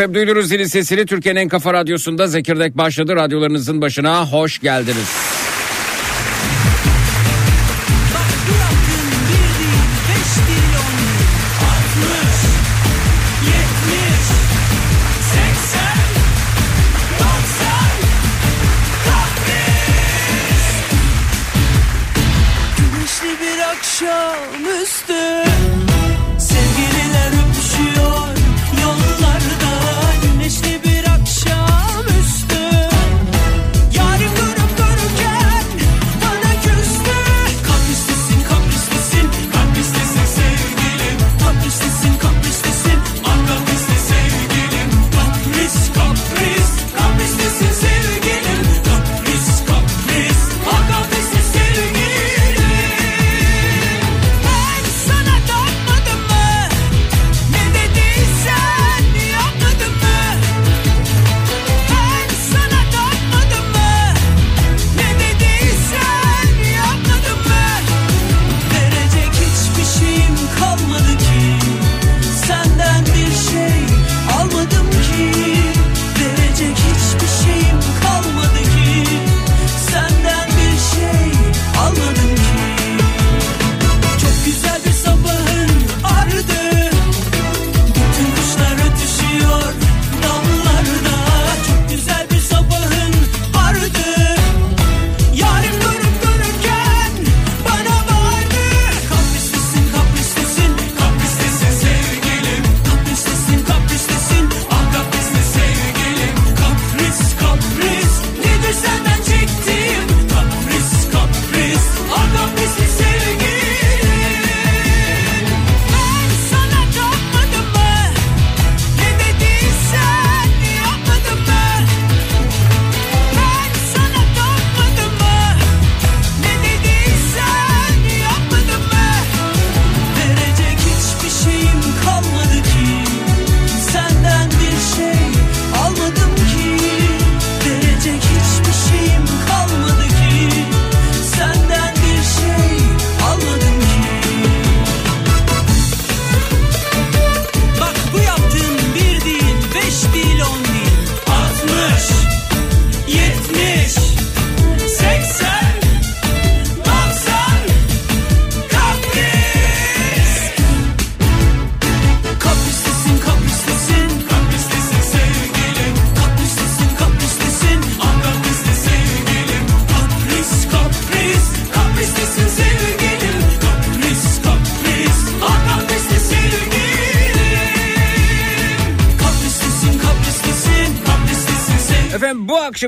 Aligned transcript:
Efendim 0.00 0.14
duyuruz 0.14 0.48
zili 0.48 0.68
sesini 0.68 1.06
Türkiye'nin 1.06 1.40
en 1.40 1.48
kafa 1.48 1.72
radyosunda 1.72 2.26
Zekirdek 2.26 2.78
başladı. 2.78 3.16
Radyolarınızın 3.16 3.80
başına 3.80 4.26
hoş 4.26 4.58
geldiniz. 4.58 5.39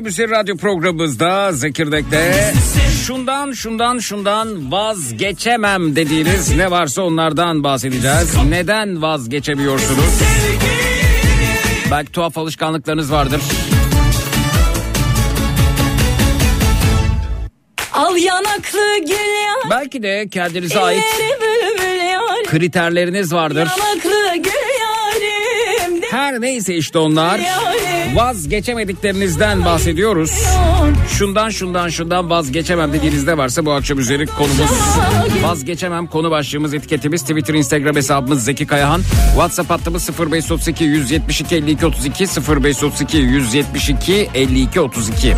Üzeri 0.05 0.31
radyo 0.31 0.57
programımızda 0.57 1.51
Zekirdek'te 1.51 2.53
şundan 3.05 3.51
şundan 3.51 3.99
şundan 3.99 4.71
vazgeçemem 4.71 5.95
dediğiniz 5.95 6.55
ne 6.57 6.71
varsa 6.71 7.01
onlardan 7.01 7.63
bahsedeceğiz. 7.63 8.35
Neden 8.49 9.01
vazgeçemiyorsunuz? 9.01 10.19
Belki 11.91 12.11
tuhaf 12.11 12.37
alışkanlıklarınız 12.37 13.11
vardır. 13.11 13.41
Al 17.93 18.15
yanaklı 18.17 18.97
gül 18.99 19.43
yar. 19.43 19.69
Belki 19.69 20.03
de 20.03 20.27
kendinize 20.31 20.79
ait 20.79 21.03
kriterleriniz 22.45 23.33
vardır. 23.33 23.67
Yanaklı 23.79 24.35
gül 24.35 24.79
yarim. 24.81 26.01
Her 26.11 26.41
neyse 26.41 26.75
işte 26.75 26.97
onlar. 26.97 27.39
Yarim. 27.39 27.72
Vazgeçemediklerinizden 28.15 29.65
bahsediyoruz. 29.65 30.31
Şundan 31.09 31.49
şundan 31.49 31.89
şundan 31.89 32.29
vazgeçemem 32.29 32.93
dediğinizde 32.93 33.37
varsa 33.37 33.65
bu 33.65 33.71
akşam 33.71 33.99
üzeri 33.99 34.25
konumuz. 34.25 34.71
Vazgeçemem 35.43 36.07
konu 36.07 36.31
başlığımız 36.31 36.73
etiketimiz 36.73 37.21
Twitter 37.21 37.53
Instagram 37.53 37.95
hesabımız 37.95 38.43
Zeki 38.43 38.67
Kayahan. 38.67 39.01
WhatsApp 39.25 39.69
hattımız 39.69 40.09
0532 40.19 40.83
172 40.83 41.55
52 41.55 41.85
32 41.85 42.25
0532 42.25 43.17
172 43.17 44.29
52 44.33 44.81
32 44.81 45.35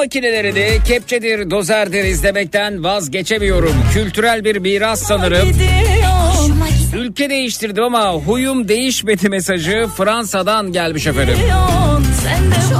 makinelerini 0.00 0.78
kepçedir, 0.84 1.50
dozerdir 1.50 2.04
izlemekten 2.04 2.84
vazgeçemiyorum. 2.84 3.74
Kültürel 3.94 4.44
bir 4.44 4.56
miras 4.56 5.02
sanırım. 5.02 5.48
Ülke 6.96 7.30
değiştirdim 7.30 7.84
ama 7.84 8.12
huyum 8.12 8.68
değişmedi 8.68 9.28
mesajı 9.28 9.86
Fransa'dan 9.96 10.72
gelmiş 10.72 11.06
efendim. 11.06 11.36
sen 12.24 12.50
de 12.50 12.74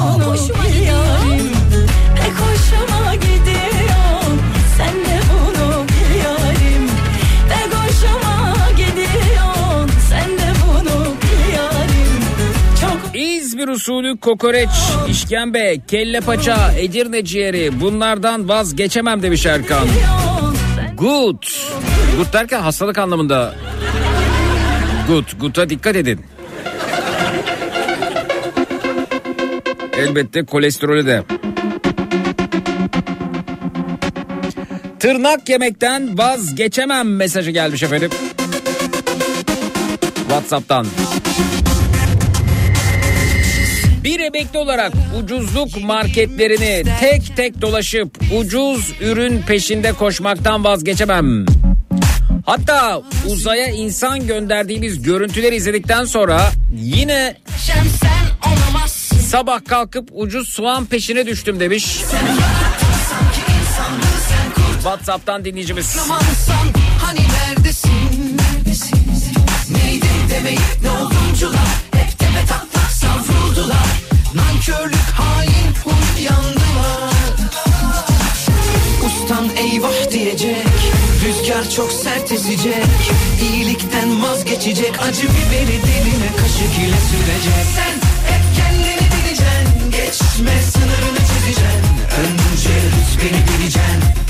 İzmir 13.60 13.74
usulü 13.74 14.16
kokoreç, 14.16 14.68
işkembe, 15.08 15.76
kelle 15.88 16.20
paça, 16.20 16.72
edirne 16.72 17.24
ciğeri 17.24 17.80
bunlardan 17.80 18.48
vazgeçemem 18.48 19.22
demiş 19.22 19.46
Erkan. 19.46 19.88
Good. 20.96 21.42
Good 22.16 22.32
derken 22.32 22.60
hastalık 22.60 22.98
anlamında. 22.98 23.54
Good. 25.08 25.24
Good'a 25.40 25.70
dikkat 25.70 25.96
edin. 25.96 26.20
Elbette 29.92 30.44
kolesterolü 30.44 31.06
de. 31.06 31.22
Tırnak 34.98 35.48
yemekten 35.48 36.18
vazgeçemem 36.18 37.16
mesajı 37.16 37.50
gelmiş 37.50 37.82
efendim. 37.82 38.10
WhatsApp'tan. 40.28 40.86
Emekli 44.34 44.58
olarak 44.58 44.92
ucuzluk 45.22 45.84
marketlerini 45.84 46.84
tek 47.00 47.36
tek 47.36 47.60
dolaşıp 47.60 48.18
ucuz 48.38 48.92
ürün 49.00 49.42
peşinde 49.42 49.92
koşmaktan 49.92 50.64
vazgeçemem. 50.64 51.46
Hatta 52.46 53.02
uzaya 53.28 53.66
insan 53.66 54.26
gönderdiğimiz 54.26 55.02
görüntüleri 55.02 55.56
izledikten 55.56 56.04
sonra 56.04 56.52
yine 56.74 57.36
sabah 59.26 59.64
kalkıp 59.68 60.08
ucuz 60.12 60.48
soğan 60.48 60.86
peşine 60.86 61.26
düştüm 61.26 61.60
demiş. 61.60 62.00
WhatsApp'tan 64.74 65.44
dinleyicimiz. 65.44 65.96
Hani 67.00 67.20
neredesin? 67.20 67.90
Neredesin? 68.36 68.98
Neydi 69.70 70.06
demeyi 70.30 70.58
ne 70.82 71.89
Nankörlük 74.60 75.10
hain 75.14 75.74
huy 75.84 76.22
yandılar. 76.22 77.14
Ustan 79.06 79.48
eyvah 79.56 80.10
diyecek 80.10 80.66
Rüzgar 81.24 81.70
çok 81.70 81.92
sert 81.92 82.32
esecek. 82.32 82.84
İyilikten 83.42 84.22
vazgeçecek 84.22 85.02
Acı 85.02 85.22
biberi 85.22 85.82
diline 85.82 86.30
kaşık 86.40 86.78
ile 86.78 86.98
sürecek. 87.10 87.66
Sen 87.74 87.94
hep 88.32 88.42
kendini 88.56 89.08
bileceksin 89.12 89.90
Geçme 89.90 90.62
sınırını 90.72 91.18
çizeceksin. 91.18 91.82
Önce 92.20 92.70
rütbeni 92.70 93.42
bileceksin 93.48 94.29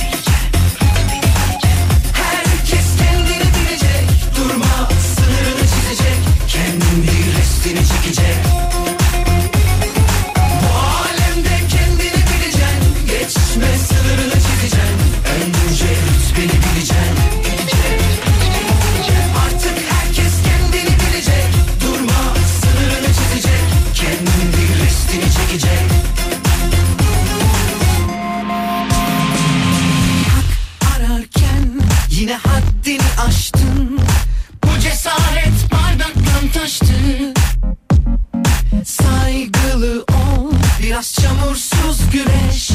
Biraz 41.01 41.13
çamursuz 41.13 42.11
güneş. 42.11 42.70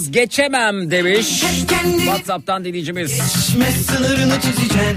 vazgeçemem 0.00 0.90
demiş. 0.90 1.44
Whatsapp'tan 1.98 2.64
dinleyicimiz. 2.64 3.10
Geçme 3.10 3.72
sınırını 3.72 4.40
çizeceksin. 4.40 4.96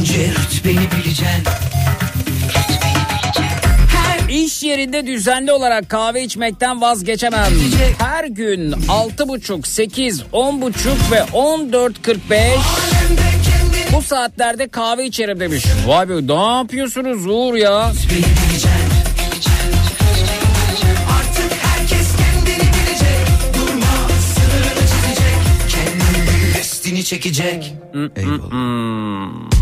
Önce 0.00 0.28
rüt 0.28 0.64
bileceksin. 0.64 1.44
İş 4.30 4.62
yerinde 4.62 5.06
düzenli 5.06 5.52
olarak 5.52 5.88
kahve 5.88 6.24
içmekten 6.24 6.80
vazgeçemem. 6.80 7.52
Her 7.98 8.24
gün 8.24 8.72
6.30, 8.72 9.66
8, 9.66 10.20
10.30 10.20 10.72
ve 11.12 11.18
14.45 11.18 12.56
bu 13.92 14.02
saatlerde 14.02 14.68
kahve 14.68 15.06
içerim 15.06 15.40
demiş. 15.40 15.64
Vay 15.86 16.08
be 16.08 16.26
ne 16.26 16.56
yapıyorsunuz 16.56 17.26
Uğur 17.26 17.54
ya? 17.54 17.92
çekecek. 27.10 27.74
Eyvallah. 28.16 29.59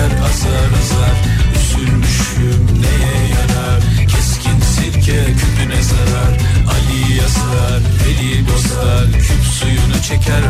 düşer 0.00 0.18
azar 0.18 0.70
azar 0.80 1.16
Üzülmüşüm 1.56 2.66
neye 2.82 3.28
yarar? 3.28 3.80
Keskin 4.08 4.60
sirke 4.60 5.24
küpüne 5.24 5.82
zarar 5.82 6.34
Ali 6.68 7.16
yazar, 7.16 7.80
eli 8.08 8.46
bozar 8.46 9.12
Küp 9.12 9.44
suyunu 9.52 10.02
çeker 10.02 10.42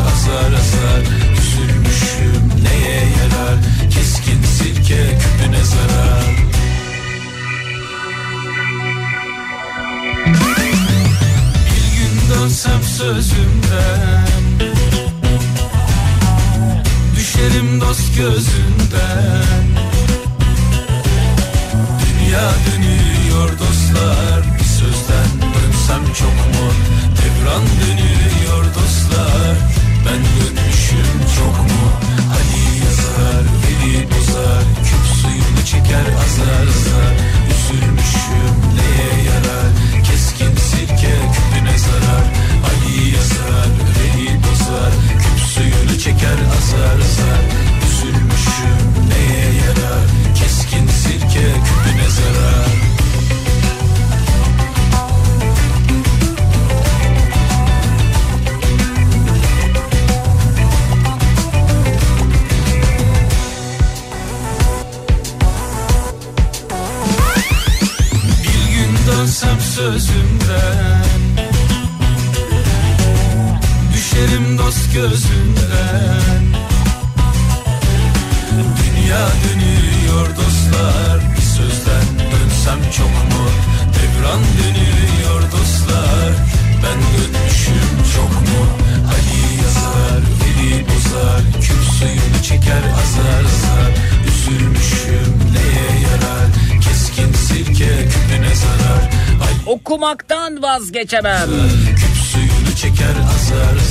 geçemem. 101.01 101.49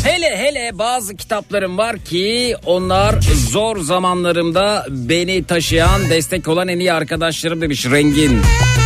Hele 0.04 0.38
hele 0.38 0.72
bazı 0.74 1.16
kitaplarım 1.16 1.78
var 1.78 1.98
ki 1.98 2.56
onlar 2.66 3.16
zor 3.22 3.78
zamanlarımda 3.80 4.86
beni 4.90 5.44
taşıyan, 5.44 6.10
destek 6.10 6.48
olan 6.48 6.68
en 6.68 6.80
iyi 6.80 6.94
arkadaşlarım 6.94 7.62
demiş 7.62 7.86
Rengin. 7.86 8.30
Rengin. 8.30 8.79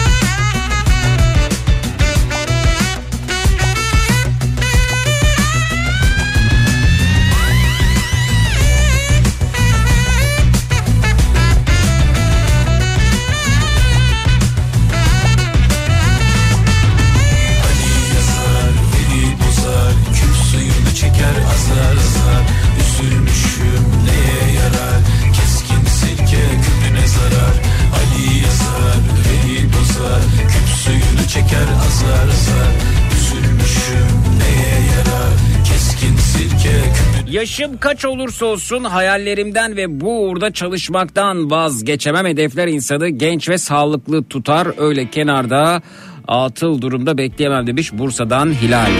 Yaşım 37.43 37.77
kaç 37.77 38.05
olursa 38.05 38.45
olsun 38.45 38.83
hayallerimden 38.83 39.75
ve 39.75 40.01
bu 40.01 40.23
uğurda 40.23 40.53
çalışmaktan 40.53 41.51
vazgeçemem. 41.51 42.25
Hedefler 42.25 42.67
insanı 42.67 43.09
genç 43.09 43.49
ve 43.49 43.57
sağlıklı 43.57 44.23
tutar. 44.23 44.67
Öyle 44.77 45.09
kenarda 45.09 45.81
atıl 46.27 46.81
durumda 46.81 47.17
bekleyemem 47.17 47.67
demiş 47.67 47.93
Bursa'dan 47.93 48.53
Hilal. 48.53 48.91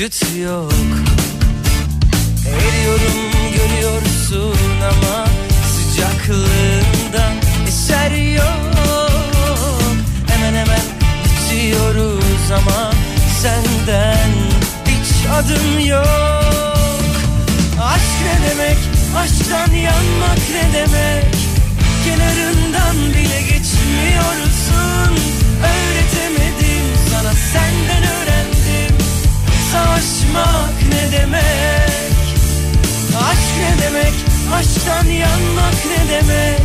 Şut 0.00 0.36
yok. 0.42 0.72
Eriyorum 2.46 3.20
görüyorsun 3.56 4.56
ama 4.80 5.26
sıcaklığından 5.72 7.34
eser 7.68 8.10
yok. 8.10 8.74
Hemen 10.28 10.54
hemen 10.54 10.80
bitiyoruz 11.24 12.50
ama 12.50 12.92
senden 13.42 14.30
hiç 14.86 15.26
adım 15.32 15.86
yok. 15.86 17.00
Aşk 17.82 18.16
ne 18.24 18.50
demek, 18.50 18.78
aşktan 19.16 19.74
yanmak 19.74 20.38
ne 20.52 20.78
demek? 20.78 21.34
Kenarından 22.04 22.96
bile 23.14 23.42
geçmiyorsun. 23.42 25.16
Öğretemedim 25.62 26.84
sana 27.10 27.32
senden 27.52 28.02
öğrendim 28.02 28.29
Savaşmak 29.72 30.82
ne 30.92 31.18
demek? 31.18 31.90
Aşk 33.30 33.50
ne 33.60 33.84
demek, 33.84 34.12
aşktan 34.54 35.06
yanmak 35.06 35.74
ne 35.90 36.14
demek? 36.14 36.60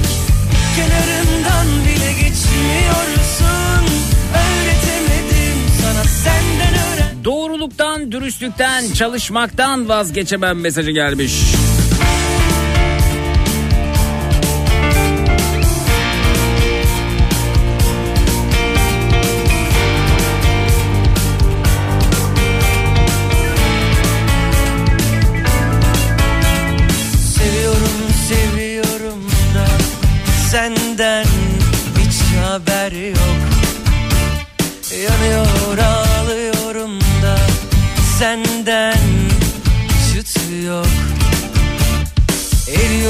Kenarından 0.75 1.67
bile 1.85 2.11
geçmiyorsun. 2.11 3.85
Öğretemedim 4.33 5.57
sana 5.81 6.03
senden 6.03 6.73
öğrendim 6.73 7.23
Doğruluktan, 7.23 8.11
dürüstlükten, 8.11 8.93
çalışmaktan 8.93 9.89
vazgeçemem 9.89 10.59
mesajı 10.59 10.91
gelmiş. 10.91 11.33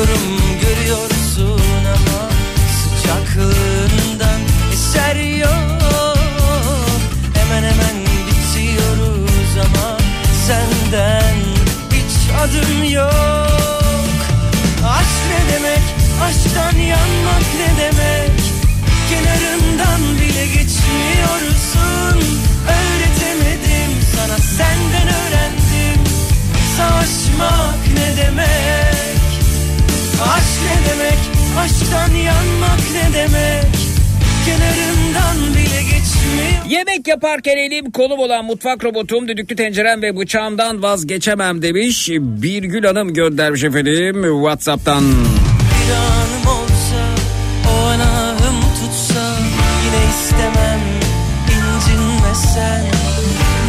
Eriyorum 0.06 0.60
görüyorsun 0.62 1.62
ama 1.86 2.30
sıcaklığından 2.78 4.42
eser 4.74 5.16
yok. 5.16 6.18
Hemen 7.34 7.64
hemen 7.64 7.96
bitiyoruz 8.28 9.58
ama 9.58 9.98
senden 10.48 11.36
hiç 11.92 12.32
adım 12.40 12.84
yok. 12.84 14.16
Aşk 14.88 15.22
ne 15.30 15.54
demek, 15.54 15.84
aşktan 16.24 16.80
yanmak 16.80 17.46
ne 17.60 17.84
demek? 17.84 18.42
Kenarından 19.10 20.02
bile 20.20 20.46
geçmiyorsun. 20.46 22.18
Öğretemedim 22.68 23.92
sana 24.16 24.38
senden 24.38 25.08
öğrendim. 25.08 26.04
Savaşmak 26.78 27.88
ne 27.98 28.24
demek 28.24 28.85
ne 30.66 30.90
demek, 30.90 31.20
aşktan 31.60 32.16
yanmak 32.16 32.80
ne 32.94 33.14
demek 33.14 33.66
Kenarından 34.46 35.54
bile 35.54 35.82
geçmiyor 35.82 36.66
Yemek 36.70 37.08
yaparken 37.08 37.58
elim 37.58 37.92
kolum 37.92 38.20
olan 38.20 38.46
mutfak 38.46 38.84
robotum, 38.84 39.28
düdüklü 39.28 39.56
tencerem 39.56 40.02
ve 40.02 40.18
bıçağımdan 40.18 40.84
vazgeçemem 40.84 41.62
demiş. 41.62 42.10
Birgül 42.12 42.84
Hanım 42.84 43.14
göndermiş 43.14 43.64
efendim 43.64 44.24
Whatsapp'tan. 44.44 45.04
Bir 45.04 45.92
anım 45.94 46.60
olsa 46.60 47.02
o 47.68 47.86
an 47.86 48.00
ahım 48.00 48.62
tutsa 48.62 49.36
Yine 49.86 50.10
istemem 50.10 50.80
incinmesen 51.50 52.86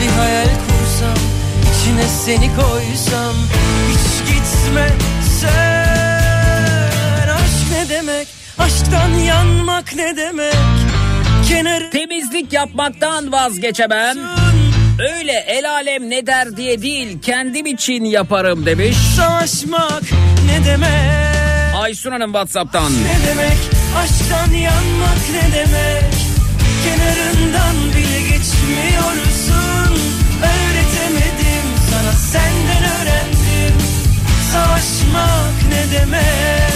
Bir 0.03 0.09
hayal 0.21 0.45
kursam 0.47 1.19
içine 1.63 2.09
seni 2.25 2.51
koysam 2.57 3.35
Hiç 3.91 4.29
gitme 4.29 5.06
aşktan 8.67 9.09
yanmak 9.11 9.97
ne 9.97 10.17
demek? 10.17 10.55
Kenar 11.49 11.91
Temizlik 11.91 12.53
yapmaktan 12.53 13.33
vazgeçemem. 13.33 14.17
Öyle 15.17 15.33
el 15.33 15.71
alem 15.71 16.11
ne 16.11 16.27
der 16.27 16.57
diye 16.57 16.83
değil 16.83 17.19
kendim 17.23 17.67
için 17.67 18.05
yaparım 18.05 18.67
demiş. 18.67 18.97
savaşmak 19.17 20.03
ne 20.47 20.67
demek? 20.67 21.75
Aysun 21.77 22.11
Hanım 22.11 22.33
Whatsapp'tan. 22.33 22.93
Ne 22.93 23.31
demek? 23.31 23.57
Aşktan 23.99 24.53
yanmak 24.57 25.23
ne 25.33 25.55
demek? 25.59 26.15
Kenarından 26.85 27.77
bile 27.97 28.21
geçmiyorsun. 28.21 30.01
Öğretemedim 30.43 31.67
sana 31.91 32.13
senden 32.13 32.83
öğrendim. 32.83 33.77
Savaşmak 34.53 35.55
ne 35.69 35.99
demek 35.99 36.76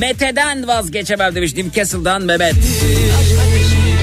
Mete'den 0.00 0.68
vazgeçemem 0.68 1.34
demiş 1.34 1.56
Newcastle'dan 1.56 2.22
Mehmet. 2.22 2.54
Aşkın 3.20 3.38
ateşi 3.38 3.99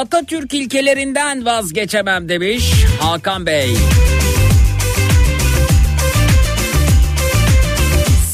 Atatürk 0.00 0.54
ilkelerinden 0.54 1.44
vazgeçemem 1.44 2.28
demiş 2.28 2.72
Hakan 3.00 3.46
Bey. 3.46 3.76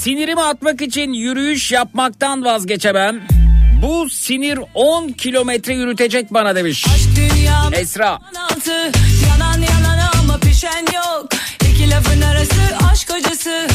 Sinirimi 0.02 0.42
atmak 0.42 0.82
için 0.82 1.12
yürüyüş 1.12 1.72
yapmaktan 1.72 2.44
vazgeçemem. 2.44 3.20
Bu 3.82 4.10
sinir 4.10 4.60
10 4.74 5.08
kilometre 5.08 5.74
yürütecek 5.74 6.34
bana 6.34 6.56
demiş. 6.56 6.86
Esra. 7.72 8.18
altı 8.50 8.92
Yanan 9.28 9.60
yalan 9.60 10.10
ama 10.20 10.38
pişen 10.38 10.86
yok 10.94 11.28
İki 11.70 11.90
lafın 11.90 12.20
arası 12.20 12.62
aşk 12.92 13.10
acısı 13.10 13.66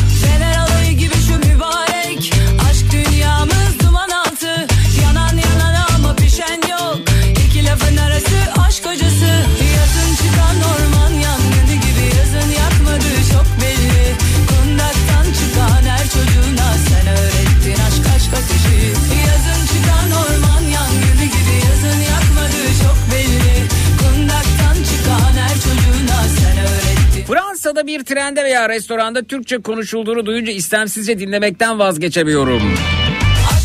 Fransa'da 27.62 27.88
bir 27.88 28.04
trende 28.04 28.44
veya 28.44 28.70
restoranda 28.70 29.24
Türkçe 29.24 29.58
konuşulduğunu 29.58 30.26
duyunca 30.26 30.52
istemsizce 30.52 31.20
dinlemekten 31.20 31.80
vazgeçemiyorum. 31.80 32.76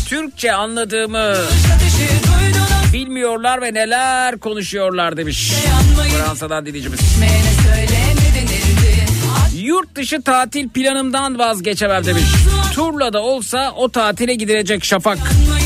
Türkçe 0.07 0.53
anladığımı 0.53 1.33
bilmiyorlar 2.93 3.61
ve 3.61 3.73
neler 3.73 4.37
konuşuyorlar 4.37 5.17
demiş. 5.17 5.53
Fransa'dan 6.17 6.65
dinleyicimiz. 6.65 6.99
Yurt 9.55 9.95
dışı 9.95 10.21
tatil 10.21 10.69
planımdan 10.69 11.39
vazgeçemem 11.39 12.05
demiş. 12.05 12.23
Turla 12.73 13.13
da 13.13 13.21
olsa 13.21 13.71
o 13.77 13.89
tatile 13.89 14.33
gidilecek 14.33 14.85
Şafak. 14.85 15.17
Yanmayı 15.17 15.56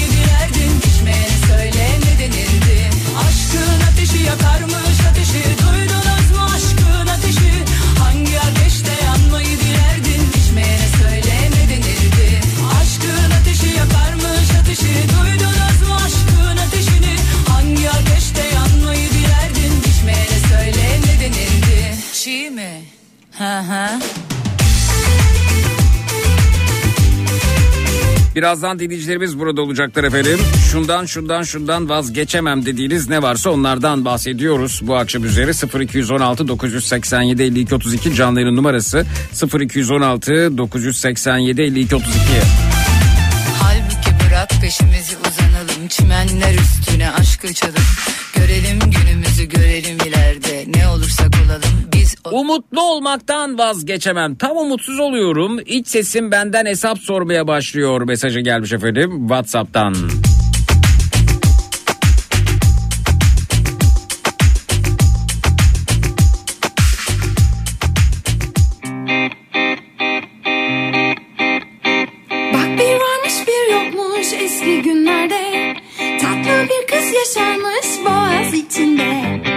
Hı. 23.72 24.00
Birazdan 28.36 28.80
dinleyicilerimiz 28.80 29.40
burada 29.40 29.62
olacaklar 29.62 30.04
efendim. 30.04 30.40
Şundan 30.72 31.06
şundan 31.06 31.44
şundan 31.44 31.90
vazgeçemem 31.90 32.66
dediğiniz 32.66 33.10
ne 33.10 33.22
varsa 33.22 33.50
onlardan 33.50 34.06
bahsediyoruz. 34.06 34.80
Bu 34.84 34.96
akşam 34.96 35.26
üzeri 35.26 35.84
0216 35.84 36.48
987 36.48 37.44
52 37.44 37.76
32 37.76 38.16
canlı 38.16 38.42
yayın 38.42 38.56
numarası 38.56 39.06
0216 39.60 40.58
987 40.58 41.62
52 41.62 41.96
32. 41.96 42.12
Halbuki 43.62 44.28
bırak 44.28 44.50
peşimizi 44.62 45.16
uzanalım 45.18 45.88
Çimenler 45.90 46.54
üstüne 46.54 47.12
aşk 47.12 47.46
açalım 47.46 47.84
Görelim 48.36 48.80
günümüzü 48.80 49.46
görelim 49.46 49.98
ileride 50.08 50.66
Ne 50.76 50.88
olursak 50.88 51.32
olalım 51.46 51.91
Umutlu 52.26 52.82
olmaktan 52.82 53.58
vazgeçemem. 53.58 54.36
Tam 54.36 54.58
umutsuz 54.58 55.00
oluyorum. 55.00 55.60
İç 55.66 55.88
sesim 55.88 56.32
benden 56.32 56.66
hesap 56.66 57.00
sormaya 57.00 57.48
başlıyor 57.48 58.02
mesajı 58.02 58.40
gelmiş 58.40 58.74
efendim 58.74 59.20
WhatsApp'tan. 59.20 59.96
Bak 72.54 72.70
bir 72.78 72.94
varmış 72.94 73.48
bir 73.48 73.74
yokmuş 73.74 74.34
eski 74.34 74.82
günlerde 74.82 75.76
Tatlı 76.22 76.68
bir 76.70 76.88
kız 76.88 77.14
yaşarmış 77.14 78.06
boğaz 78.06 78.54
içinde 78.54 79.51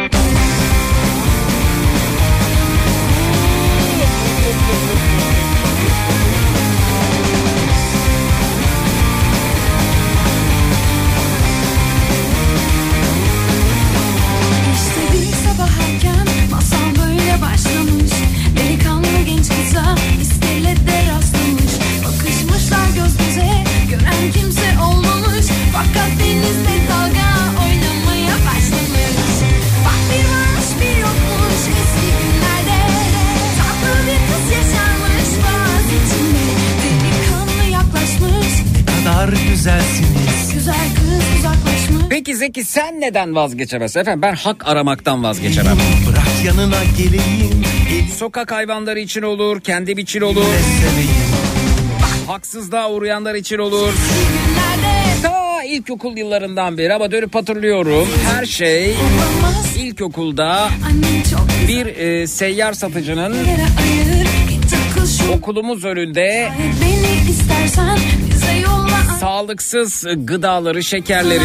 Peki 42.45 42.61
Zeki 42.61 42.73
sen 42.73 43.01
neden 43.01 43.35
vazgeçemezsin? 43.35 44.01
Efendim 44.01 44.23
ben 44.23 44.35
hak 44.35 44.69
aramaktan 44.69 45.25
vazgeçemem. 45.25 45.77
Bırak 46.09 46.45
yanına 46.45 46.85
geleyim 46.99 47.65
Sokak 48.17 48.53
hayvanları 48.53 49.01
için 49.01 49.23
olur, 49.23 49.61
kendim 49.61 49.99
için 49.99 50.21
olur, 50.21 50.45
haksızlığa 52.27 52.91
uğrayanlar 52.91 53.35
için 53.35 53.59
olur. 53.59 53.93
Ta 55.23 55.65
ilkokul 55.65 56.17
yıllarından 56.17 56.79
beri 56.79 56.95
ama 56.95 57.11
dönüp 57.11 57.35
hatırlıyorum. 57.35 58.09
Her 58.33 58.47
şey 58.47 58.95
ilkokulda 59.79 60.69
bir 61.69 61.87
e, 61.87 62.27
seyyar 62.27 62.73
satıcının 62.73 63.37
okulumuz 65.37 65.85
önünde 65.85 66.53
sağlıksız 69.21 70.07
gıdaları, 70.17 70.83
şekerleri 70.83 71.45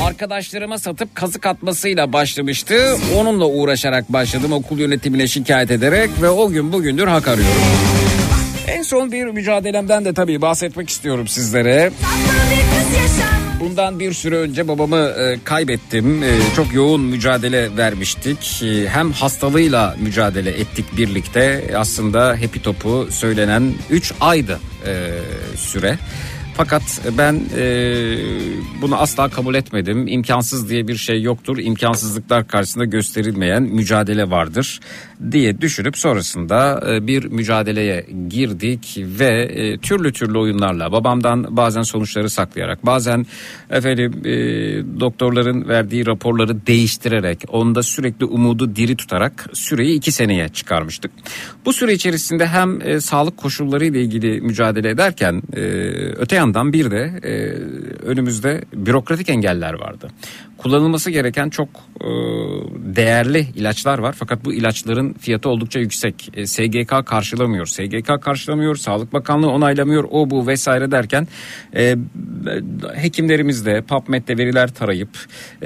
arkadaşlarıma 0.00 0.78
satıp 0.78 1.14
kazık 1.14 1.46
atmasıyla 1.46 2.12
başlamıştı. 2.12 2.96
Onunla 3.16 3.46
uğraşarak 3.46 4.12
başladım 4.12 4.52
okul 4.52 4.78
yönetimine 4.78 5.26
şikayet 5.26 5.70
ederek 5.70 6.10
ve 6.22 6.28
o 6.28 6.48
gün 6.48 6.72
bugündür 6.72 7.06
hak 7.06 7.28
arıyorum. 7.28 7.54
En 8.68 8.82
son 8.82 9.12
bir 9.12 9.24
mücadelemden 9.24 10.04
de 10.04 10.14
tabii 10.14 10.42
bahsetmek 10.42 10.90
istiyorum 10.90 11.28
sizlere. 11.28 11.90
Bundan 13.60 14.00
bir 14.00 14.12
süre 14.12 14.36
önce 14.36 14.68
babamı 14.68 14.96
e, 14.96 15.38
kaybettim. 15.44 16.22
E, 16.22 16.28
çok 16.56 16.74
yoğun 16.74 17.00
mücadele 17.00 17.76
vermiştik. 17.76 18.62
E, 18.62 18.88
hem 18.88 19.12
hastalığıyla 19.12 19.96
mücadele 20.00 20.50
ettik 20.50 20.96
birlikte. 20.96 21.70
Aslında 21.76 22.28
Happy 22.28 22.58
Top'u 22.58 23.08
söylenen 23.10 23.74
3 23.90 24.12
aydı 24.20 24.60
e, 24.86 24.92
süre. 25.56 25.98
Fakat 26.60 27.00
ben 27.18 27.40
e, 27.56 27.64
bunu 28.82 28.96
asla 29.00 29.28
kabul 29.28 29.54
etmedim. 29.54 30.06
İmkansız 30.06 30.70
diye 30.70 30.88
bir 30.88 30.96
şey 30.96 31.22
yoktur. 31.22 31.58
İmkansızlıklar 31.58 32.48
karşısında 32.48 32.84
gösterilmeyen 32.84 33.62
mücadele 33.62 34.30
vardır 34.30 34.80
diye 35.30 35.60
düşünüp 35.60 35.98
sonrasında 35.98 36.82
e, 36.90 37.06
bir 37.06 37.24
mücadeleye 37.24 38.06
girdik 38.28 38.96
ve 38.98 39.42
e, 39.42 39.78
türlü 39.78 40.12
türlü 40.12 40.38
oyunlarla 40.38 40.92
babamdan 40.92 41.56
bazen 41.56 41.82
sonuçları 41.82 42.30
saklayarak 42.30 42.86
bazen 42.86 43.26
efendim 43.70 44.12
e, 44.24 44.30
doktorların 45.00 45.68
verdiği 45.68 46.06
raporları 46.06 46.66
değiştirerek 46.66 47.44
onda 47.48 47.82
sürekli 47.82 48.24
umudu 48.24 48.76
diri 48.76 48.96
tutarak 48.96 49.46
süreyi 49.52 49.96
iki 49.96 50.12
seneye 50.12 50.48
çıkarmıştık. 50.48 51.10
Bu 51.64 51.72
süre 51.72 51.92
içerisinde 51.92 52.46
hem 52.46 52.82
e, 52.82 53.00
sağlık 53.00 53.36
koşulları 53.36 53.84
ile 53.84 54.00
ilgili 54.02 54.40
mücadele 54.40 54.90
ederken 54.90 55.42
e, 55.56 55.60
öte 56.16 56.36
yandan 56.36 56.49
yandan 56.50 56.72
bir 56.72 56.90
de 56.90 57.20
e, 57.22 57.32
önümüzde 58.06 58.64
bürokratik 58.74 59.28
engeller 59.28 59.74
vardı. 59.74 60.08
Kullanılması 60.62 61.10
gereken 61.10 61.50
çok 61.50 61.68
e, 62.00 62.08
değerli 62.96 63.46
ilaçlar 63.56 63.98
var 63.98 64.14
fakat 64.18 64.44
bu 64.44 64.52
ilaçların 64.52 65.12
fiyatı 65.12 65.48
oldukça 65.48 65.80
yüksek. 65.80 66.30
E, 66.34 66.46
SGK 66.46 67.06
karşılamıyor, 67.06 67.66
SGK 67.66 68.22
karşılamıyor, 68.22 68.76
Sağlık 68.76 69.12
Bakanlığı 69.12 69.50
onaylamıyor, 69.50 70.04
o 70.10 70.30
bu 70.30 70.46
vesaire 70.46 70.90
derken 70.90 71.28
e, 71.74 71.96
hekimlerimiz 72.94 73.66
de 73.66 73.82
PubMed'de 73.82 74.38
veriler 74.38 74.74
tarayıp 74.74 75.08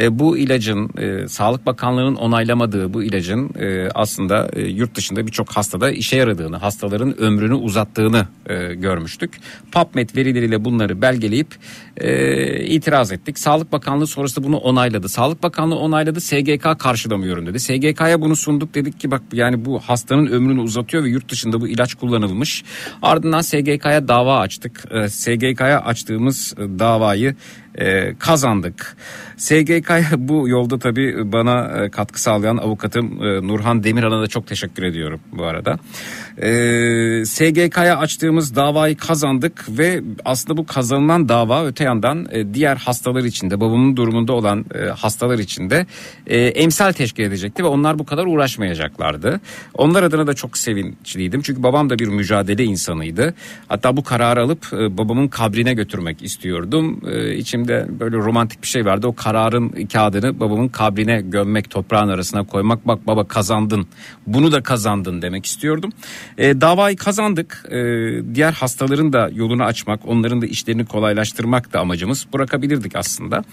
e, 0.01 0.19
bu 0.19 0.39
ilacın 0.39 0.91
e, 0.99 1.29
Sağlık 1.29 1.67
Bakanlığı'nın 1.67 2.15
onaylamadığı 2.15 2.95
bu 2.95 3.03
ilacın 3.03 3.51
e, 3.59 3.89
aslında 3.95 4.49
e, 4.53 4.63
yurt 4.63 4.95
dışında 4.95 5.27
birçok 5.27 5.51
hastada 5.51 5.91
işe 5.91 6.17
yaradığını, 6.17 6.57
hastaların 6.57 7.21
ömrünü 7.21 7.55
uzattığını 7.55 8.27
e, 8.47 8.75
görmüştük. 8.75 9.41
PubMed 9.73 10.17
verileriyle 10.17 10.65
bunları 10.65 11.03
belgeleyip 11.03 11.49
e, 11.97 12.65
itiraz 12.65 13.13
ettik. 13.13 13.39
Sağlık 13.39 13.73
Bakanlığı 13.73 14.07
sonrasında 14.07 14.47
bunu 14.47 14.57
onayladı. 14.85 15.09
Sağlık 15.09 15.42
Bakanlığı 15.42 15.79
onayladı, 15.79 16.20
SGK 16.20 16.79
karşılamıyorum 16.79 17.47
dedi. 17.47 17.61
SGK'ya 17.61 18.20
bunu 18.20 18.37
sunduk 18.37 18.75
dedik 18.75 19.01
ki 19.01 19.11
bak 19.11 19.23
yani 19.33 19.64
bu 19.64 19.81
hastanın 19.81 20.27
ömrünü 20.27 20.61
uzatıyor 20.61 21.05
ve 21.05 21.09
yurt 21.09 21.29
dışında 21.29 21.61
bu 21.61 21.68
ilaç 21.68 21.94
kullanılmış. 21.94 22.64
Ardından 23.03 23.40
SGK'ya 23.40 24.09
dava 24.09 24.38
açtık. 24.38 24.85
E, 24.90 25.09
SGK'ya 25.09 25.81
açtığımız 25.81 26.55
e, 26.59 26.79
davayı 26.79 27.37
e, 27.79 28.15
kazandık. 28.19 28.97
SGK'ya 29.37 30.05
bu 30.19 30.49
yolda 30.49 30.79
tabii 30.79 31.33
bana 31.33 31.85
e, 31.85 31.91
katkı 31.91 32.23
sağlayan 32.23 32.57
avukatım 32.57 33.25
e, 33.25 33.49
Nurhan 33.49 33.85
Demirhan'a 33.85 34.23
da 34.23 34.27
çok 34.27 34.47
teşekkür 34.47 34.83
ediyorum 34.83 35.21
bu 35.33 35.45
arada. 35.45 35.79
E, 36.43 37.25
SGK'ya 37.25 37.99
açtığımız 37.99 38.57
davayı 38.57 38.97
kazandık 38.97 39.65
ve 39.69 40.03
aslında 40.25 40.57
bu 40.57 40.67
kazanılan 40.67 41.29
dava 41.29 41.67
öte 41.67 41.85
yandan 41.85 42.27
e, 42.33 42.55
diğer 42.55 42.77
hastalar 42.77 43.25
için 43.25 43.51
de 43.51 43.61
babamın 43.61 43.97
durumunda 43.97 44.33
olan 44.33 44.65
e, 44.75 44.79
hastalar 44.79 45.39
için 45.39 45.71
de 45.71 45.87
e, 46.27 46.39
emsal 46.39 46.93
teşkil 46.93 47.23
edecekti 47.23 47.65
ve 47.65 47.69
onlar 47.69 47.99
bu 47.99 48.07
kadar 48.07 48.27
uğraşmayacaklardı. 48.27 49.41
Onlar 49.75 50.03
adına 50.03 50.27
da 50.27 50.35
çok 50.35 50.59
sevinçliydim 50.59 51.43
çünkü 51.43 51.63
babam 51.63 51.91
da 51.91 51.99
bir 51.99 52.09
mücadele 52.09 52.65
insanıydı. 52.65 53.35
Hatta 53.69 53.97
bu 53.97 54.05
kararı 54.05 54.43
alıp 54.43 54.73
e, 54.73 54.99
babamın 54.99 55.29
kabrine 55.29 55.75
götürmek 55.75 56.23
istiyordum. 56.23 57.01
E, 57.11 57.35
içimde 57.64 58.00
böyle 58.00 58.16
romantik 58.16 58.62
bir 58.62 58.68
şey 58.68 58.87
vardı. 58.87 59.07
O 59.07 59.14
kararın 59.14 59.87
kağıdını 59.92 60.40
babamın 60.40 60.68
kabrine 60.68 61.20
gömmek, 61.20 61.70
toprağın 61.70 62.09
arasına 62.09 62.46
koymak. 62.46 62.87
Bak 62.87 63.07
baba 63.07 63.29
kazandın. 63.29 63.87
Bunu 64.27 64.53
da 64.53 64.62
kazandın 64.62 65.22
demek 65.22 65.46
istiyordum. 65.46 65.92
E, 66.38 66.61
davayı 66.61 66.96
kazandık. 66.96 67.64
E, 67.70 67.77
diğer 68.35 68.53
hastaların 68.53 69.12
da 69.12 69.31
yolunu 69.35 69.64
açmak, 69.64 70.00
onların 70.07 70.42
da 70.42 70.46
işlerini 70.46 70.85
kolaylaştırmak 70.85 71.72
da 71.72 71.81
amacımız. 71.81 72.27
Bırakabilirdik 72.33 72.96
aslında. 72.96 73.44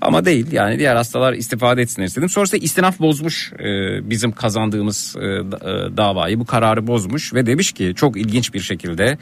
Ama 0.00 0.24
değil. 0.24 0.52
Yani 0.52 0.78
diğer 0.78 0.96
hastalar 0.96 1.32
istifade 1.32 1.82
etsinler 1.82 2.06
istedim. 2.06 2.28
Sonrasında 2.28 2.64
istinaf 2.64 3.00
bozmuş 3.00 3.52
e, 3.52 3.64
bizim 4.10 4.32
kazandığımız 4.32 5.16
e, 5.16 5.24
e, 5.24 5.42
davayı. 5.96 6.40
Bu 6.40 6.44
kararı 6.44 6.86
bozmuş 6.86 7.34
ve 7.34 7.46
demiş 7.46 7.72
ki 7.72 7.92
çok 7.96 8.16
ilginç 8.16 8.54
bir 8.54 8.60
şekilde 8.60 9.18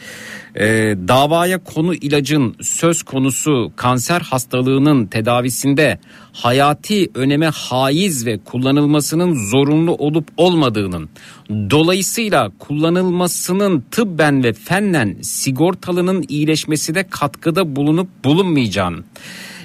e, 0.54 0.66
davaya 1.08 1.58
konu 1.58 1.94
ilacın 1.94 2.56
söz 2.60 3.02
konusu 3.02 3.72
kanser 3.76 4.20
hastalığının 4.38 5.06
tedavisinde 5.06 5.98
hayati 6.32 7.10
öneme 7.14 7.46
haiz 7.46 8.26
ve 8.26 8.38
kullanılmasının 8.38 9.50
zorunlu 9.50 9.94
olup 9.94 10.28
olmadığının 10.36 11.08
dolayısıyla 11.50 12.50
kullanılmasının 12.58 13.84
tıbben 13.90 14.44
ve 14.44 14.52
fennen 14.52 15.16
sigortalının 15.22 16.24
iyileşmesine 16.28 17.02
katkıda 17.10 17.76
bulunup 17.76 18.08
bulunmayacağını 18.24 18.98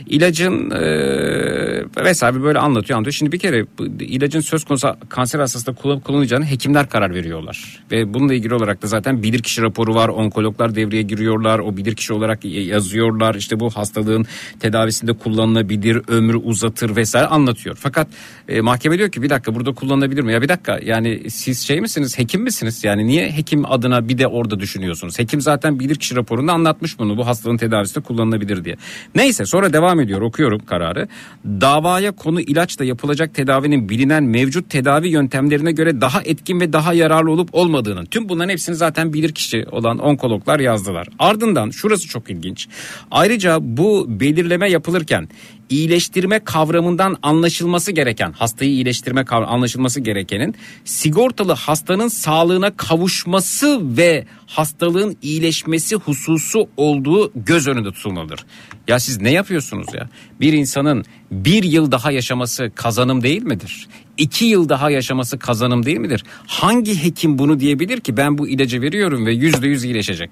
İlacın 0.07 0.71
e, 0.71 2.03
vesaire 2.05 2.43
böyle 2.43 2.59
anlatıyor 2.59 2.97
anlatıyor. 2.97 3.13
Şimdi 3.13 3.31
bir 3.31 3.39
kere 3.39 3.65
ilacın 3.99 4.39
söz 4.39 4.63
konusu 4.63 4.95
kanser 5.09 5.39
hastasında 5.39 5.75
kullanıp 5.75 6.49
hekimler 6.51 6.89
karar 6.89 7.13
veriyorlar. 7.13 7.83
Ve 7.91 8.13
bununla 8.13 8.33
ilgili 8.33 8.53
olarak 8.53 8.81
da 8.81 8.87
zaten 8.87 9.23
bilirkişi 9.23 9.61
raporu 9.61 9.95
var. 9.95 10.09
Onkologlar 10.09 10.75
devreye 10.75 11.01
giriyorlar. 11.01 11.59
O 11.59 11.77
bilirkişi 11.77 12.13
olarak 12.13 12.45
yazıyorlar. 12.45 13.35
İşte 13.35 13.59
bu 13.59 13.69
hastalığın 13.69 14.25
tedavisinde 14.59 15.13
kullanılabilir, 15.13 16.01
ömrü 16.07 16.37
uzatır 16.37 16.95
vesaire 16.95 17.27
anlatıyor. 17.27 17.75
Fakat 17.79 18.07
e, 18.47 18.61
mahkeme 18.61 18.97
diyor 18.97 19.11
ki 19.11 19.21
bir 19.21 19.29
dakika 19.29 19.55
burada 19.55 19.73
kullanılabilir 19.73 20.21
mi? 20.21 20.33
Ya 20.33 20.41
bir 20.41 20.49
dakika 20.49 20.79
yani 20.83 21.29
siz 21.29 21.59
şey 21.59 21.81
misiniz 21.81 22.19
hekim 22.19 22.41
misiniz? 22.41 22.83
Yani 22.83 23.07
niye 23.07 23.31
hekim 23.31 23.71
adına 23.71 24.09
bir 24.09 24.17
de 24.17 24.27
orada 24.27 24.59
düşünüyorsunuz? 24.59 25.19
Hekim 25.19 25.41
zaten 25.41 25.79
bilirkişi 25.79 26.15
raporunda 26.15 26.53
anlatmış 26.53 26.99
bunu. 26.99 27.17
Bu 27.17 27.27
hastalığın 27.27 27.57
tedavisinde 27.57 28.03
kullanılabilir 28.03 28.65
diye. 28.65 28.75
Neyse 29.15 29.45
sonra 29.45 29.73
devam 29.73 29.92
ediyor 29.99 30.21
okuyorum 30.21 30.61
kararı. 30.65 31.07
Davaya 31.45 32.11
konu 32.11 32.41
ilaçla 32.41 32.85
yapılacak 32.85 33.33
tedavinin 33.33 33.89
bilinen 33.89 34.23
mevcut 34.23 34.69
tedavi 34.69 35.09
yöntemlerine 35.09 35.71
göre 35.71 36.01
daha 36.01 36.21
etkin 36.21 36.59
ve 36.59 36.73
daha 36.73 36.93
yararlı 36.93 37.31
olup 37.31 37.49
olmadığının 37.51 38.05
tüm 38.05 38.29
bunların 38.29 38.49
hepsini 38.49 38.75
zaten 38.75 39.13
bilirkişi 39.13 39.65
olan 39.71 39.99
onkologlar 39.99 40.59
yazdılar. 40.59 41.07
Ardından 41.19 41.69
şurası 41.69 42.07
çok 42.07 42.29
ilginç. 42.29 42.67
Ayrıca 43.11 43.57
bu 43.61 44.05
belirleme 44.09 44.69
yapılırken 44.69 45.27
iyileştirme 45.69 46.39
kavramından 46.39 47.17
anlaşılması 47.21 47.91
gereken 47.91 48.31
hastayı 48.31 48.71
iyileştirme 48.71 49.25
kavramı 49.25 49.51
anlaşılması 49.51 49.99
gerekenin 49.99 50.55
sigortalı 50.85 51.53
hastanın 51.53 52.07
sağlığına 52.07 52.77
kavuşması 52.77 53.97
ve 53.97 54.25
hastalığın 54.47 55.17
iyileşmesi 55.21 55.95
hususu 55.95 56.69
olduğu 56.77 57.31
göz 57.35 57.67
önünde 57.67 57.91
tutulmalıdır. 57.91 58.45
Ya 58.87 58.99
siz 58.99 59.21
ne 59.21 59.31
yapıyorsunuz 59.31 59.87
ya? 59.93 60.09
Bir 60.41 60.53
insanın 60.53 61.05
bir 61.31 61.63
yıl 61.63 61.91
daha 61.91 62.11
yaşaması 62.11 62.71
kazanım 62.75 63.23
değil 63.23 63.43
midir? 63.43 63.87
İki 64.17 64.45
yıl 64.45 64.69
daha 64.69 64.91
yaşaması 64.91 65.39
kazanım 65.39 65.85
değil 65.85 65.97
midir? 65.97 66.23
Hangi 66.47 67.03
hekim 67.03 67.37
bunu 67.37 67.59
diyebilir 67.59 67.99
ki 67.99 68.17
ben 68.17 68.37
bu 68.37 68.47
ilacı 68.47 68.81
veriyorum 68.81 69.25
ve 69.25 69.33
yüzde 69.33 69.67
yüz 69.67 69.83
iyileşecek? 69.83 70.29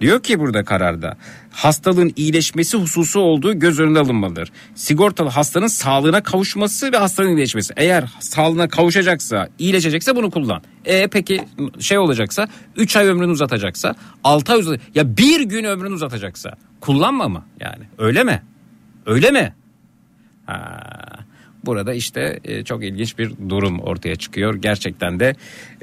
Diyor 0.00 0.22
ki 0.22 0.40
burada 0.40 0.64
kararda 0.64 1.16
hastalığın 1.50 2.12
iyileşmesi 2.16 2.78
hususu 2.78 3.20
olduğu 3.20 3.58
göz 3.58 3.80
önünde 3.80 3.98
alınmalıdır. 3.98 4.52
Sigortalı 4.74 5.28
hastanın 5.28 5.66
sağlığına 5.66 6.22
kavuşması 6.22 6.92
ve 6.92 6.96
hastalığın 6.96 7.28
iyileşmesi. 7.28 7.74
Eğer 7.76 8.04
sağlığına 8.20 8.68
kavuşacaksa, 8.68 9.48
iyileşecekse 9.58 10.16
bunu 10.16 10.30
kullan. 10.30 10.62
E 10.84 11.08
peki 11.08 11.44
şey 11.78 11.98
olacaksa 11.98 12.48
3 12.76 12.96
ay 12.96 13.06
ömrünü 13.06 13.30
uzatacaksa 13.30 13.94
6 14.24 14.52
ay 14.52 14.58
uzat 14.58 14.80
ya 14.94 15.16
bir 15.16 15.40
gün 15.40 15.64
ömrünü 15.64 15.94
uzatacaksa 15.94 16.56
kullanma 16.80 17.28
mı 17.28 17.44
yani 17.60 17.84
öyle 17.98 18.24
mi? 18.24 18.42
Öyle 19.06 19.30
mi? 19.30 19.54
Ha. 20.46 21.09
Burada 21.64 21.94
işte 21.94 22.40
e, 22.44 22.64
çok 22.64 22.84
ilginç 22.84 23.18
bir 23.18 23.32
durum 23.48 23.80
ortaya 23.80 24.16
çıkıyor. 24.16 24.54
Gerçekten 24.54 25.20
de 25.20 25.34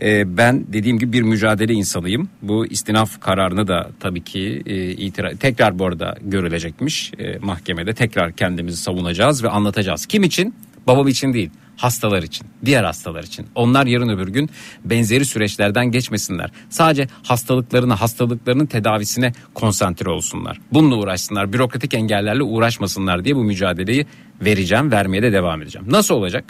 e, 0.01 0.37
ben 0.37 0.65
dediğim 0.73 0.99
gibi 0.99 1.13
bir 1.13 1.21
mücadele 1.21 1.73
insanıyım. 1.73 2.29
Bu 2.41 2.65
istinaf 2.65 3.19
kararını 3.21 3.67
da 3.67 3.89
tabii 3.99 4.23
ki 4.23 4.63
e, 4.65 4.75
itira- 4.91 5.37
tekrar 5.37 5.79
bu 5.79 5.85
arada 5.85 6.15
görülecekmiş 6.21 7.11
e, 7.19 7.37
mahkemede. 7.37 7.93
Tekrar 7.93 8.31
kendimizi 8.31 8.77
savunacağız 8.77 9.43
ve 9.43 9.49
anlatacağız. 9.49 10.05
Kim 10.05 10.23
için? 10.23 10.53
Babam 10.87 11.07
için 11.07 11.33
değil 11.33 11.49
hastalar 11.77 12.23
için, 12.23 12.47
diğer 12.65 12.83
hastalar 12.83 13.23
için. 13.23 13.47
Onlar 13.55 13.85
yarın 13.85 14.09
öbür 14.09 14.27
gün 14.27 14.49
benzeri 14.85 15.25
süreçlerden 15.25 15.85
geçmesinler. 15.85 16.49
Sadece 16.69 17.07
hastalıklarına, 17.23 18.01
hastalıklarının 18.01 18.65
tedavisine 18.65 19.33
konsantre 19.53 20.09
olsunlar. 20.09 20.59
Bununla 20.73 20.95
uğraşsınlar, 20.95 21.53
bürokratik 21.53 21.93
engellerle 21.93 22.43
uğraşmasınlar 22.43 23.25
diye 23.25 23.35
bu 23.35 23.43
mücadeleyi 23.43 24.05
vereceğim, 24.41 24.91
vermeye 24.91 25.23
de 25.23 25.33
devam 25.33 25.61
edeceğim. 25.61 25.87
Nasıl 25.91 26.15
olacak? 26.15 26.45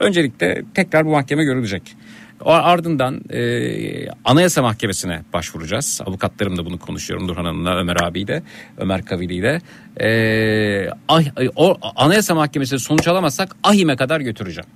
Öncelikle 0.00 0.64
tekrar 0.74 1.06
bu 1.06 1.10
mahkeme 1.10 1.44
görülecek. 1.44 1.96
O 2.40 2.50
ardından 2.50 3.20
e, 3.30 4.08
Anayasa 4.24 4.62
Mahkemesi'ne 4.62 5.22
başvuracağız. 5.32 6.00
Avukatlarım 6.06 6.56
da 6.56 6.66
bunu 6.66 6.78
konuşuyorum 6.78 7.28
Nurhan 7.28 7.44
Hanım'la, 7.44 7.76
Ömer 7.76 7.96
abiyle, 8.02 8.42
Ömer 8.78 9.04
Kavili'yle. 9.04 9.60
E, 10.00 10.88
ah, 11.08 11.22
o 11.56 11.78
Anayasa 11.96 12.34
Mahkemesi'ne 12.34 12.78
sonuç 12.78 13.08
alamazsak 13.08 13.56
AHİM'e 13.62 13.96
kadar 13.96 14.20
götüreceğim. 14.20 14.70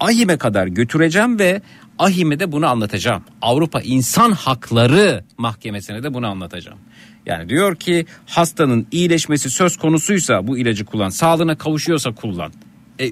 AHİM'e 0.00 0.36
kadar 0.36 0.66
götüreceğim 0.66 1.38
ve 1.38 1.62
AHİM'e 1.98 2.40
de 2.40 2.52
bunu 2.52 2.66
anlatacağım. 2.66 3.22
Avrupa 3.42 3.80
İnsan 3.80 4.32
Hakları 4.32 5.24
Mahkemesi'ne 5.38 6.02
de 6.02 6.14
bunu 6.14 6.26
anlatacağım. 6.26 6.78
Yani 7.26 7.48
diyor 7.48 7.76
ki 7.76 8.06
hastanın 8.26 8.86
iyileşmesi 8.92 9.50
söz 9.50 9.76
konusuysa 9.76 10.46
bu 10.46 10.58
ilacı 10.58 10.84
kullan. 10.84 11.08
Sağlığına 11.08 11.58
kavuşuyorsa 11.58 12.14
kullan. 12.14 12.52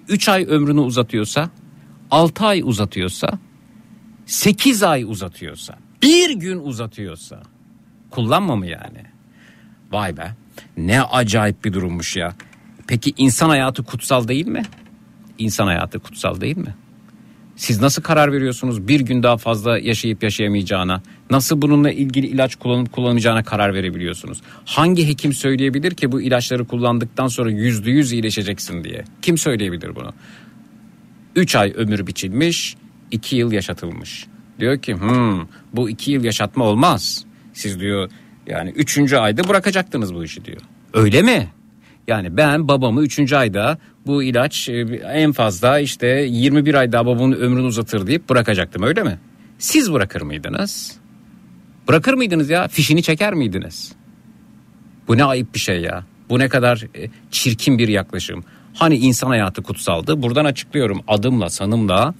3 0.08 0.28
ay 0.28 0.44
ömrünü 0.48 0.80
uzatıyorsa 0.80 1.50
6 2.10 2.46
ay 2.46 2.62
uzatıyorsa 2.64 3.38
8 4.28 4.82
ay 4.82 5.04
uzatıyorsa 5.04 5.78
bir 6.02 6.30
gün 6.30 6.58
uzatıyorsa 6.58 7.42
kullanma 8.10 8.56
mı 8.56 8.66
yani? 8.66 9.02
Vay 9.90 10.16
be 10.16 10.34
ne 10.76 11.02
acayip 11.02 11.64
bir 11.64 11.72
durummuş 11.72 12.16
ya. 12.16 12.34
Peki 12.86 13.14
insan 13.16 13.48
hayatı 13.48 13.82
kutsal 13.82 14.28
değil 14.28 14.46
mi? 14.46 14.62
İnsan 15.38 15.66
hayatı 15.66 15.98
kutsal 15.98 16.40
değil 16.40 16.56
mi? 16.56 16.74
Siz 17.56 17.80
nasıl 17.80 18.02
karar 18.02 18.32
veriyorsunuz 18.32 18.88
bir 18.88 19.00
gün 19.00 19.22
daha 19.22 19.36
fazla 19.36 19.78
yaşayıp 19.78 20.22
yaşayamayacağına? 20.22 21.02
Nasıl 21.30 21.62
bununla 21.62 21.90
ilgili 21.90 22.26
ilaç 22.26 22.56
kullanıp 22.56 22.92
kullanmayacağına 22.92 23.44
karar 23.44 23.74
verebiliyorsunuz? 23.74 24.40
Hangi 24.64 25.08
hekim 25.08 25.32
söyleyebilir 25.32 25.94
ki 25.94 26.12
bu 26.12 26.20
ilaçları 26.20 26.64
kullandıktan 26.64 27.26
sonra 27.26 27.50
yüzde 27.50 27.90
yüz 27.90 28.12
iyileşeceksin 28.12 28.84
diye? 28.84 29.04
Kim 29.22 29.38
söyleyebilir 29.38 29.96
bunu? 29.96 30.12
3 31.36 31.56
ay 31.56 31.72
ömür 31.76 32.06
biçilmiş, 32.06 32.76
2 33.10 33.36
yıl 33.36 33.52
yaşatılmış. 33.52 34.26
Diyor 34.60 34.78
ki 34.78 34.94
hmm, 34.94 35.46
bu 35.72 35.90
2 35.90 36.12
yıl 36.12 36.24
yaşatma 36.24 36.64
olmaz. 36.64 37.24
Siz 37.52 37.80
diyor 37.80 38.10
yani 38.46 38.70
3. 38.70 39.12
ayda 39.12 39.48
bırakacaktınız 39.48 40.14
bu 40.14 40.24
işi 40.24 40.44
diyor. 40.44 40.60
Öyle 40.94 41.22
mi? 41.22 41.48
Yani 42.08 42.36
ben 42.36 42.68
babamı 42.68 43.02
3. 43.02 43.32
ayda 43.32 43.78
bu 44.06 44.22
ilaç 44.22 44.68
e, 44.68 44.80
en 45.12 45.32
fazla 45.32 45.78
işte 45.78 46.06
21 46.06 46.74
ay 46.74 46.92
daha 46.92 47.06
babamın 47.06 47.32
ömrünü 47.32 47.66
uzatır 47.66 48.06
deyip 48.06 48.28
bırakacaktım 48.28 48.82
öyle 48.82 49.02
mi? 49.02 49.18
Siz 49.58 49.92
bırakır 49.92 50.22
mıydınız? 50.22 50.98
Bırakır 51.88 52.14
mıydınız 52.14 52.50
ya? 52.50 52.68
Fişini 52.68 53.02
çeker 53.02 53.34
miydiniz? 53.34 53.92
Bu 55.08 55.16
ne 55.16 55.24
ayıp 55.24 55.54
bir 55.54 55.58
şey 55.58 55.80
ya. 55.80 56.04
Bu 56.28 56.38
ne 56.38 56.48
kadar 56.48 56.86
e, 56.96 57.10
çirkin 57.30 57.78
bir 57.78 57.88
yaklaşım. 57.88 58.44
Hani 58.78 58.96
insan 58.96 59.28
hayatı 59.28 59.62
kutsaldı. 59.62 60.22
Buradan 60.22 60.44
açıklıyorum 60.44 61.00
adımla 61.08 61.50
sanımla 61.50 62.14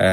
e, 0.00 0.06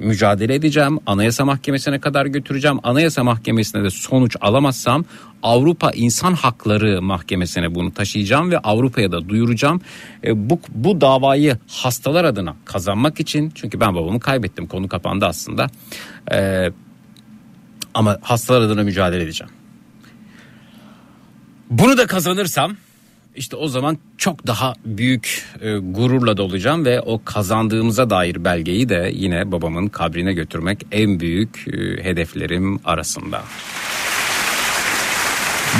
mücadele 0.00 0.54
edeceğim. 0.54 0.98
Anayasa 1.06 1.44
Mahkemesi'ne 1.44 1.98
kadar 1.98 2.26
götüreceğim. 2.26 2.78
Anayasa 2.82 3.24
Mahkemesi'ne 3.24 3.84
de 3.84 3.90
sonuç 3.90 4.36
alamazsam 4.40 5.04
Avrupa 5.42 5.90
İnsan 5.90 6.34
Hakları 6.34 7.02
Mahkemesi'ne 7.02 7.74
bunu 7.74 7.94
taşıyacağım 7.94 8.50
ve 8.50 8.58
Avrupa'ya 8.58 9.12
da 9.12 9.28
duyuracağım. 9.28 9.80
E, 10.24 10.50
bu, 10.50 10.60
bu 10.68 11.00
davayı 11.00 11.58
hastalar 11.68 12.24
adına 12.24 12.56
kazanmak 12.64 13.20
için 13.20 13.52
çünkü 13.54 13.80
ben 13.80 13.94
babamı 13.94 14.20
kaybettim 14.20 14.66
konu 14.66 14.88
kapandı 14.88 15.26
aslında. 15.26 15.66
E, 16.32 16.70
ama 17.94 18.18
hastalar 18.22 18.60
adına 18.60 18.82
mücadele 18.82 19.22
edeceğim. 19.22 19.52
Bunu 21.70 21.98
da 21.98 22.06
kazanırsam 22.06 22.76
işte 23.38 23.56
o 23.56 23.68
zaman 23.68 23.98
çok 24.18 24.46
daha 24.46 24.74
büyük 24.84 25.44
e, 25.60 25.76
gururla 25.78 26.36
dolacağım 26.36 26.84
ve 26.84 27.00
o 27.00 27.20
kazandığımıza 27.24 28.10
dair 28.10 28.44
belgeyi 28.44 28.88
de 28.88 29.10
yine 29.14 29.52
babamın 29.52 29.88
kabrine 29.88 30.32
götürmek 30.32 30.86
en 30.92 31.20
büyük 31.20 31.68
e, 31.68 32.04
hedeflerim 32.04 32.80
arasında. 32.84 33.42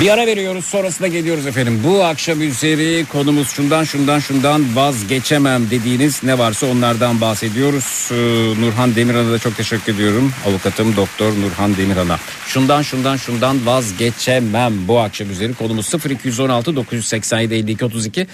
Bir 0.01 0.09
ara 0.09 0.27
veriyoruz 0.27 0.65
sonrasında 0.65 1.07
geliyoruz 1.07 1.47
efendim. 1.47 1.81
Bu 1.83 2.03
akşam 2.03 2.41
üzeri 2.41 3.05
konumuz 3.05 3.49
şundan 3.49 3.83
şundan 3.83 4.19
şundan 4.19 4.75
vazgeçemem 4.75 5.69
dediğiniz 5.71 6.23
ne 6.23 6.37
varsa 6.37 6.67
onlardan 6.67 7.21
bahsediyoruz. 7.21 8.09
Ee, 8.11 8.15
Nurhan 8.61 8.95
Demirhan'a 8.95 9.31
da 9.31 9.39
çok 9.39 9.57
teşekkür 9.57 9.93
ediyorum. 9.93 10.33
Avukatım 10.45 10.95
Doktor 10.95 11.31
Nurhan 11.31 11.77
Demirhan'a. 11.77 12.19
Şundan 12.47 12.81
şundan 12.81 13.17
şundan 13.17 13.65
vazgeçemem 13.65 14.87
bu 14.87 14.99
akşam 14.99 15.31
üzeri 15.31 15.53
konumuz 15.53 15.93
0216 16.09 16.75
987 16.75 17.53
52 17.53 17.85
32 17.85 18.27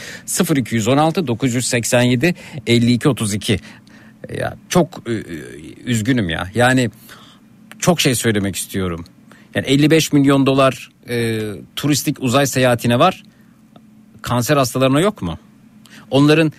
0216 0.56 1.28
987 1.28 2.36
52 2.68 3.10
32. 3.10 3.60
Ya 4.38 4.58
çok 4.70 5.04
e, 5.08 5.12
e, 5.14 5.24
üzgünüm 5.86 6.30
ya. 6.30 6.48
Yani 6.56 6.90
çok 7.80 8.02
şey 8.02 8.16
söylemek 8.16 8.56
istiyorum. 8.56 9.06
Yani 9.56 9.68
55 9.68 10.14
milyon 10.14 10.46
dolar 10.46 10.90
e, 11.10 11.42
turistik 11.76 12.18
uzay 12.24 12.48
seyahatine 12.48 13.00
var. 13.00 13.24
Kanser 14.22 14.58
hastalarına 14.58 15.00
yok 15.00 15.22
mu? 15.22 15.38
Onların 16.12 16.52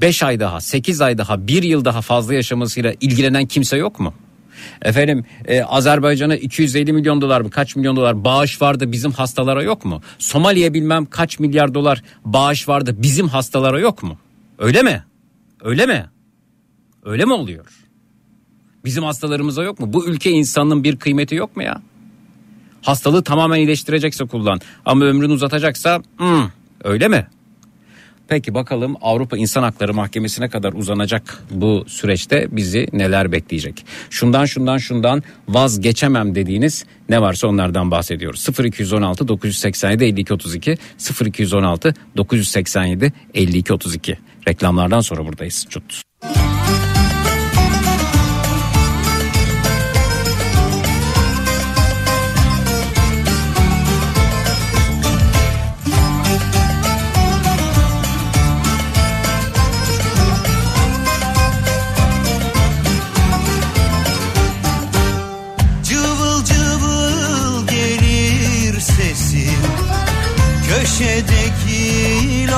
5 0.00 0.22
ay 0.22 0.40
daha, 0.40 0.60
8 0.60 1.00
ay 1.00 1.18
daha, 1.18 1.46
1 1.46 1.62
yıl 1.62 1.84
daha 1.84 2.02
fazla 2.02 2.34
yaşamasıyla 2.34 2.94
ilgilenen 3.00 3.46
kimse 3.46 3.76
yok 3.76 4.00
mu? 4.00 4.14
Efendim 4.82 5.24
e, 5.44 5.62
Azerbaycan'a 5.62 6.36
250 6.36 6.92
milyon 6.92 7.20
dolar 7.20 7.40
mı 7.40 7.50
kaç 7.50 7.76
milyon 7.76 7.96
dolar 7.96 8.24
bağış 8.24 8.62
vardı 8.62 8.92
bizim 8.92 9.12
hastalara 9.12 9.62
yok 9.62 9.84
mu? 9.84 10.02
Somali'ye 10.18 10.74
bilmem 10.74 11.06
kaç 11.06 11.38
milyar 11.38 11.74
dolar 11.74 12.02
bağış 12.24 12.68
vardı 12.68 12.94
bizim 12.98 13.28
hastalara 13.28 13.80
yok 13.80 14.02
mu? 14.02 14.18
Öyle 14.58 14.82
mi? 14.82 15.04
Öyle 15.62 15.86
mi? 15.86 16.06
Öyle 17.04 17.24
mi 17.24 17.32
oluyor? 17.32 17.66
Bizim 18.84 19.04
hastalarımıza 19.04 19.62
yok 19.62 19.80
mu? 19.80 19.92
Bu 19.92 20.06
ülke 20.06 20.30
insanının 20.30 20.84
bir 20.84 20.96
kıymeti 20.96 21.34
yok 21.34 21.56
mu 21.56 21.62
ya? 21.62 21.82
Hastalığı 22.84 23.24
tamamen 23.24 23.56
iyileştirecekse 23.56 24.24
kullan. 24.24 24.60
Ama 24.86 25.04
ömrünü 25.04 25.32
uzatacaksa 25.32 26.02
hmm, 26.18 26.48
öyle 26.84 27.08
mi? 27.08 27.26
Peki 28.28 28.54
bakalım 28.54 28.96
Avrupa 29.00 29.36
İnsan 29.36 29.62
Hakları 29.62 29.94
Mahkemesi'ne 29.94 30.48
kadar 30.48 30.72
uzanacak 30.72 31.42
bu 31.50 31.84
süreçte 31.88 32.48
bizi 32.50 32.88
neler 32.92 33.32
bekleyecek? 33.32 33.86
Şundan 34.10 34.44
şundan 34.44 34.78
şundan 34.78 35.22
vazgeçemem 35.48 36.34
dediğiniz 36.34 36.84
ne 37.08 37.20
varsa 37.20 37.48
onlardan 37.48 37.90
bahsediyoruz. 37.90 38.48
0216 38.64 39.28
987 39.28 40.04
52 40.04 40.34
32 40.34 40.78
0216 41.24 41.94
987 42.16 43.12
52 43.34 43.72
32 43.72 44.18
reklamlardan 44.48 45.00
sonra 45.00 45.26
buradayız. 45.26 45.66
Çut. 45.70 46.02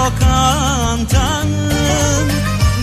Lokantanın 0.07 1.57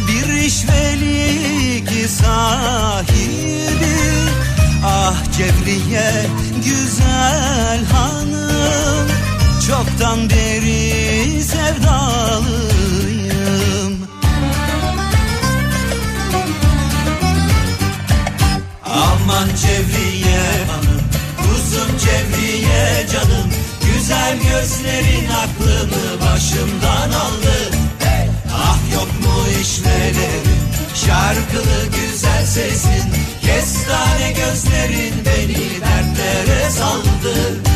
Bir 0.08 0.34
işvelik 0.34 2.10
sahibi 2.10 3.98
Ah 4.86 5.16
Cevriye 5.38 6.26
güzel 6.56 7.86
hanım 7.86 9.08
Çoktan 9.68 10.30
beri 10.30 11.44
sevdalıyım. 11.44 12.64
Aman 18.86 19.48
Cevriye 19.62 20.66
hanım 20.68 21.02
Kuzum 21.38 21.98
Cevriye 21.98 22.43
Güzel 24.14 24.38
gözlerin 24.38 25.28
aklımı 25.28 26.22
başımdan 26.22 27.10
aldı. 27.10 27.78
Ah 28.54 28.78
yok 28.94 29.08
mu 29.08 29.62
işvelerin 29.62 30.60
Şarkılı 31.06 31.86
güzel 31.86 32.46
sesin 32.46 33.14
Kestane 33.42 34.32
gözlerin 34.32 35.14
beni 35.26 35.82
dertlere 35.82 36.70
saldı 36.70 37.73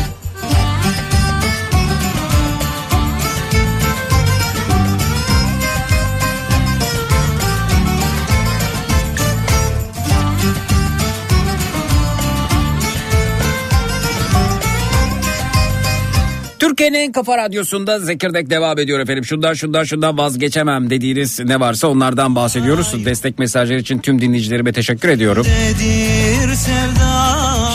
Türkiye'nin 16.78 17.12
Kafa 17.12 17.38
Radyosu'nda 17.38 17.98
Zekirdek 17.98 18.50
devam 18.50 18.78
ediyor 18.78 19.00
efendim. 19.00 19.24
Şundan 19.24 19.54
şundan 19.54 19.84
şundan 19.84 20.18
vazgeçemem 20.18 20.90
dediğiniz 20.90 21.40
ne 21.40 21.60
varsa 21.60 21.88
onlardan 21.88 22.34
bahsediyoruz. 22.34 23.04
Destek 23.04 23.38
mesajları 23.38 23.78
için 23.78 23.98
tüm 23.98 24.20
dinleyicilerime 24.20 24.72
teşekkür 24.72 25.08
ediyorum. 25.08 25.46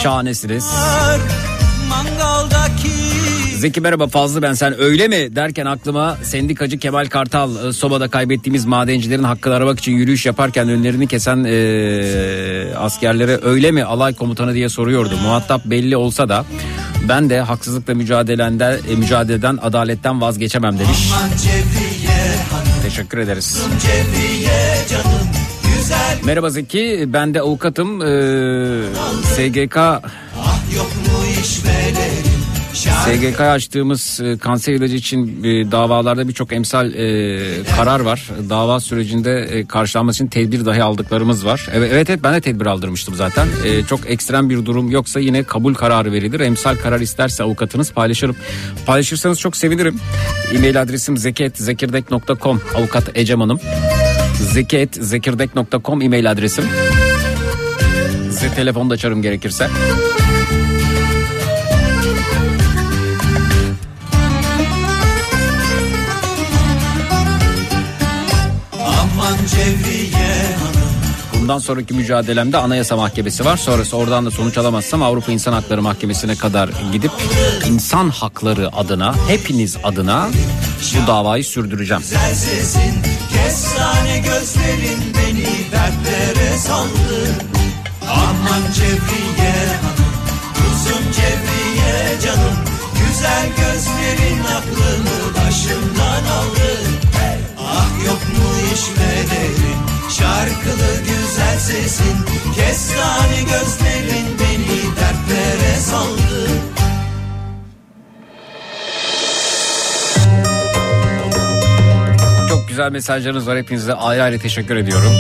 Şahanesiniz. 0.04 0.66
Mangaldaki 1.90 2.33
Zeki 3.64 3.82
merhaba 3.82 4.08
Fazlı 4.08 4.42
ben 4.42 4.54
sen 4.54 4.82
öyle 4.82 5.08
mi 5.08 5.36
derken 5.36 5.66
aklıma 5.66 6.18
sendikacı 6.24 6.78
Kemal 6.80 7.06
Kartal 7.06 7.68
e, 7.68 7.74
sobada 7.74 8.08
kaybettiğimiz 8.08 8.66
madencilerin 8.66 9.24
hakkını 9.24 9.54
aramak 9.54 9.80
için 9.80 9.92
yürüyüş 9.92 10.26
yaparken 10.26 10.70
önlerini 10.70 11.08
kesen 11.08 11.44
e, 11.44 12.76
askerlere 12.76 13.40
öyle 13.44 13.72
mi 13.72 13.84
alay 13.84 14.14
komutanı 14.14 14.54
diye 14.54 14.70
soruyordu. 14.70 15.18
Muhatap 15.24 15.66
belli 15.66 15.98
olsa 15.98 16.30
da 16.30 16.46
ben 17.10 17.30
de 17.30 17.42
haksızlıkla 17.42 17.94
mücadeleden, 17.94 18.80
e, 18.90 18.96
mücadeleden 18.96 19.60
adaletten 19.62 20.22
vazgeçemem 20.22 20.80
demiş. 20.80 21.12
Teşekkür 22.84 23.18
ederiz. 23.18 23.62
Cevriye 23.82 24.76
canım 24.90 25.28
Güzel 25.78 26.18
Merhaba 26.24 26.50
Zeki 26.50 27.06
ben 27.08 27.34
de 27.34 27.42
avukatım 27.42 28.02
e, 28.02 28.06
SGK 29.24 29.78
ah 29.78 30.02
yok 30.76 30.92
mu 31.08 31.42
işvelerin 31.42 32.33
SGK 32.74 33.42
açtığımız 33.42 34.20
e, 34.24 34.38
kanser 34.38 34.74
ilacı 34.74 34.96
için 34.96 35.44
e, 35.44 35.72
davalarda 35.72 36.28
birçok 36.28 36.54
emsal 36.54 36.94
e, 36.94 37.40
karar 37.76 38.00
var. 38.00 38.30
Dava 38.50 38.80
sürecinde 38.80 39.66
karşılanması 39.68 40.24
için 40.24 40.28
tedbir 40.28 40.66
dahi 40.66 40.84
aldıklarımız 40.84 41.46
var. 41.46 41.68
Evet 41.74 42.10
evet, 42.10 42.20
ben 42.24 42.34
de 42.34 42.42
tedbir 42.42 42.66
aldırmıştım 42.66 43.16
zaten. 43.16 43.48
Çok 43.90 44.10
ekstrem 44.10 44.50
bir 44.50 44.66
durum 44.66 44.92
yoksa 44.92 45.20
yine 45.20 45.44
kabul 45.44 45.74
kararı 45.74 46.12
verilir. 46.12 46.40
Emsal 46.40 46.76
karar 46.76 47.00
isterse 47.00 47.44
avukatınız 47.44 47.92
paylaşırım. 47.92 48.36
Paylaşırsanız 48.86 49.40
çok 49.40 49.58
sevinirim. 49.58 50.00
E-mail 50.56 50.82
adresim 50.82 51.18
zeki.zekirdek.com 51.18 52.62
avukat 52.76 53.18
Ecem 53.18 53.42
Hanım. 53.42 53.60
zeki.zekirdek.com 54.52 56.02
e-mail 56.02 56.32
adresim. 56.32 56.66
Size 58.32 58.50
telefonu 58.56 58.90
da 58.90 58.94
açarım 58.94 59.22
gerekirse. 59.22 59.68
Bundan 71.44 71.60
sonraki 71.60 71.94
mücadelemde 71.94 72.58
Anayasa 72.58 72.96
Mahkemesi 72.96 73.46
var. 73.46 73.58
Sonrası 73.58 73.98
oradan 73.98 74.26
da 74.26 74.32
sonuç 74.32 74.58
alamazsam 74.58 75.04
Avrupa 75.04 75.32
İnsan 75.32 75.54
Hakları 75.54 75.82
Mahkemesi'ne 75.82 76.36
kadar 76.36 76.70
gidip 76.92 77.12
insan 77.66 78.10
hakları 78.10 78.76
adına, 78.76 79.16
hepiniz 79.28 79.78
adına 79.84 80.30
bu 81.04 81.08
davayı 81.08 81.44
sürdüreceğim. 81.44 82.02
Güzel 82.02 82.36
sesin 82.36 82.94
Kestane 83.34 84.18
gözlerin 84.18 85.00
beni 85.18 85.72
dertlere 85.72 86.58
saldı 86.58 87.36
Aman 88.10 88.72
Cevriye 88.76 89.54
Hanım 89.82 90.14
Kuzum 90.54 91.12
Cevriye 91.12 92.20
canım 92.24 92.56
Güzel 92.94 93.48
gözlerin 93.48 94.40
aklımı 94.40 95.46
başımdan 95.48 96.24
aldı 96.34 97.03
yok 98.06 98.22
mu 98.38 98.50
işvelerin 98.74 99.78
Şarkılı 100.10 101.00
güzel 101.00 101.60
sesin 101.60 102.18
Kestane 102.56 103.40
gözlerin 103.40 104.28
beni 104.40 104.96
dertlere 104.96 105.76
saldı 105.80 106.50
Çok 112.50 112.68
güzel 112.68 112.92
mesajlarınız 112.92 113.48
var. 113.48 113.58
Hepinize 113.58 113.94
ayrı 113.94 114.24
ayrı 114.24 114.40
teşekkür 114.40 114.76
ediyorum. 114.76 115.12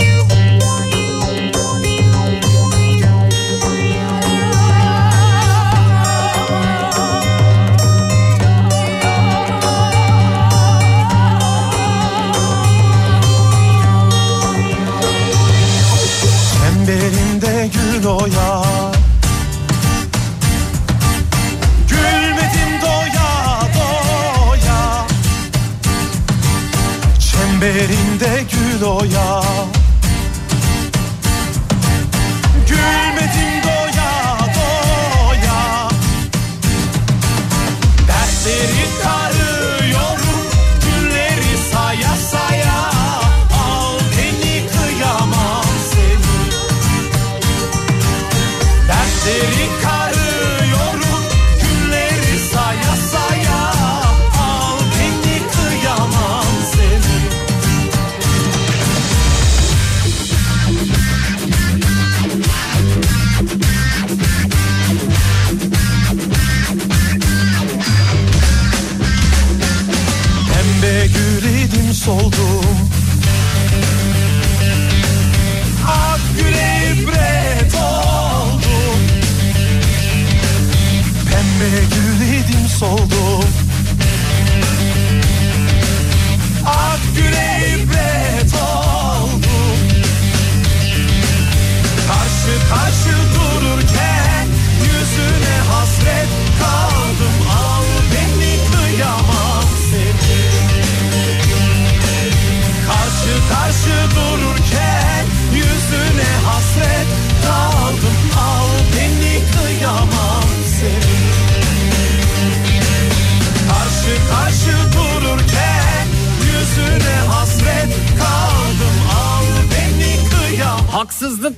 Çemberinde 18.04 18.10
gül 18.10 18.10
oya 18.10 18.64
Gülmedim 21.89 22.82
doya 22.82 23.62
doya. 23.76 25.08
Çemberinde 27.20 28.43
gül 28.51 28.84
oya 28.84 29.43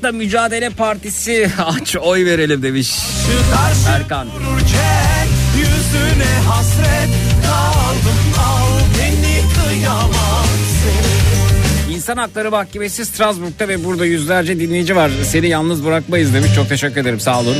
Haksızlıkla 0.05 0.11
Mücadele 0.11 0.69
Partisi 0.69 1.49
aç 1.65 1.95
oy 1.95 2.25
verelim 2.25 2.63
demiş. 2.63 2.99
Erkan. 3.89 4.27
Yüzüne 5.57 6.39
hasret 6.47 7.09
kaldım 7.45 8.19
Al 8.39 8.79
beni 8.99 9.41
kıyamam 9.53 10.45
seni 10.83 11.95
İnsan 11.95 12.17
Hakları 12.17 12.51
Mahkemesi 12.51 13.05
Strasbourg'da 13.05 13.67
ve 13.67 13.83
burada 13.85 14.05
yüzlerce 14.05 14.59
dinleyici 14.59 14.95
var. 14.95 15.11
Seni 15.23 15.47
yalnız 15.47 15.85
bırakmayız 15.85 16.33
demiş. 16.33 16.55
Çok 16.55 16.69
teşekkür 16.69 17.01
ederim. 17.01 17.19
Sağ 17.19 17.39
olun. 17.39 17.55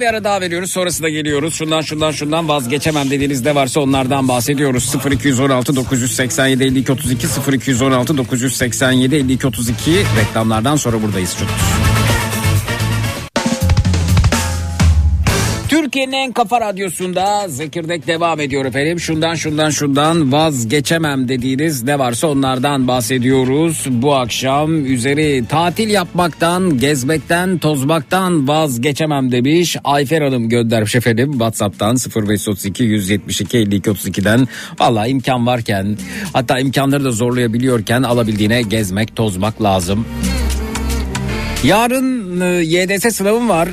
Bir 0.00 0.06
ara 0.06 0.24
daha 0.24 0.40
veriyoruz. 0.40 0.70
Sonrasında 0.70 1.08
geliyoruz. 1.08 1.54
Şundan 1.54 1.80
şundan 1.80 2.10
şundan 2.10 2.48
vazgeçemem 2.48 3.10
dediğiniz 3.10 3.44
ne 3.44 3.54
varsa 3.54 3.80
onlardan 3.80 4.28
bahsediyoruz. 4.28 4.94
0216 5.10 5.76
987 5.76 6.64
52 6.64 6.92
32 6.92 7.26
0216 7.52 8.16
987 8.16 9.16
52 9.16 9.46
32 9.46 9.90
reklamlardan 10.20 10.76
sonra 10.76 11.02
buradayız. 11.02 11.36
Çok. 11.38 11.48
Türkiye'nin 15.90 16.12
en 16.12 16.32
kafa 16.32 16.60
radyosunda 16.60 17.48
Zekirdek 17.48 18.06
devam 18.06 18.40
ediyor 18.40 18.64
efendim. 18.64 19.00
Şundan 19.00 19.34
şundan 19.34 19.70
şundan 19.70 20.32
vazgeçemem 20.32 21.28
dediğiniz 21.28 21.82
ne 21.82 21.98
varsa 21.98 22.26
onlardan 22.26 22.88
bahsediyoruz. 22.88 23.86
Bu 23.88 24.14
akşam 24.14 24.84
üzeri 24.86 25.44
tatil 25.48 25.90
yapmaktan, 25.90 26.78
gezmekten, 26.78 27.58
tozmaktan 27.58 28.48
vazgeçemem 28.48 29.32
demiş. 29.32 29.76
Ayfer 29.84 30.22
Hanım 30.22 30.48
göndermiş 30.48 30.94
efendim 30.94 31.32
WhatsApp'tan 31.32 31.96
0532 32.16 32.84
172 32.84 33.58
52 33.58 33.90
32'den. 33.90 34.48
Valla 34.80 35.06
imkan 35.06 35.46
varken 35.46 35.96
hatta 36.32 36.58
imkanları 36.58 37.04
da 37.04 37.10
zorlayabiliyorken 37.10 38.02
alabildiğine 38.02 38.62
gezmek, 38.62 39.16
tozmak 39.16 39.62
lazım. 39.62 40.06
Yarın 41.64 42.40
e, 42.40 42.46
YDS 42.46 43.16
sınavım 43.16 43.48
var. 43.48 43.68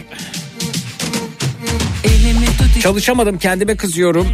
Çalışamadım 2.88 3.38
kendime 3.38 3.76
kızıyorum. 3.76 4.28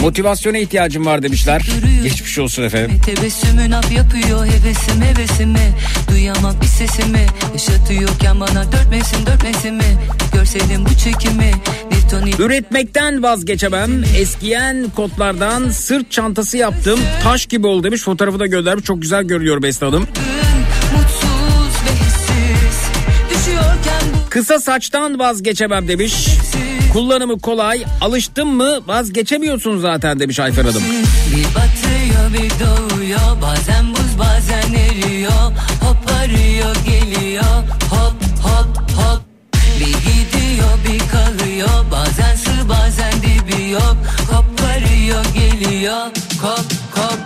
Motivasyona 0.00 0.58
ihtiyacım 0.58 1.06
var 1.06 1.22
demişler. 1.22 1.62
Geçmiş 2.02 2.38
olsun 2.38 2.62
efendim. 2.62 3.00
Tebessümün 3.06 3.70
ap 3.70 3.92
yapıyor 3.92 4.46
hevesim 4.46 5.02
hevesimi 5.02 5.74
Duyamam 6.10 6.60
bir 6.60 6.66
sesimi 6.66 7.26
Yaşatıyorken 7.52 8.40
bana 8.40 8.72
dört 8.72 8.90
mevsim 8.90 9.26
dört 9.26 9.42
mevsimi 9.42 9.82
Görseydin 10.34 10.84
bu 10.86 10.88
çekimi 10.88 11.50
Üretmekten 12.38 13.22
vazgeçemem. 13.22 14.04
Eskiyen 14.16 14.90
kotlardan 14.96 15.70
sırt 15.70 16.10
çantası 16.10 16.56
yaptım. 16.56 17.00
Taş 17.22 17.46
gibi 17.46 17.66
oldu 17.66 17.84
demiş. 17.84 18.02
Fotoğrafı 18.02 18.38
da 18.38 18.46
göndermiş. 18.46 18.84
Çok 18.84 19.02
güzel 19.02 19.24
görünüyor 19.24 19.62
Beste 19.62 19.86
Hanım. 19.86 20.06
Kısa 24.30 24.60
saçtan 24.60 25.18
vazgeçemem 25.18 25.88
demiş. 25.88 26.28
Kullanımı 26.96 27.38
kolay. 27.38 27.84
Alıştım 28.00 28.48
mı 28.48 28.80
vazgeçemiyorsun 28.86 29.78
zaten 29.78 30.20
demiş 30.20 30.40
Ayfer 30.40 30.64
Hanım. 30.64 30.82
Bir 31.32 31.44
batıyor 31.44 32.32
bir 32.32 32.50
doğuyor 32.50 33.42
Bazen 33.42 33.86
buz 33.90 34.18
bazen 34.18 34.72
eriyor 34.72 35.52
Hop 35.80 36.10
arıyor 36.22 36.76
geliyor 36.86 37.44
Hop 37.90 38.14
hop 38.42 38.92
hop 38.92 39.20
Bir 39.80 39.86
gidiyor 39.86 40.78
bir 40.84 40.98
kalıyor 40.98 41.84
Bazen 41.92 42.36
sığ 42.36 42.68
bazen 42.68 43.12
dibi 43.12 43.70
yok 43.70 43.96
Hop 44.32 44.60
arıyor 44.76 45.24
geliyor 45.34 46.06
Kop 46.42 46.66
kop 46.94 47.18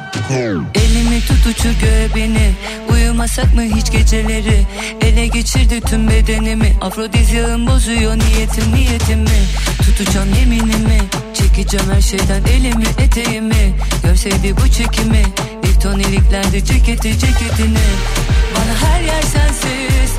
Tut 1.28 1.46
uçur 1.46 1.80
göğe 1.80 2.14
beni 2.14 2.50
Uyumasak 2.92 3.54
mı 3.54 3.62
hiç 3.62 3.92
geceleri? 3.92 4.66
Ele 5.00 5.26
geçirdi 5.26 5.80
tüm 5.80 6.08
bedenimi. 6.08 6.76
Afrodizyağım 6.80 7.66
bozuyor 7.66 8.18
niyetim 8.18 8.74
niyetimi 8.74 9.40
Tutacağım 9.82 10.34
yeminimi. 10.34 11.00
Çekeceğim 11.34 11.86
her 11.94 12.00
şeyden 12.00 12.42
elimi 12.44 12.84
eteğimi. 12.98 13.74
Görseydi 14.02 14.54
bu 14.56 14.68
çekimi. 14.68 15.22
Bir 15.62 15.80
ton 15.80 15.98
iliklerdi 15.98 16.64
ceketi 16.64 17.18
ceketini. 17.18 17.86
Bana 18.54 18.90
her 18.90 19.00
yer 19.00 19.22
sensiz 19.22 20.12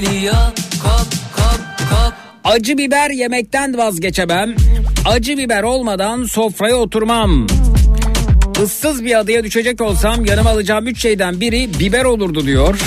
geliyor 0.00 0.34
Kop 0.82 1.06
kop 1.36 1.88
kop 1.90 2.12
Acı 2.44 2.78
biber 2.78 3.10
yemekten 3.10 3.78
vazgeçemem. 3.78 4.54
Acı 5.04 5.38
biber 5.38 5.62
olmadan 5.62 6.24
sofraya 6.24 6.76
oturmam. 6.76 7.46
Issız 8.64 9.04
bir 9.04 9.18
adaya 9.18 9.44
düşecek 9.44 9.80
olsam 9.80 10.24
yanıma 10.24 10.50
alacağım 10.50 10.86
üç 10.86 11.02
şeyden 11.02 11.40
biri 11.40 11.78
biber 11.80 12.04
olurdu 12.04 12.46
diyor. 12.46 12.80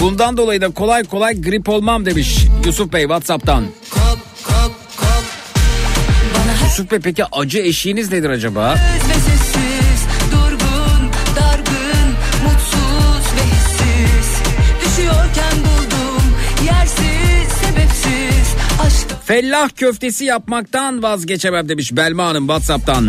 Bundan 0.00 0.36
dolayı 0.36 0.60
da 0.60 0.70
kolay 0.70 1.04
kolay 1.04 1.40
grip 1.40 1.68
olmam 1.68 2.06
demiş 2.06 2.38
Yusuf 2.66 2.92
Bey 2.92 3.02
Whatsapp'tan. 3.02 3.64
kop 3.90 4.18
kop 4.44 4.72
kop 4.96 5.24
Yusuf 6.64 6.90
Bey 6.90 6.98
peki 6.98 7.24
acı 7.24 7.58
eşiğiniz 7.58 8.12
nedir 8.12 8.30
acaba? 8.30 8.76
Sessiz 9.06 9.31
Fellah 19.32 19.68
köftesi 19.76 20.24
yapmaktan 20.24 21.02
vazgeçemem 21.02 21.68
demiş 21.68 21.96
Belma 21.96 22.26
Hanım 22.26 22.46
Whatsapp'tan. 22.46 23.08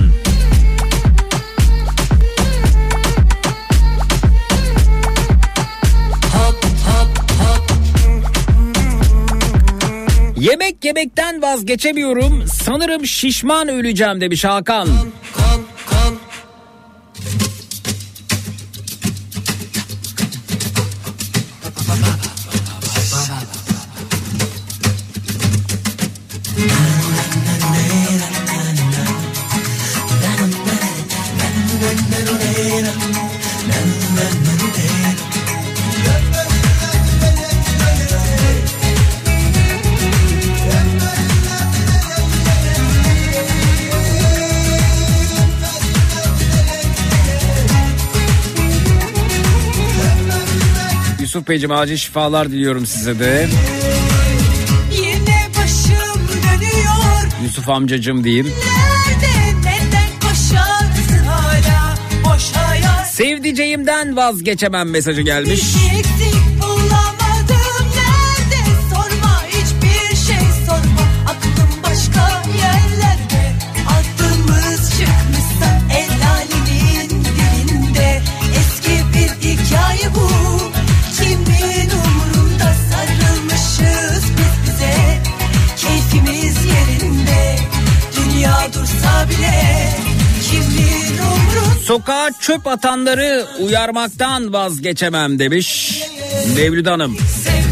Yemek 10.38 10.86
yemekten 10.86 11.42
vazgeçemiyorum. 11.42 12.44
Sanırım 12.64 13.06
şişman 13.06 13.68
öleceğim 13.68 14.22
demiş 14.22 14.46
Hakan. 14.46 14.88
Beyciğim 51.54 51.72
acil 51.72 51.98
şifalar 51.98 52.52
diliyorum 52.52 52.86
size 52.86 53.20
de. 53.20 53.48
Yine 54.98 55.50
başım 55.58 56.28
dönüyor 56.28 57.44
Yusuf 57.44 57.70
amcacım 57.70 58.24
diyeyim. 58.24 58.46
Nerede 58.46 59.34
Sevdiceğimden 63.12 64.16
vazgeçemem 64.16 64.90
mesajı 64.90 65.22
gelmiş. 65.22 65.52
Eksik 65.52 66.13
Sokağa 91.94 92.30
çöp 92.40 92.68
atanları 92.68 93.46
uyarmaktan 93.60 94.54
vazgeçemem 94.54 95.40
demiş 95.40 96.00
Mevlüt 96.56 96.88
Hanım. 96.88 97.18
Sevdalandık, 97.18 97.63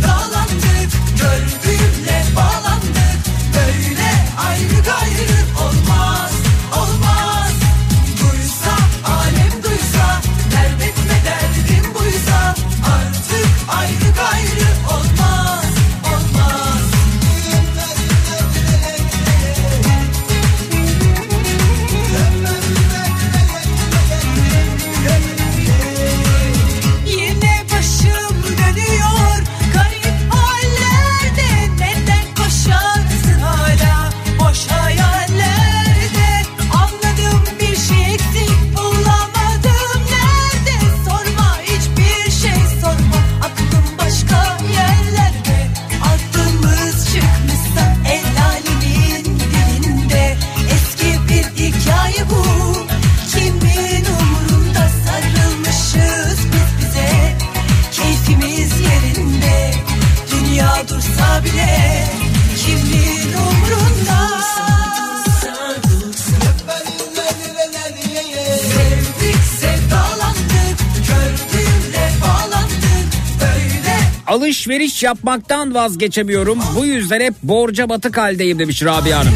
yapmaktan 75.04 75.74
vazgeçemiyorum. 75.74 76.60
Bu 76.76 76.86
yüzden 76.86 77.22
hep 77.22 77.34
borca 77.43 77.89
batık 77.89 78.18
haldeyim 78.18 78.60
demiş 78.60 78.84
Rabia 78.84 79.20
Hanım. 79.20 79.34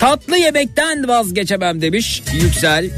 Tatlı 0.00 0.38
yemekten 0.38 1.08
vazgeçemem 1.08 1.82
demiş 1.82 2.22
Yüksel. 2.32 2.90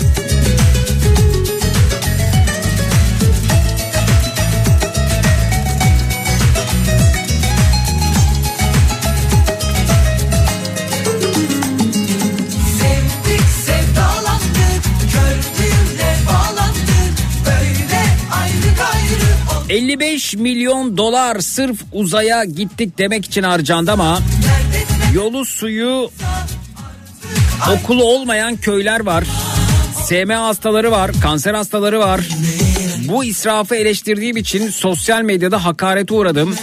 55 19.72 20.36
milyon 20.36 20.96
dolar 20.96 21.40
sırf 21.40 21.80
uzaya 21.92 22.44
gittik 22.44 22.98
demek 22.98 23.24
için 23.24 23.42
harcandı 23.42 23.92
ama 23.92 24.18
yolu 25.14 25.44
suyu 25.44 26.10
okulu 27.72 28.04
olmayan 28.04 28.56
köyler 28.56 29.00
var. 29.00 29.24
SM 30.06 30.30
hastaları 30.30 30.90
var, 30.90 31.10
kanser 31.22 31.54
hastaları 31.54 32.00
var. 32.00 32.20
Bu 33.08 33.24
israfı 33.24 33.74
eleştirdiğim 33.74 34.36
için 34.36 34.70
sosyal 34.70 35.22
medyada 35.22 35.64
hakarete 35.64 36.14
uğradım. 36.14 36.56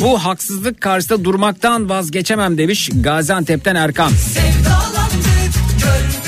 Bu 0.00 0.24
haksızlık 0.24 0.80
karşısında 0.80 1.24
durmaktan 1.24 1.88
vazgeçemem 1.88 2.58
demiş 2.58 2.90
Gaziantep'ten 2.94 3.74
Erkan. 3.74 4.10
Sevdalandık. 4.10 6.25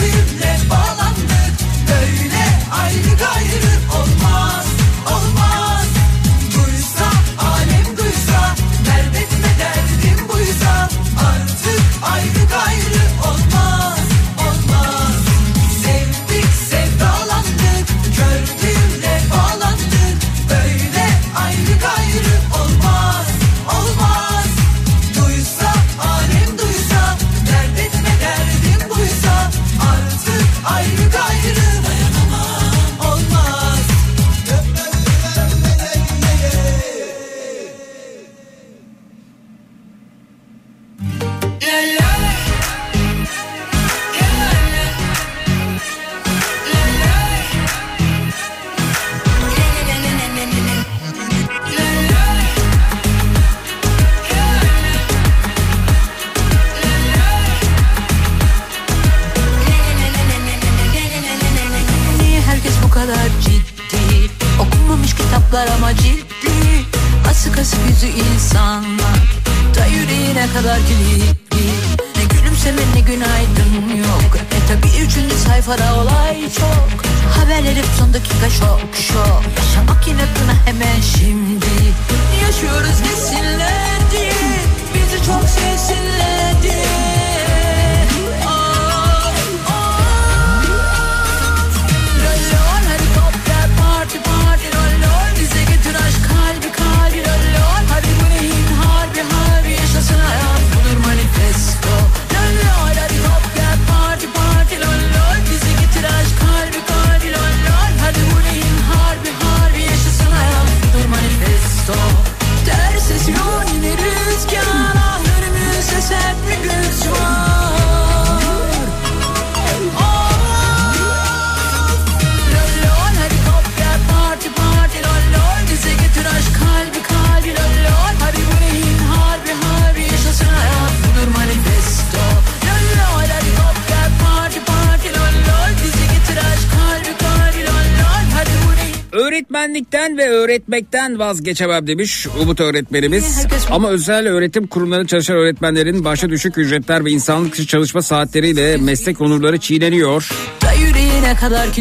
öğretmekten 140.49 141.19
vazgeçemem 141.19 141.87
demiş 141.87 142.27
Umut 142.43 142.61
öğretmenimiz. 142.61 143.47
Ama 143.71 143.89
özel 143.89 144.29
öğretim 144.29 144.67
kurumlarında 144.67 145.07
çalışan 145.07 145.37
öğretmenlerin 145.37 146.05
başa 146.05 146.31
düşük 146.31 146.59
ücretler 146.59 147.05
ve 147.05 147.11
insanlık 147.11 147.53
dışı 147.53 147.67
çalışma 147.67 148.03
saatleriyle 148.03 148.77
meslek 148.77 149.21
onurları 149.21 149.59
çiğneniyor. 149.59 150.29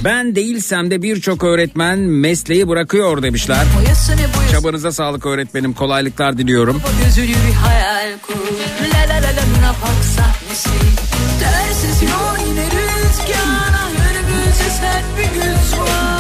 Ben 0.05 0.35
değilsem 0.35 0.91
de 0.91 1.01
birçok 1.01 1.43
öğretmen 1.43 1.99
mesleği 1.99 2.67
bırakıyor 2.67 3.23
demişler. 3.23 3.65
Çabanıza 4.51 4.91
sağlık 4.91 5.25
öğretmenim 5.25 5.73
kolaylıklar 5.73 6.37
diliyorum. 6.37 6.81
Dersiz 11.41 12.01
yol 12.01 12.47
yine 12.49 12.65
rüzgara 12.65 13.87
Önümüzde 14.09 14.69
sert 14.81 15.05
bir 15.17 15.39
gün 15.39 15.51
var 15.51 16.16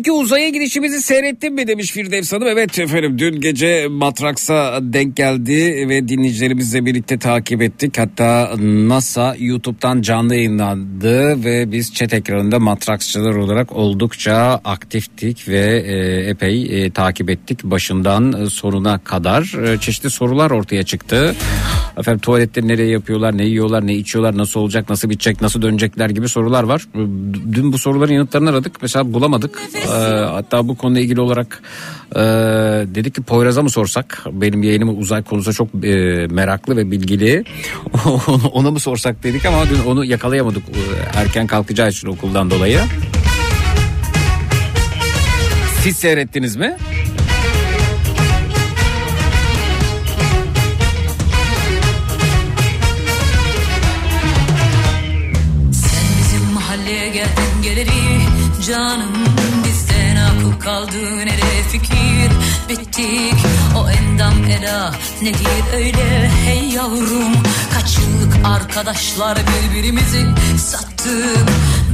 Zeki 0.00 0.12
uzaya 0.12 0.48
gidişimizi 0.48 1.02
seyrettin 1.02 1.54
mi 1.54 1.66
demiş 1.66 1.92
Firdevs 1.92 2.32
Hanım. 2.32 2.48
Evet 2.48 2.78
efendim 2.78 3.18
dün 3.18 3.40
gece 3.40 3.86
Matraks'a 3.90 4.78
denk 4.82 5.16
geldi 5.16 5.86
ve 5.88 6.08
dinleyicilerimizle 6.08 6.86
birlikte 6.86 7.18
takip 7.18 7.62
ettik. 7.62 7.98
Hatta 7.98 8.54
NASA 8.60 9.36
YouTube'dan 9.38 10.02
canlı 10.02 10.34
yayınlandı 10.34 11.44
ve 11.44 11.72
biz 11.72 11.94
chat 11.94 12.14
ekranında 12.14 12.58
Matraksçılar 12.58 13.34
olarak 13.34 13.72
oldukça 13.72 14.60
aktiftik 14.64 15.48
ve 15.48 15.82
e, 15.86 16.30
epey 16.30 16.84
e, 16.84 16.90
takip 16.90 17.30
ettik. 17.30 17.64
Başından 17.64 18.44
sonuna 18.44 18.98
kadar 18.98 19.72
e, 19.72 19.78
çeşitli 19.78 20.10
sorular 20.10 20.50
ortaya 20.50 20.82
çıktı. 20.82 21.34
Efendim 21.98 22.20
tuvalette 22.20 22.68
nereye 22.68 22.88
yapıyorlar, 22.88 23.38
ne 23.38 23.44
yiyorlar, 23.44 23.86
ne 23.86 23.94
içiyorlar, 23.94 24.36
nasıl 24.38 24.60
olacak, 24.60 24.90
nasıl 24.90 25.10
bitecek, 25.10 25.40
nasıl 25.40 25.62
dönecekler 25.62 26.10
gibi 26.10 26.28
sorular 26.28 26.62
var. 26.62 26.86
Dün 27.52 27.72
bu 27.72 27.78
soruların 27.78 28.12
yanıtlarını 28.12 28.50
aradık. 28.50 28.82
Mesela 28.82 29.12
bulamadık. 29.12 29.62
Ee, 29.90 30.24
hatta 30.24 30.68
bu 30.68 30.76
konuyla 30.76 31.00
ilgili 31.00 31.20
olarak 31.20 31.62
e, 32.12 32.20
dedik 32.94 33.14
ki 33.14 33.22
Poyraz'a 33.22 33.62
mı 33.62 33.70
sorsak? 33.70 34.24
Benim 34.32 34.62
yayınım 34.62 34.98
uzay 34.98 35.22
konusunda 35.22 35.54
çok 35.54 35.84
e, 35.84 36.26
meraklı 36.30 36.76
ve 36.76 36.90
bilgili. 36.90 37.44
Ona 38.52 38.70
mı 38.70 38.80
sorsak 38.80 39.22
dedik 39.22 39.46
ama 39.46 39.70
dün 39.70 39.90
onu 39.90 40.04
yakalayamadık 40.04 40.62
e, 40.68 41.18
erken 41.18 41.46
kalkacağı 41.46 41.88
için 41.88 42.08
okuldan 42.08 42.50
dolayı. 42.50 42.80
Siz 45.82 45.96
seyrettiniz 45.96 46.56
mi? 46.56 46.76
Sen 55.72 56.04
bizim 56.18 56.52
mahalleye 56.54 57.08
geldin 57.08 57.62
geleri 57.62 57.90
Canım 58.66 59.24
kaldı 60.60 61.16
nereye 61.18 61.62
fikir? 61.72 62.30
Bittik 62.68 63.34
o 63.76 63.90
endam 63.90 64.44
eda. 64.44 64.94
Nedir 65.22 65.74
öyle? 65.74 66.30
Hey 66.44 66.68
yavrum 66.68 67.32
Kaç 67.74 67.98
yıllık 67.98 68.46
arkadaşlar 68.46 69.38
birbirimizi 69.38 70.26
sattık. 70.58 71.48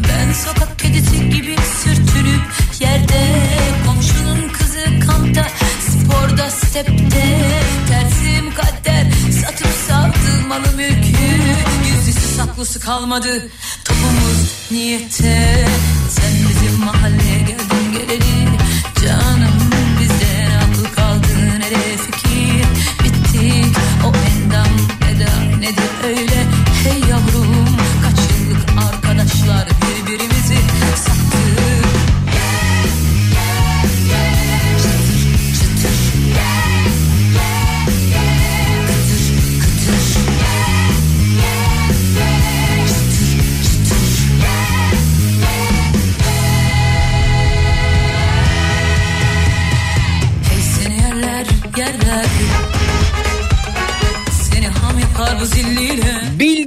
Ben 0.09 0.33
sokak 0.33 0.79
kedisi 0.79 1.31
gibi 1.31 1.57
sürtünüp 1.85 2.43
yerde 2.81 3.39
Komşunun 3.87 4.49
kızı 4.49 5.07
kampta 5.07 5.47
sporda 5.81 6.51
stepte. 6.51 7.41
Tersim 7.89 8.55
kader 8.55 9.07
satıp 9.43 9.73
sattım 9.89 10.49
malı 10.49 10.77
mülkü. 10.77 11.27
Yüzlüsü 11.89 12.37
saklısı 12.37 12.81
kalmadı 12.81 13.49
topumuz 13.85 14.53
niyette 14.71 15.67
Sen 16.11 16.33
bizim 16.49 16.85
mahalleye 16.85 17.39
geleli 17.39 17.66
Canım 19.07 19.46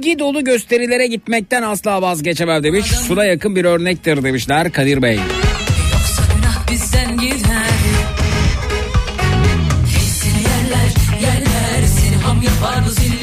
Bilgi 0.00 0.18
dolu 0.18 0.44
gösterilere 0.44 1.06
gitmekten 1.06 1.62
asla 1.62 2.02
vazgeçemem 2.02 2.62
demiş. 2.62 2.86
Şuna 3.08 3.24
yakın 3.24 3.56
bir 3.56 3.64
örnektir 3.64 4.24
demişler 4.24 4.72
Kadir 4.72 5.02
Bey. 5.02 5.16
Yoksa 5.92 6.22
günah 6.36 6.72
bizden 6.72 7.16
gider 7.18 7.70
Hey 9.86 10.06
seni 10.06 10.42
yerler 10.42 10.90
yerler 11.22 11.86
Seni 11.86 12.16
ham 12.16 12.42
yapar 12.42 12.88
zilliler 12.90 13.19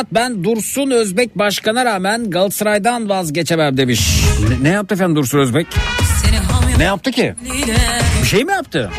Murat 0.00 0.14
ben 0.14 0.44
Dursun 0.44 0.90
Özbek 0.90 1.38
başkana 1.38 1.84
rağmen 1.84 2.30
Galatasaray'dan 2.30 3.08
vazgeçemem 3.08 3.76
demiş. 3.76 4.24
Ne, 4.48 4.70
ne 4.70 4.74
yaptı 4.74 4.94
efendim 4.94 5.16
Dursun 5.16 5.38
Özbek? 5.38 5.66
Ne 6.78 6.84
yaptı 6.84 7.10
ki? 7.10 7.34
Bir 8.22 8.26
şey 8.26 8.44
mi 8.44 8.52
yaptı? 8.52 8.90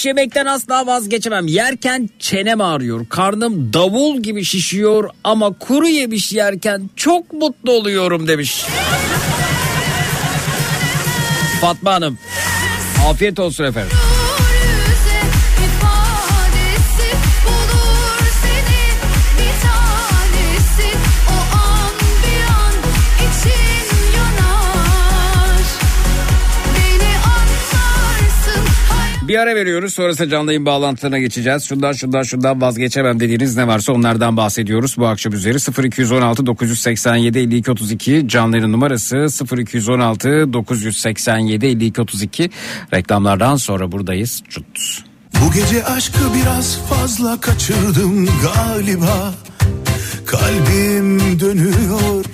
Yemiş 0.00 0.06
yemekten 0.06 0.46
asla 0.46 0.86
vazgeçemem. 0.86 1.46
Yerken 1.46 2.10
çenem 2.18 2.60
ağrıyor. 2.60 3.06
Karnım 3.08 3.72
davul 3.72 4.22
gibi 4.22 4.44
şişiyor 4.44 5.10
ama 5.24 5.52
kuru 5.52 5.88
yemiş 5.88 6.32
yerken 6.32 6.90
çok 6.96 7.32
mutlu 7.32 7.72
oluyorum 7.72 8.28
demiş. 8.28 8.64
Fatma 11.60 11.92
Hanım. 11.94 12.18
Afiyet 13.08 13.38
olsun 13.38 13.64
efendim. 13.64 13.96
Bir 29.30 29.38
ara 29.38 29.54
veriyoruz 29.54 29.94
sonrasında 29.94 30.28
canlı 30.28 30.50
yayın 30.50 30.66
bağlantılarına 30.66 31.18
geçeceğiz. 31.18 31.64
Şundan 31.64 31.92
şundan 31.92 32.22
şundan 32.22 32.60
vazgeçemem 32.60 33.20
dediğiniz 33.20 33.56
ne 33.56 33.66
varsa 33.66 33.92
onlardan 33.92 34.36
bahsediyoruz. 34.36 34.94
Bu 34.98 35.06
akşam 35.06 35.32
üzeri 35.32 35.86
0216 35.86 36.46
987 36.46 37.38
52 37.38 37.70
32 37.70 38.28
canlı 38.28 38.56
yayın 38.56 38.72
numarası 38.72 39.26
0216 39.58 40.52
987 40.52 41.66
52 41.66 42.00
32 42.00 42.50
reklamlardan 42.92 43.56
sonra 43.56 43.92
buradayız. 43.92 44.42
Çut. 44.48 44.64
Bu 45.40 45.52
gece 45.52 45.84
aşkı 45.84 46.18
biraz 46.34 46.78
fazla 46.88 47.40
kaçırdım 47.40 48.28
galiba 48.42 49.34
Kalbim 50.26 51.40
dönüyor 51.40 52.24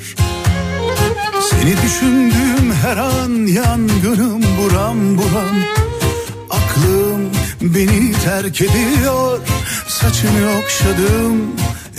Seni 1.41 1.77
düşündüğüm 1.83 2.73
her 2.83 2.97
an 2.97 3.47
yangınım 3.47 4.43
buram 4.43 5.19
buram 5.19 5.87
beni 7.61 8.13
terk 8.13 8.61
ediyor 8.61 9.41
Saçını 9.89 10.59
okşadım 10.59 11.57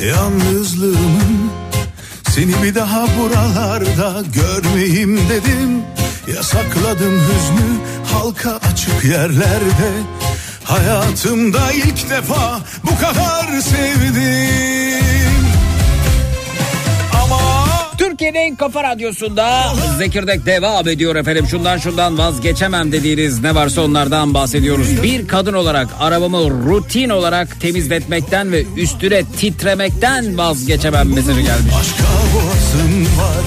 yalnızlığımın. 0.09 1.51
Seni 2.29 2.63
bir 2.63 2.75
daha 2.75 3.05
buralarda 3.19 4.23
görmeyeyim 4.33 5.19
dedim. 5.29 5.81
Yasakladım 6.35 7.19
hüznü 7.21 7.77
halka 8.13 8.59
açık 8.71 9.05
yerlerde. 9.05 9.91
Hayatımda 10.63 11.71
ilk 11.71 12.09
defa 12.09 12.59
bu 12.83 12.99
kadar 12.99 13.61
sevdim 13.61 15.36
Türkiye'nin 18.09 18.39
en 18.39 18.55
kafa 18.55 18.83
radyosunda 18.83 19.73
Zekirdek 19.97 20.45
devam 20.45 20.87
ediyor 20.87 21.15
efendim. 21.15 21.47
Şundan 21.47 21.77
şundan 21.77 22.17
vazgeçemem 22.17 22.91
dediğiniz 22.91 23.43
ne 23.43 23.55
varsa 23.55 23.81
onlardan 23.81 24.33
bahsediyoruz. 24.33 25.03
Bir 25.03 25.27
kadın 25.27 25.53
olarak 25.53 25.87
arabamı 25.99 26.37
rutin 26.37 27.09
olarak 27.09 27.61
temizletmekten 27.61 28.51
ve 28.51 28.63
üstüne 28.77 29.23
titremekten 29.23 30.37
vazgeçemem 30.37 31.13
mesajı 31.13 31.41
gelmiş. 31.41 31.73
başka 31.79 32.03
var 33.21 33.45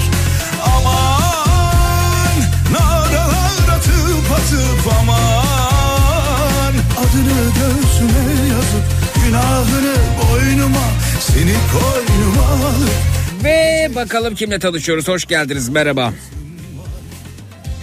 Aman 0.65 2.39
naralar 2.73 3.77
atıp 3.77 4.31
atıp 4.31 4.93
aman 5.01 6.73
Adını 6.97 7.41
göğsüme 7.59 8.49
yazıp 8.49 8.85
günahını 9.25 9.95
boynuma 10.21 10.87
Seni 11.19 11.55
koynuma 11.73 12.47
alıp 12.47 13.20
Ve 13.43 13.89
bakalım 13.95 14.35
kimle 14.35 14.59
tanışıyoruz. 14.59 15.07
Hoş 15.07 15.25
geldiniz. 15.25 15.69
Merhaba. 15.69 16.13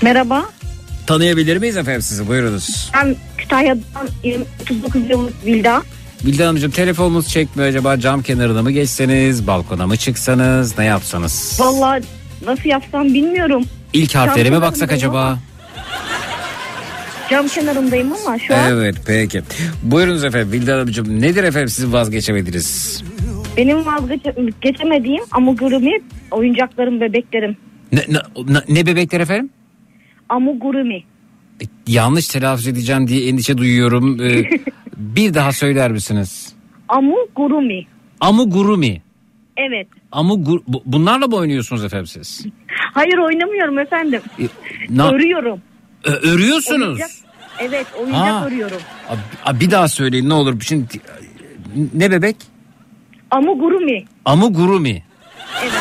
Merhaba. 0.03 0.45
Tanıyabilir 1.07 1.57
miyiz 1.57 1.77
efendim 1.77 2.03
sizi? 2.03 2.29
Buyurunuz. 2.29 2.91
Ben 2.95 3.17
Kütahya'dan 3.39 4.09
39 4.63 5.11
yıllık 5.11 5.47
Vilda. 5.47 5.83
Bildan 6.25 6.45
Hanımcığım 6.47 6.71
telefonumuz 6.71 7.29
çekmiyor 7.29 7.69
acaba 7.69 8.01
cam 8.01 8.23
kenarına 8.23 8.63
mı 8.63 8.71
geçseniz 8.71 9.47
balkona 9.47 9.87
mı 9.87 9.97
çıksanız 9.97 10.79
ne 10.79 10.85
yapsanız? 10.85 11.57
Vallahi 11.61 12.03
nasıl 12.47 12.69
yapsam 12.69 13.05
bilmiyorum. 13.05 13.65
İlk 13.93 14.15
harflere 14.15 14.51
mi 14.51 14.63
baksak 14.63 14.93
acaba? 14.93 15.21
ama. 15.27 15.39
Cam 17.31 17.49
kenarındayım 17.49 18.13
ama 18.13 18.39
şu 18.39 18.55
an 18.57 18.73
Evet 18.73 18.97
peki. 19.07 19.43
Buyurunuz 19.83 20.25
efendim 20.25 20.53
Bildan 20.53 20.73
Hanımcığım 20.73 21.21
nedir 21.21 21.45
efendim 21.45 21.69
sizin 21.69 21.93
vazgeçemediniz? 21.93 23.03
Benim 23.57 23.87
vazgeçemediğim 23.87 25.23
amigurumi 25.31 25.93
oyuncaklarım 26.31 27.01
bebeklerim. 27.01 27.57
Ne, 27.93 28.01
ne, 28.09 28.19
ne- 28.69 28.87
bebekler 28.87 29.21
efendim? 29.21 29.51
Amigurumi. 30.29 30.97
E, 31.63 31.65
Yanlış 31.87 32.29
telaffuz 32.29 32.67
edeceğim 32.69 33.09
diye 33.09 33.29
endişe 33.29 33.59
duyuyorum. 33.59 34.21
Ee, 34.23 34.51
bir 34.97 35.35
daha 35.35 35.53
söyler 35.53 35.91
misiniz? 35.93 36.53
Amigurumi. 36.89 37.87
Amugurumi. 38.21 39.03
Evet. 39.57 39.87
Amugur 40.13 40.61
bu- 40.69 40.83
bunlarla 40.87 41.27
mı 41.27 41.37
oynuyorsunuz 41.37 41.85
efendim 41.85 42.07
siz? 42.07 42.47
Hayır 42.95 43.19
oynamıyorum 43.19 43.79
efendim. 43.79 44.21
E, 44.41 44.43
na- 44.91 45.11
Örüyorum. 45.13 45.61
Ö- 46.05 46.11
örüyorsunuz. 46.31 46.87
Oyuncak, 46.89 47.11
evet 47.61 47.87
oyuncak 48.01 48.21
Ha. 48.21 48.47
örüyorum. 48.47 48.77
Abi, 49.09 49.19
abi 49.45 49.61
bir 49.61 49.71
daha 49.71 49.89
söyleyin 49.89 50.29
ne 50.29 50.35
olur. 50.35 50.61
Şimdi 50.61 50.87
ne 51.95 52.11
bebek? 52.11 52.37
Amigurumi. 53.31 54.05
Amugurumi. 54.25 55.03
Evet. 55.63 55.73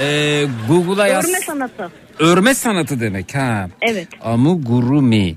Ee, 0.00 0.44
Google'a 0.68 1.06
yaz. 1.06 1.24
Örme 1.28 1.40
sanatı. 1.40 1.90
Örme 2.18 2.54
sanatı 2.54 3.00
demek 3.00 3.34
ha. 3.34 3.68
Evet. 3.82 4.08
Amugurumi. 4.24 5.36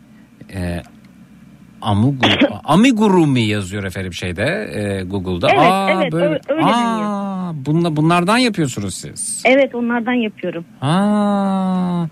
Ee, 0.53 0.81
Amugu- 1.81 2.59
amigurumi 2.63 3.41
yazıyor 3.41 3.83
efendim 3.83 4.13
şeyde 4.13 4.43
e, 4.43 5.03
Google'da. 5.03 5.49
Evet, 5.51 6.13
evet, 6.13 6.13
ö- 6.49 6.53
öyle 6.53 6.63
Aa, 6.65 7.51
bunla, 7.55 7.95
bunlardan 7.95 8.37
yapıyorsunuz 8.37 8.95
siz. 8.95 9.41
Evet 9.45 9.75
onlardan 9.75 10.13
yapıyorum. 10.13 10.65
Aa, 10.81 12.05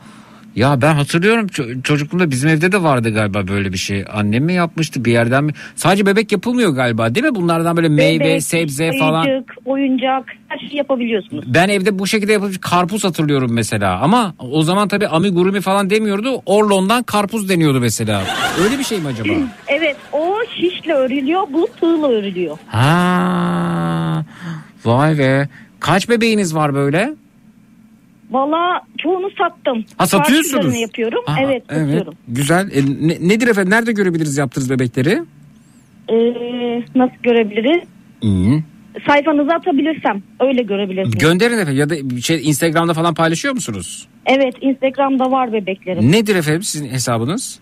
Ya 0.58 0.82
ben 0.82 0.94
hatırlıyorum 0.96 1.48
ço- 1.48 1.82
çocukluğumda 1.84 2.32
bizim 2.32 2.50
evde 2.50 2.72
de 2.72 2.84
vardı 2.84 3.10
galiba 3.14 3.48
böyle 3.48 3.74
bir 3.74 3.78
şey. 3.78 4.06
Annem 4.14 4.44
mi 4.44 4.54
yapmıştı 4.54 5.06
bir 5.06 5.12
yerden 5.12 5.44
mi? 5.44 5.52
Sadece 5.76 6.06
bebek 6.06 6.32
yapılmıyor 6.32 6.72
galiba 6.72 7.16
değil 7.16 7.26
mi? 7.26 7.36
Bunlardan 7.36 7.78
böyle 7.78 7.90
meyve, 7.90 8.20
Bebek, 8.24 8.44
sebze 8.44 8.92
falan. 9.00 9.26
Oyuncak, 9.28 9.56
oyuncak 9.66 10.24
her 10.48 10.58
şeyi 10.60 10.76
yapabiliyorsunuz. 10.76 11.44
Ben 11.48 11.70
evde 11.70 12.00
bu 12.00 12.08
şekilde 12.08 12.32
yapılmış 12.34 12.58
karpuz 12.62 13.04
hatırlıyorum 13.04 13.54
mesela. 13.54 14.00
Ama 14.00 14.34
o 14.40 14.62
zaman 14.64 14.88
tabii 14.88 15.08
amigurumi 15.08 15.62
falan 15.62 15.90
demiyordu. 15.90 16.42
Orlon'dan 16.46 17.04
karpuz 17.04 17.50
deniyordu 17.50 17.80
mesela. 17.80 18.24
Öyle 18.64 18.80
bir 18.80 18.84
şey 18.84 19.00
mi 19.00 19.08
acaba? 19.08 19.34
Evet 19.68 19.96
o 20.14 20.36
şişle 20.56 20.94
örülüyor 20.94 21.42
bu 21.54 21.68
tığla 21.80 22.10
örülüyor. 22.12 22.58
ha, 22.68 24.24
vay 24.86 25.18
be. 25.18 25.48
Kaç 25.80 26.10
bebeğiniz 26.10 26.56
var 26.56 26.74
böyle? 26.74 27.14
Valla 28.32 28.82
çoğunu 28.98 29.30
sattım. 29.38 29.86
Ha 29.98 30.08
satıyorsunuz. 30.08 30.80
Yapıyorum. 30.80 31.20
Aa, 31.28 31.36
evet 31.42 31.64
satıyorum. 31.70 32.14
Güzel. 32.28 32.70
E, 32.74 32.82
ne- 33.08 33.30
nedir 33.30 33.48
efendim? 33.48 33.72
Nerede 33.72 33.92
görebiliriz 33.92 34.38
yaptığınız 34.38 34.70
bebekleri? 34.70 35.24
Ee, 36.10 36.16
nasıl 36.96 37.16
görebiliriz? 37.24 37.88
İyi. 38.22 38.64
Sayfanıza 39.08 39.54
atabilirsem 39.56 40.24
öyle 40.40 40.62
görebilirsiniz. 40.64 41.18
Gönderin 41.18 41.58
efendim 41.58 41.78
ya 41.80 41.90
da 41.90 41.96
şey 42.22 42.50
Instagram'da 42.50 42.94
falan 42.94 43.14
paylaşıyor 43.14 43.54
musunuz? 43.54 44.08
evet 44.26 44.56
Instagram'da 44.62 45.32
var 45.32 45.54
bebeklerim. 45.54 46.12
Nedir 46.12 46.36
efendim 46.36 46.64
sizin 46.64 46.90
hesabınız? 46.90 47.60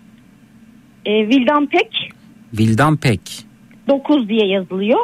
Ee, 1.06 1.12
Vildan 1.12 1.66
Pek 1.66 2.10
Vildan 2.54 2.98
Pek. 2.98 3.46
9 3.88 4.30
diye 4.30 4.48
yazılıyor. 4.48 5.00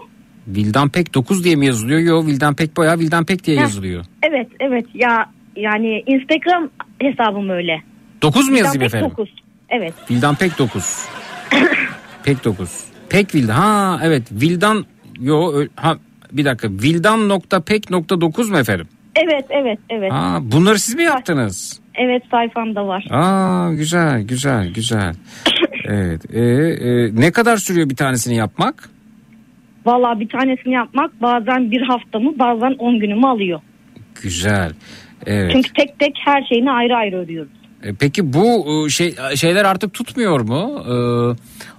Vildan 0.48 0.90
Pek 0.90 1.14
9 1.14 1.44
diye 1.44 1.56
mi 1.56 1.66
yazılıyor? 1.66 2.00
Yok 2.00 2.28
Vildan 2.28 2.56
Pek 2.56 2.78
bayağı 2.78 3.00
Vildan 3.00 3.26
Pek 3.26 3.44
diye 3.46 3.58
Heh. 3.58 3.62
yazılıyor. 3.62 4.06
Evet 4.24 4.48
evet 4.60 4.86
ya 4.94 5.26
yani 5.62 6.04
Instagram 6.08 6.70
hesabım 7.00 7.50
öyle. 7.50 7.82
9 8.22 8.50
mu 8.50 8.56
Vildan 8.56 8.66
yazayım 8.66 8.80
Pek 8.80 8.88
efendim? 8.88 9.12
9. 9.12 9.30
Evet. 9.70 9.94
Vildan 10.12 10.36
Pek 10.36 10.60
9. 10.60 11.06
Pek 12.24 12.46
9. 12.46 12.84
Pek 13.10 13.36
Vildan. 13.36 13.54
Ha 13.56 14.00
evet 14.04 14.24
Vildan 14.32 14.86
yo 15.20 15.66
ha 15.76 15.98
bir 16.32 16.46
dakika 16.46 16.70
vildan.pek.9 16.70 18.52
mu 18.52 18.58
efendim? 18.58 18.88
Evet 19.16 19.46
evet 19.50 19.80
evet. 19.90 20.12
Ha 20.12 20.40
bunları 20.42 20.80
siz 20.80 20.96
mi 20.96 21.04
yaptınız? 21.04 21.82
Evet 21.96 22.24
sayfamda 22.32 22.88
var. 22.88 23.06
Aa 23.10 23.74
güzel 23.74 24.22
güzel 24.22 24.74
güzel. 24.74 25.16
Evet. 25.86 26.36
E, 26.36 26.42
e, 26.42 27.16
ne 27.16 27.32
kadar 27.32 27.58
sürüyor 27.58 27.90
bir 27.90 27.96
tanesini 27.96 28.36
yapmak? 28.36 28.90
Valla 29.86 30.20
bir 30.20 30.30
tanesini 30.30 30.74
yapmak 30.74 31.22
bazen 31.22 31.72
bir 31.72 31.82
haftamı 31.82 32.40
bazen 32.40 32.76
10 32.80 33.00
günümü 33.00 33.28
alıyor. 33.28 33.62
Güzel. 34.24 34.72
Evet. 35.26 35.52
Çünkü 35.54 35.74
tek 35.74 36.00
tek 36.00 36.16
her 36.26 36.44
şeyini 36.44 36.72
ayrı 36.72 36.96
ayrı 36.96 37.16
örüyoruz. 37.18 37.52
E, 37.84 37.94
Peki 37.94 38.34
bu 38.34 38.66
e, 38.86 38.90
şey 38.90 39.16
şeyler 39.36 39.66
artık 39.66 39.94
tutmuyor 39.94 40.40
mu? 40.42 40.84
E, 40.88 40.94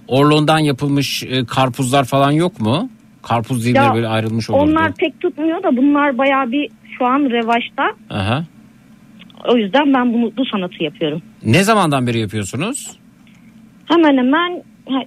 Orlon'dan 0.07 0.59
yapılmış 0.59 1.23
e, 1.23 1.45
karpuzlar 1.45 2.03
falan 2.03 2.31
yok 2.31 2.59
mu? 2.61 2.89
Karpuz 3.21 3.65
dilimleri 3.65 3.85
Ya, 3.85 3.95
böyle 3.95 4.07
ayrılmış 4.07 4.49
olurdu. 4.49 4.63
Onlar 4.63 4.93
pek 4.93 5.19
tutmuyor 5.19 5.63
da 5.63 5.77
bunlar 5.77 6.17
baya 6.17 6.51
bir 6.51 6.69
şu 6.97 7.05
an 7.05 7.19
revaçta. 7.19 7.83
Aha. 8.09 8.45
O 9.53 9.57
yüzden 9.57 9.93
ben 9.93 10.13
bunu 10.13 10.31
bu 10.37 10.45
sanatı 10.45 10.83
yapıyorum. 10.83 11.21
Ne 11.45 11.63
zamandan 11.63 12.07
beri 12.07 12.19
yapıyorsunuz? 12.19 12.97
Hemen 13.85 14.17
hemen 14.17 14.63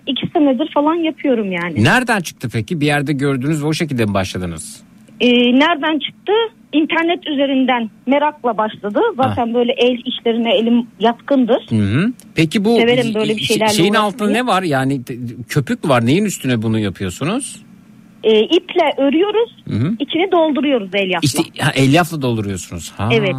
iki 0.07 0.27
senedir 0.27 0.71
falan 0.75 0.95
yapıyorum 0.95 1.53
yani. 1.53 1.85
Nereden 1.85 2.21
çıktı 2.21 2.49
peki? 2.53 2.81
Bir 2.81 2.87
yerde 2.87 3.13
gördünüz 3.13 3.63
ve 3.63 3.67
o 3.67 3.73
şekilde 3.73 4.05
mi 4.05 4.15
başladınız? 4.15 4.83
Ee, 5.21 5.29
nereden 5.59 5.99
çıktı? 5.99 6.33
İnternet 6.73 7.27
üzerinden 7.27 7.91
merakla 8.07 8.59
başladı. 8.59 9.01
Zaten 9.17 9.55
böyle 9.55 9.73
el 9.73 9.99
işlerine 10.05 10.55
elim 10.57 10.87
yatkındır. 11.01 11.67
Hı 11.71 11.77
hı. 11.77 12.13
Peki 12.35 12.65
bu 12.65 12.77
Severim 12.77 13.15
böyle 13.15 13.37
bir 13.37 13.43
şeylerle 13.43 13.73
şeyin 13.73 13.91
uğraşmayı. 13.91 14.07
altında 14.07 14.31
ne 14.31 14.47
var? 14.47 14.63
Yani 14.63 15.01
köpük 15.49 15.85
mü 15.85 15.91
var? 15.91 16.07
Neyin 16.07 16.25
üstüne 16.25 16.63
bunu 16.63 16.79
yapıyorsunuz? 16.79 17.63
Ee, 18.25 18.41
iple 18.41 19.03
örüyoruz. 19.03 19.51
Hı 19.69 19.75
hı. 19.75 19.97
içini 20.01 20.33
dolduruyoruz 20.33 20.91
elyafla. 20.95 21.21
İşte 21.23 21.43
ha, 21.59 21.71
elyafla 21.75 22.23
dolduruyorsunuz. 22.23 22.93
Ha, 22.97 23.09
Evet. 23.13 23.35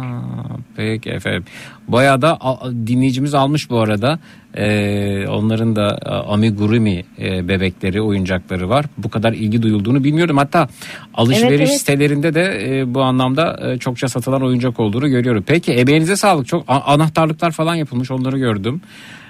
Peki 0.76 1.10
efendim. 1.10 1.44
Bayağı 1.88 2.22
da 2.22 2.38
dinleyicimiz 2.86 3.34
almış 3.34 3.70
bu 3.70 3.78
arada. 3.80 4.18
Ee, 4.56 5.26
onların 5.28 5.76
da 5.76 5.98
amigurumi 6.28 7.04
e, 7.18 7.48
bebekleri, 7.48 8.02
oyuncakları 8.02 8.68
var. 8.68 8.84
Bu 8.98 9.10
kadar 9.10 9.32
ilgi 9.32 9.62
duyulduğunu 9.62 10.04
bilmiyordum. 10.04 10.36
Hatta 10.36 10.68
alışveriş 11.14 11.48
Evet, 11.50 11.60
evet. 11.60 11.78
sitelerinde 11.78 12.34
de 12.34 12.58
e, 12.80 12.94
bu 12.94 13.02
anlamda 13.02 13.70
e, 13.72 13.78
çokça 13.78 14.08
satılan 14.08 14.42
oyuncak 14.42 14.80
olduğunu 14.80 15.08
görüyorum. 15.08 15.44
Peki 15.46 15.72
emeğinize 15.72 16.16
sağlık. 16.16 16.46
Çok 16.46 16.64
anahtarlıklar 16.68 17.50
falan 17.50 17.74
yapılmış. 17.74 18.10
Onları 18.10 18.38
gördüm. 18.38 18.80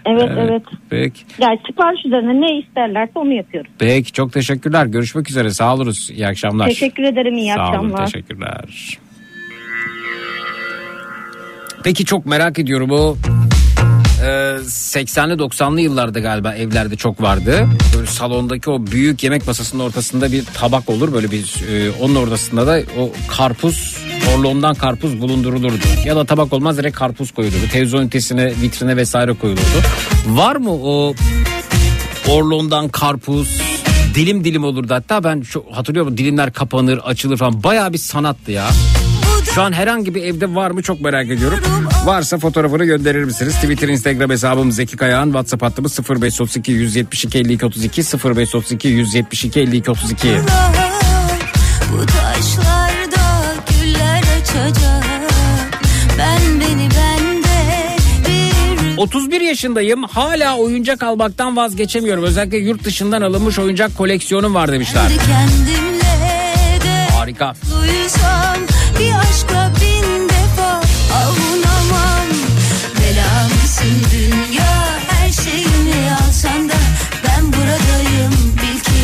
Evet 0.06 0.22
Evet. 0.32 0.48
evet. 0.50 0.62
Peki. 0.90 1.22
Yani 1.38 1.58
sipariş 1.66 2.06
üzerine 2.06 2.40
ne 2.40 2.58
isterlerse 2.58 3.12
onu 3.14 3.32
yapıyoruz. 3.32 3.70
Peki 3.78 4.12
çok 4.12 4.32
teşekkürler. 4.32 4.86
Görüşmek 4.86 5.30
üzere. 5.30 5.50
Sağ 5.50 5.74
oluruz. 5.74 6.10
İyi 6.10 6.26
akşamlar. 6.26 6.66
Teşekkür 6.68 7.02
ederim 7.02 7.34
iyi 7.34 7.52
Sağ 7.52 7.62
olun 7.62 7.68
akşamlar. 7.72 8.06
teşekkürler. 8.06 8.98
Peki 11.84 12.04
çok 12.04 12.26
merak 12.26 12.58
ediyorum 12.58 12.90
o 12.90 13.16
e, 14.22 14.26
80'li 14.64 15.32
90'lı 15.32 15.80
yıllarda 15.80 16.20
galiba 16.20 16.54
evlerde 16.54 16.96
çok 16.96 17.22
vardı. 17.22 17.68
Böyle 17.96 18.06
salondaki 18.06 18.70
o 18.70 18.86
büyük 18.86 19.24
yemek 19.24 19.46
masasının 19.46 19.82
ortasında 19.82 20.32
bir 20.32 20.44
tabak 20.44 20.90
olur 20.90 21.12
böyle 21.12 21.30
bir 21.30 21.54
e, 21.72 21.90
onun 21.90 22.14
ortasında 22.14 22.66
da 22.66 22.80
o 22.98 23.12
karpuz 23.28 23.98
orlondan 24.36 24.74
karpuz 24.74 25.20
bulundurulurdu. 25.20 25.84
Ya 26.04 26.16
da 26.16 26.24
tabak 26.24 26.52
olmaz 26.52 26.78
direkt 26.78 26.96
karpuz 26.96 27.30
koyulurdu. 27.30 27.68
Televizyon 27.72 28.02
ünitesine 28.02 28.46
vitrine 28.46 28.96
vesaire 28.96 29.34
koyulurdu. 29.34 29.82
Var 30.26 30.56
mı 30.56 30.72
o 30.72 31.14
orlondan 32.28 32.88
karpuz 32.88 33.60
dilim 34.14 34.44
dilim 34.44 34.64
olurdu 34.64 34.94
hatta 34.94 35.24
ben 35.24 35.42
şu 35.42 35.64
hatırlıyorum 35.72 36.18
dilimler 36.18 36.52
kapanır 36.52 36.98
açılır 36.98 37.36
falan 37.36 37.62
baya 37.62 37.92
bir 37.92 37.98
sanattı 37.98 38.52
ya. 38.52 38.68
Şu 39.58 39.62
an 39.62 39.72
herhangi 39.72 40.14
bir 40.14 40.22
evde 40.22 40.54
var 40.54 40.70
mı 40.70 40.82
çok 40.82 41.00
merak 41.00 41.30
ediyorum. 41.30 41.58
Varsa 42.04 42.38
fotoğrafını 42.38 42.84
gönderir 42.84 43.24
misiniz? 43.24 43.54
Twitter, 43.54 43.88
Instagram 43.88 44.30
hesabım 44.30 44.72
Zeki 44.72 44.96
Kayağan. 44.96 45.26
WhatsApp 45.26 45.62
hattımız 45.62 45.98
0532 46.10 46.72
172 46.72 47.38
52 47.38 47.66
32 47.66 48.02
0532 48.02 48.88
172 48.88 49.60
52 49.60 49.90
32. 49.90 50.28
Bu 51.92 52.06
taşlarda 52.06 53.54
güller 53.68 54.22
açacak 54.40 55.04
Ben 56.18 56.60
beni 56.60 56.88
bende 56.90 57.96
bir 58.28 58.96
31 58.96 59.40
yaşındayım. 59.40 60.02
Hala 60.02 60.56
oyuncak 60.56 61.02
almaktan 61.02 61.56
vazgeçemiyorum. 61.56 62.24
Özellikle 62.24 62.58
yurt 62.58 62.84
dışından 62.84 63.22
alınmış 63.22 63.58
oyuncak 63.58 63.96
koleksiyonum 63.96 64.54
var 64.54 64.72
demişler. 64.72 65.10
Harika. 67.12 67.54
Duysam 67.70 68.77
bir 68.98 69.14
aşkla 69.14 69.72
bin 69.80 70.28
defa. 70.28 70.80
Avunamam 71.14 72.28
Belamsın 73.00 74.02
dünya? 74.12 74.98
Her 75.08 75.32
şeyimi 75.32 76.12
alsan 76.26 76.70
Ben 77.24 77.52
buradayım. 77.52 78.32
Bil 78.56 78.80
ki 78.80 79.00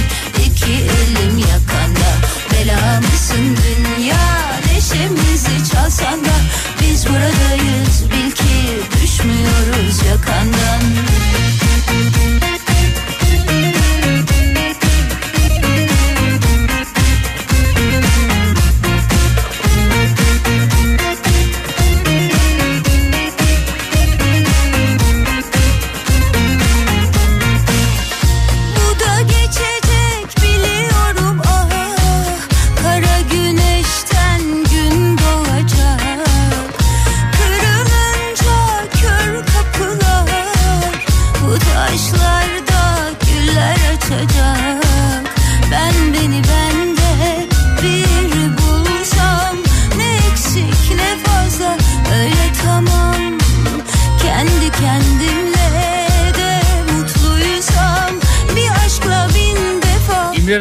iki 0.46 0.72
elim 0.72 1.38
yakanda. 1.38 2.10
Belamsın 2.52 3.56
dünya? 3.56 4.16
Neşemizi 4.66 5.70
çalsan 5.72 6.20
Biz 6.80 7.06
buradayız. 7.06 8.10
Bil 8.10 8.30
ki 8.30 8.82
düşmüyoruz 9.02 10.02
yakandan 10.10 11.13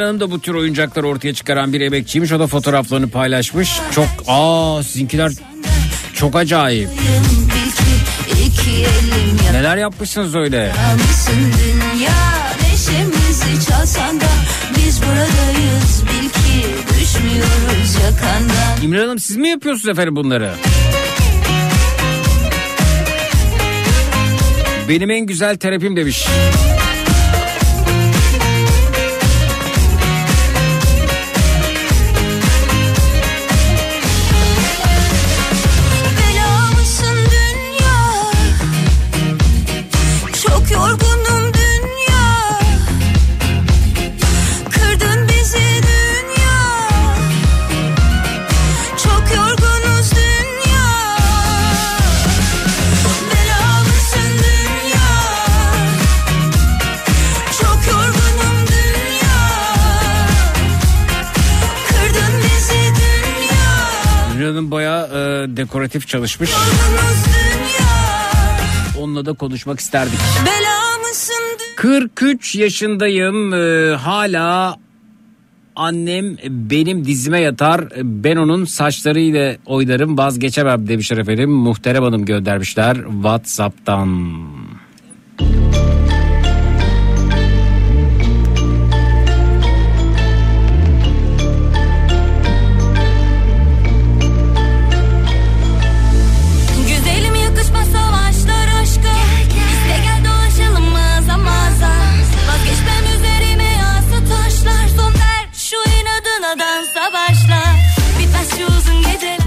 Hanım 0.03 0.19
da 0.19 0.31
bu 0.31 0.39
tür 0.39 0.53
oyuncakları 0.53 1.07
ortaya 1.07 1.33
çıkaran 1.33 1.73
bir 1.73 1.81
emekçiymiş. 1.81 2.31
O 2.31 2.39
da 2.39 2.47
fotoğraflarını 2.47 3.09
paylaşmış. 3.09 3.79
Çok 3.91 4.07
aa 4.27 4.83
sizinkiler 4.83 5.31
çok 6.13 6.35
acayip. 6.35 6.89
Neler 9.51 9.77
yapmışsınız 9.77 10.35
öyle? 10.35 10.71
İmran 18.83 18.99
Hanım 18.99 19.19
siz 19.19 19.37
mi 19.37 19.49
yapıyorsunuz 19.49 19.87
efendim 19.89 20.15
bunları? 20.15 20.53
Benim 24.89 25.11
en 25.11 25.25
güzel 25.25 25.57
terapim 25.57 25.95
demiş. 25.95 26.27
Dekoratif 65.63 66.07
çalışmış. 66.07 66.51
Onunla 68.99 69.25
da 69.25 69.33
konuşmak 69.33 69.79
isterdik. 69.79 70.19
Bela 70.45 70.97
mısın 71.09 71.43
dünya 71.59 71.75
43 71.75 72.55
yaşındayım. 72.55 73.53
Ee, 73.53 73.95
hala 73.95 74.75
annem 75.75 76.37
benim 76.49 77.05
dizime 77.05 77.39
yatar. 77.39 77.81
Ben 78.03 78.35
onun 78.35 78.65
saçlarıyla 78.65 79.55
oynarım 79.65 80.17
vazgeçemem 80.17 80.87
demişler 80.87 81.17
efendim. 81.17 81.51
Muhterem 81.51 82.03
Hanım 82.03 82.25
göndermişler 82.25 82.97
Whatsapp'tan. 83.11 84.09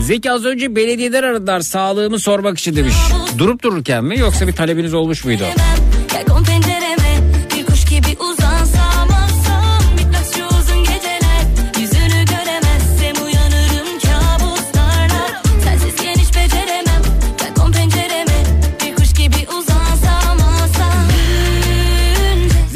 Zeki 0.06 0.30
az 0.32 0.44
önce 0.44 0.76
belediyeden 0.76 1.22
aradılar 1.22 1.60
sağlığımı 1.60 2.18
sormak 2.18 2.58
için 2.58 2.76
demiş. 2.76 2.94
Durup 3.38 3.62
dururken 3.62 4.04
mi 4.04 4.18
yoksa 4.18 4.46
bir 4.46 4.52
talebiniz 4.52 4.94
olmuş 4.94 5.24
muydu? 5.24 5.44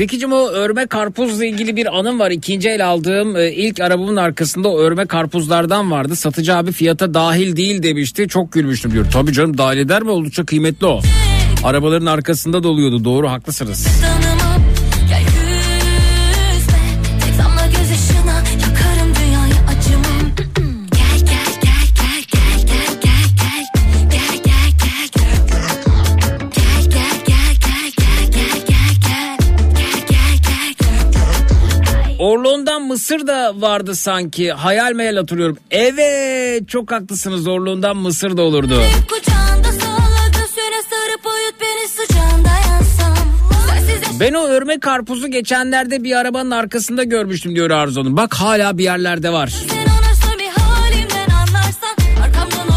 Zekicim 0.01 0.32
o 0.32 0.48
örme 0.48 0.86
karpuzla 0.86 1.44
ilgili 1.44 1.76
bir 1.76 1.98
anım 1.98 2.18
var. 2.20 2.30
İkinci 2.30 2.68
el 2.68 2.86
aldığım 2.86 3.36
e, 3.36 3.53
ilk 3.53 3.80
arabamın 3.80 4.16
arkasında 4.16 4.68
örme 4.76 5.07
karpuzlardan 5.07 5.90
vardı. 5.90 6.16
Satıcı 6.16 6.57
abi 6.57 6.72
fiyata 6.72 7.14
dahil 7.14 7.57
değil 7.57 7.82
demişti. 7.82 8.28
Çok 8.28 8.53
gülmüştüm 8.53 8.92
diyor. 8.92 9.07
Tabii 9.12 9.32
canım 9.32 9.59
dahil 9.59 9.78
eder 9.78 10.03
mi? 10.03 10.11
Oldukça 10.11 10.44
kıymetli 10.44 10.86
o. 10.86 11.01
Arabaların 11.64 12.07
arkasında 12.07 12.62
doluyordu. 12.62 13.05
Doğru 13.05 13.30
haklısınız. 13.30 13.86
tanımam 14.01 14.29
Mısır 33.01 33.26
da 33.26 33.61
vardı 33.61 33.94
sanki. 33.94 34.53
Hayal 34.53 34.92
meyal 34.92 35.16
hatırlıyorum. 35.16 35.59
Evet 35.70 36.68
çok 36.68 36.92
haklısınız. 36.92 37.46
Orlon'dan 37.46 37.96
Mısır 37.96 38.36
da 38.36 38.42
olurdu. 38.42 38.82
Ben 44.20 44.32
o 44.32 44.46
örme 44.46 44.80
karpuzu 44.80 45.28
geçenlerde 45.28 46.05
bir 46.05 46.16
arabanın 46.16 46.51
arkasında 46.51 47.05
görmüştüm 47.05 47.55
diyor 47.55 47.70
Arzu 47.70 48.01
Hanım. 48.01 48.16
Bak 48.16 48.34
hala 48.34 48.78
bir 48.78 48.84
yerlerde 48.84 49.32
var. 49.32 49.53
Bir 50.38 50.62
halimden 50.62 51.30
anlarsan 51.30 51.96
Arkamdan 52.24 52.70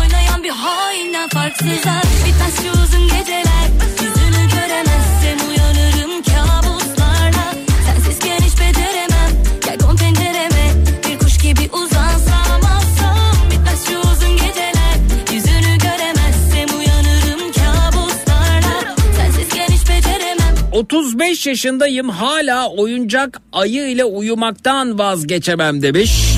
35 20.74 21.48
yaşındayım 21.48 22.10
hala 22.10 22.70
oyuncak 22.70 23.42
ayı 23.54 23.90
ile 23.90 24.04
uyumaktan 24.06 25.00
vazgeçemem 25.00 25.82
demiş. 25.82 26.38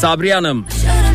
Sabri 0.00 0.32
Hanım. 0.32 0.66
Şarımda 0.82 1.05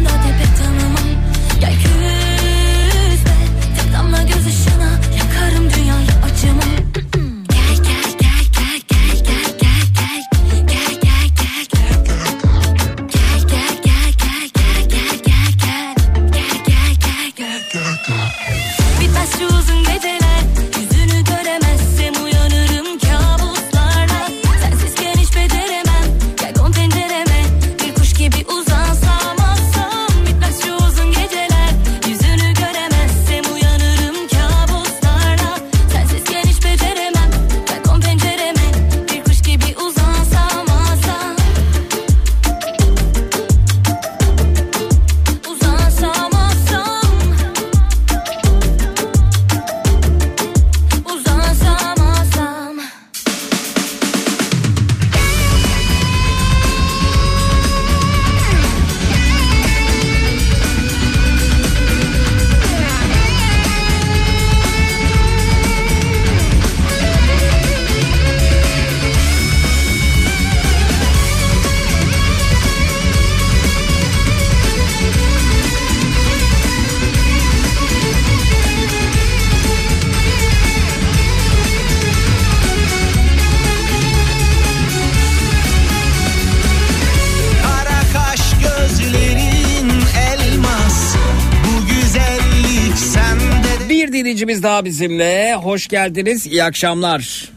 kez 94.26 94.64
daha 94.64 94.86
bizimle. 94.86 95.56
Hoş 95.56 95.88
geldiniz. 95.88 96.48
İyi 96.48 96.64
akşamlar. 96.64 97.50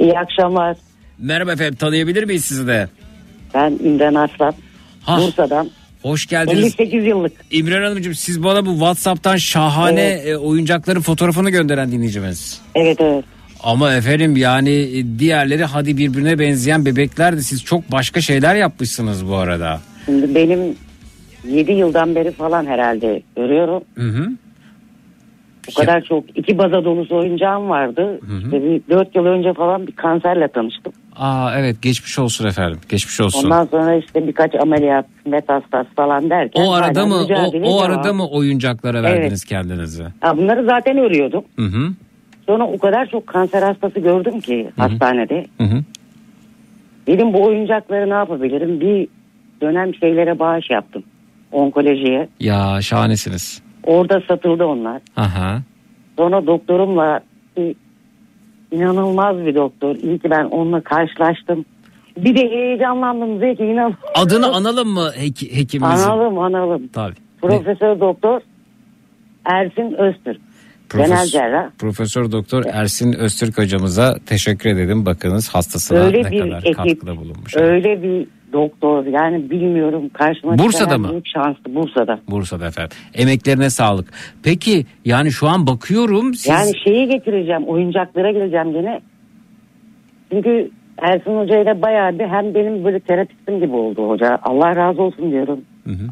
İyi 0.00 0.18
akşamlar. 0.18 0.76
Merhaba 1.18 1.52
efendim 1.52 1.74
tanıyabilir 1.76 2.24
miyiz 2.24 2.44
sizi 2.44 2.66
de? 2.66 2.88
Ben 3.54 3.78
İmren 3.84 4.14
Arslan. 4.14 4.54
Ha, 5.02 5.18
Bursa'dan. 5.18 5.70
hoş 6.02 6.26
geldiniz. 6.26 6.64
58 6.64 7.04
yıllık. 7.04 7.32
İmran 7.50 7.82
Hanımcığım 7.82 8.14
siz 8.14 8.44
bana 8.44 8.66
bu 8.66 8.70
Whatsapp'tan 8.72 9.36
şahane 9.36 10.00
Evet. 10.00 10.26
e, 10.26 10.36
oyuncakların 10.36 11.00
fotoğrafını 11.00 11.50
gönderen 11.50 11.92
dinleyicimiz. 11.92 12.60
Evet 12.74 13.00
evet. 13.00 13.24
Ama 13.62 13.94
efendim 13.94 14.36
yani 14.36 14.70
e, 14.70 15.18
diğerleri 15.18 15.64
hadi 15.64 15.96
birbirine 15.96 16.38
benzeyen 16.38 16.84
bebeklerdi. 16.86 17.42
Siz 17.42 17.64
çok 17.64 17.92
başka 17.92 18.20
şeyler 18.20 18.54
yapmışsınız 18.54 19.28
bu 19.28 19.36
arada. 19.36 19.80
Şimdi 20.06 20.34
benim 20.34 20.76
7 21.48 21.72
yıldan 21.72 22.14
beri 22.14 22.30
falan 22.32 22.66
herhalde 22.66 23.22
görüyorum. 23.36 23.82
Hı 23.94 24.08
hı. 24.08 24.28
O 25.72 25.80
kadar 25.80 26.00
çok 26.00 26.24
iki 26.38 26.58
baza 26.58 26.84
dolusu 26.84 27.16
oyuncağım 27.16 27.68
vardı. 27.68 28.20
İşte 28.44 28.62
bir 28.62 28.82
4 28.90 29.16
yıl 29.16 29.26
önce 29.26 29.52
falan 29.54 29.86
bir 29.86 29.92
kanserle 29.92 30.48
tanıştım. 30.48 30.92
Aa 31.16 31.50
evet 31.58 31.82
geçmiş 31.82 32.18
olsun 32.18 32.46
efendim. 32.48 32.78
Geçmiş 32.88 33.20
olsun. 33.20 33.44
Ondan 33.44 33.64
sonra 33.64 33.94
işte 33.94 34.26
birkaç 34.28 34.54
ameliyat, 34.54 35.06
metastas 35.26 35.86
falan 35.96 36.30
derken. 36.30 36.62
o 36.62 36.72
arada 36.72 37.06
mı 37.06 37.14
o, 37.14 37.24
o 37.24 37.28
devam. 37.52 37.78
arada 37.82 38.12
mı 38.12 38.28
oyuncaklara 38.28 38.98
Evet. 38.98 39.10
verdiniz 39.10 39.44
kendinizi? 39.44 40.04
Ha, 40.20 40.36
bunları 40.36 40.64
zaten 40.64 40.98
örüyordum. 40.98 41.44
Hı 41.56 41.64
hı. 41.66 41.88
Sonra 42.46 42.66
o 42.66 42.78
kadar 42.78 43.06
çok 43.06 43.26
kanser 43.26 43.62
hastası 43.62 44.00
gördüm 44.00 44.40
ki 44.40 44.70
hastanede. 44.76 45.46
Hı 45.58 45.64
hı. 45.64 45.82
Dedim 47.06 47.32
bu 47.32 47.42
oyuncakları 47.44 48.10
ne 48.10 48.14
yapabilirim? 48.14 48.80
Bir 48.80 49.08
dönem 49.60 49.94
şeylere 49.94 50.38
bağış 50.38 50.70
yaptım. 50.70 51.02
Onkolojiye. 51.52 52.28
Ya 52.40 52.78
şahanesiniz. 52.82 53.62
Orada 53.88 54.20
satıldı 54.28 54.64
onlar. 54.64 55.02
Aha. 55.16 55.62
Sonra 56.18 56.46
doktorumla 56.46 57.20
bir 57.56 57.74
inanılmaz 58.72 59.36
bir 59.46 59.54
doktor. 59.54 59.96
İyi 59.96 60.18
ki 60.18 60.30
ben 60.30 60.44
onunla 60.44 60.80
karşılaştım. 60.80 61.64
Bir 62.16 62.36
de 62.36 62.50
heyecanlandım 62.50 63.38
Zeki 63.40 63.64
inan. 63.64 63.94
Adını 64.14 64.46
analım 64.46 64.88
mı 64.88 65.10
hek- 65.16 65.56
hekimimizin? 65.56 66.08
Analım 66.08 66.38
analım. 66.38 66.88
Tabii. 66.88 67.14
Profesör 67.42 68.00
Doktor 68.00 68.40
Ersin 69.44 69.92
Öztürk. 69.98 70.40
Genel 70.92 71.26
cerrah. 71.26 71.70
Profesör 71.78 72.32
Doktor 72.32 72.64
Ersin 72.72 73.12
Öztürk 73.12 73.58
hocamıza 73.58 74.16
teşekkür 74.26 74.70
edelim. 74.70 75.06
Bakınız 75.06 75.48
hastasına 75.54 75.98
Öyle 75.98 76.22
ne 76.22 76.30
bir 76.30 76.40
kadar 76.40 76.58
ekip, 76.62 76.76
katkıda 76.76 77.16
bulunmuş. 77.16 77.56
öyle 77.56 78.02
bir 78.02 78.26
doktor 78.52 79.06
yani 79.06 79.50
bilmiyorum 79.50 80.08
karşıma 80.12 80.58
Bursa'da 80.58 80.98
mı? 80.98 81.10
Büyük 81.10 81.26
şanslı 81.26 81.74
Bursa'da. 81.74 82.20
Bursa'da 82.28 82.66
efendim. 82.66 82.96
Emeklerine 83.14 83.70
sağlık. 83.70 84.12
Peki 84.42 84.86
yani 85.04 85.32
şu 85.32 85.48
an 85.48 85.66
bakıyorum 85.66 86.34
siz... 86.34 86.46
Yani 86.46 86.72
şeyi 86.84 87.08
getireceğim 87.08 87.64
oyuncaklara 87.64 88.30
geleceğim 88.30 88.72
gene. 88.72 89.00
Çünkü 90.32 90.70
Ersin 90.98 91.36
Hoca 91.36 91.62
ile 91.62 91.82
bayağı 91.82 92.18
bir 92.18 92.26
hem 92.26 92.54
benim 92.54 92.84
böyle 92.84 93.00
terapistim 93.00 93.60
gibi 93.60 93.76
oldu 93.76 94.08
hoca. 94.08 94.38
Allah 94.42 94.76
razı 94.76 95.02
olsun 95.02 95.30
diyorum. 95.30 95.60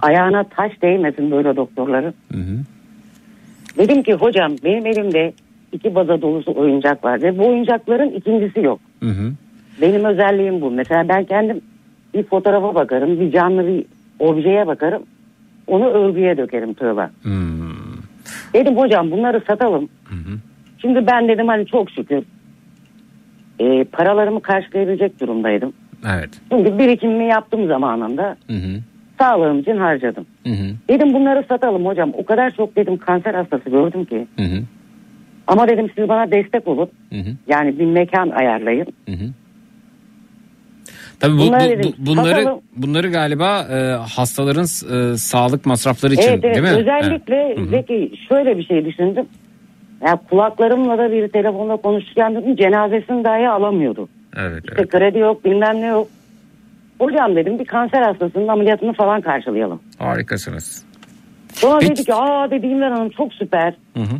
Ayağına 0.03 0.45
taş 0.45 0.83
değmesin 0.83 1.31
böyle 1.31 1.57
doktorların. 1.57 2.15
Hı 2.33 2.39
hı. 2.39 2.59
Dedim 3.79 4.03
ki 4.03 4.15
hocam 4.15 4.53
benim 4.65 4.87
elimde 4.87 5.33
iki 5.73 5.95
baza 5.95 6.23
dolusu 6.23 6.55
oyuncak 6.57 7.05
var 7.05 7.23
ve 7.23 7.39
bu 7.39 7.49
oyuncakların 7.49 8.11
ikincisi 8.11 8.61
yok. 8.61 8.81
Hı 9.03 9.09
hı. 9.09 9.33
Benim 9.81 10.05
özelliğim 10.05 10.61
bu. 10.61 10.71
Mesela 10.71 11.09
ben 11.09 11.25
kendim 11.25 11.61
bir 12.17 12.23
fotoğrafa 12.23 12.75
bakarım, 12.75 13.21
bir 13.21 13.33
canlı 13.33 13.67
bir 13.67 13.85
objeye 14.19 14.67
bakarım. 14.67 15.03
Onu 15.67 15.87
örgüye 15.87 16.37
dökerim 16.37 16.75
tığla. 16.75 17.11
Hmm. 17.23 17.67
Dedim 18.55 18.77
hocam 18.77 19.11
bunları 19.11 19.43
satalım. 19.47 19.89
Şimdi 20.81 21.07
ben 21.07 21.29
dedim 21.29 21.49
hani 21.49 21.67
çok 21.67 21.91
şükür 21.91 22.23
e, 23.59 23.85
paralarımı 23.85 24.43
karşılayabilecek 24.43 25.21
durumdaydım. 25.21 25.73
Evet. 26.15 26.31
Çünkü 26.51 26.79
birikimimi 26.79 27.25
yaptım 27.25 27.67
zamanında. 27.67 28.37
Hı 28.47 28.53
hı. 28.53 28.81
Sağlığım 29.19 29.59
için 29.59 29.77
harcadım. 29.77 30.27
Hı 30.47 30.53
hı. 30.53 30.67
Dedim 30.89 31.15
bunları 31.15 31.45
satalım 31.49 31.87
hocam. 31.87 32.13
O 32.15 32.25
kadar 32.25 32.51
çok 32.51 32.77
dedim 32.77 32.97
kanser 32.97 33.35
hastası 33.35 33.71
gördüm 33.71 34.05
ki. 34.05 34.27
Hı 34.37 34.43
hı. 34.43 34.63
Ama 35.47 35.69
dedim 35.69 35.91
siz 35.97 36.09
bana 36.09 36.31
destek 36.31 36.69
olun. 36.69 36.89
Hı 37.13 37.19
hı. 37.19 37.31
Yani 37.49 37.79
bir 37.79 37.87
mekan 37.87 38.31
ayarlayın. 38.31 38.87
Hı 39.09 39.13
hı. 39.13 39.31
Tabii 41.21 41.35
bu, 41.35 41.39
Bunları 41.39 41.83
bu- 41.83 41.89
bu- 41.99 42.07
bunları 42.07 42.61
bunları 42.77 43.09
galiba 43.13 43.61
e, 43.71 43.77
hastaların 44.17 44.65
e, 44.65 45.17
sağlık 45.17 45.67
masrafları 45.67 46.15
için 46.15 46.23
evet 46.29 46.41
evet 46.45 46.55
değil 46.65 46.75
mi? 46.75 46.81
özellikle 46.81 47.55
Evet. 47.59 47.69
Zeki 47.71 48.13
şöyle 48.29 48.59
bir 48.59 48.65
şey 48.65 48.85
düşündüm. 48.85 49.25
Ya 50.07 50.19
kulaklarımla 50.31 50.99
da 50.99 51.13
bir 51.13 51.29
telefonda 51.29 51.77
konuşurken 51.77 52.35
dedim 52.35 52.57
cenazesini 52.57 53.25
dahi 53.25 53.49
alamıyordu. 53.49 54.09
Evet, 54.37 54.65
İşte 54.65 54.75
evet. 54.79 54.91
kredi 54.91 55.19
yok 55.19 55.45
bilmem 55.45 55.81
ne 55.81 55.87
yok. 55.87 56.09
Hocam 56.99 57.37
dedim 57.37 57.59
bir 57.59 57.65
kanser 57.65 58.03
hastasının 58.03 58.49
ameliyatını 58.49 58.93
falan 58.93 59.21
karşılayalım. 59.21 59.81
Harikasınız. 59.99 60.85
Sonra 61.55 61.79
Peki- 61.79 61.93
dedi 61.93 62.05
ki 62.05 62.15
aa 62.15 62.51
dedi 62.51 62.67
İmran 62.67 62.91
Hanım 62.93 63.11
çok 63.11 63.33
süper. 63.35 63.75
Hı 63.97 64.01
hı. 64.03 64.17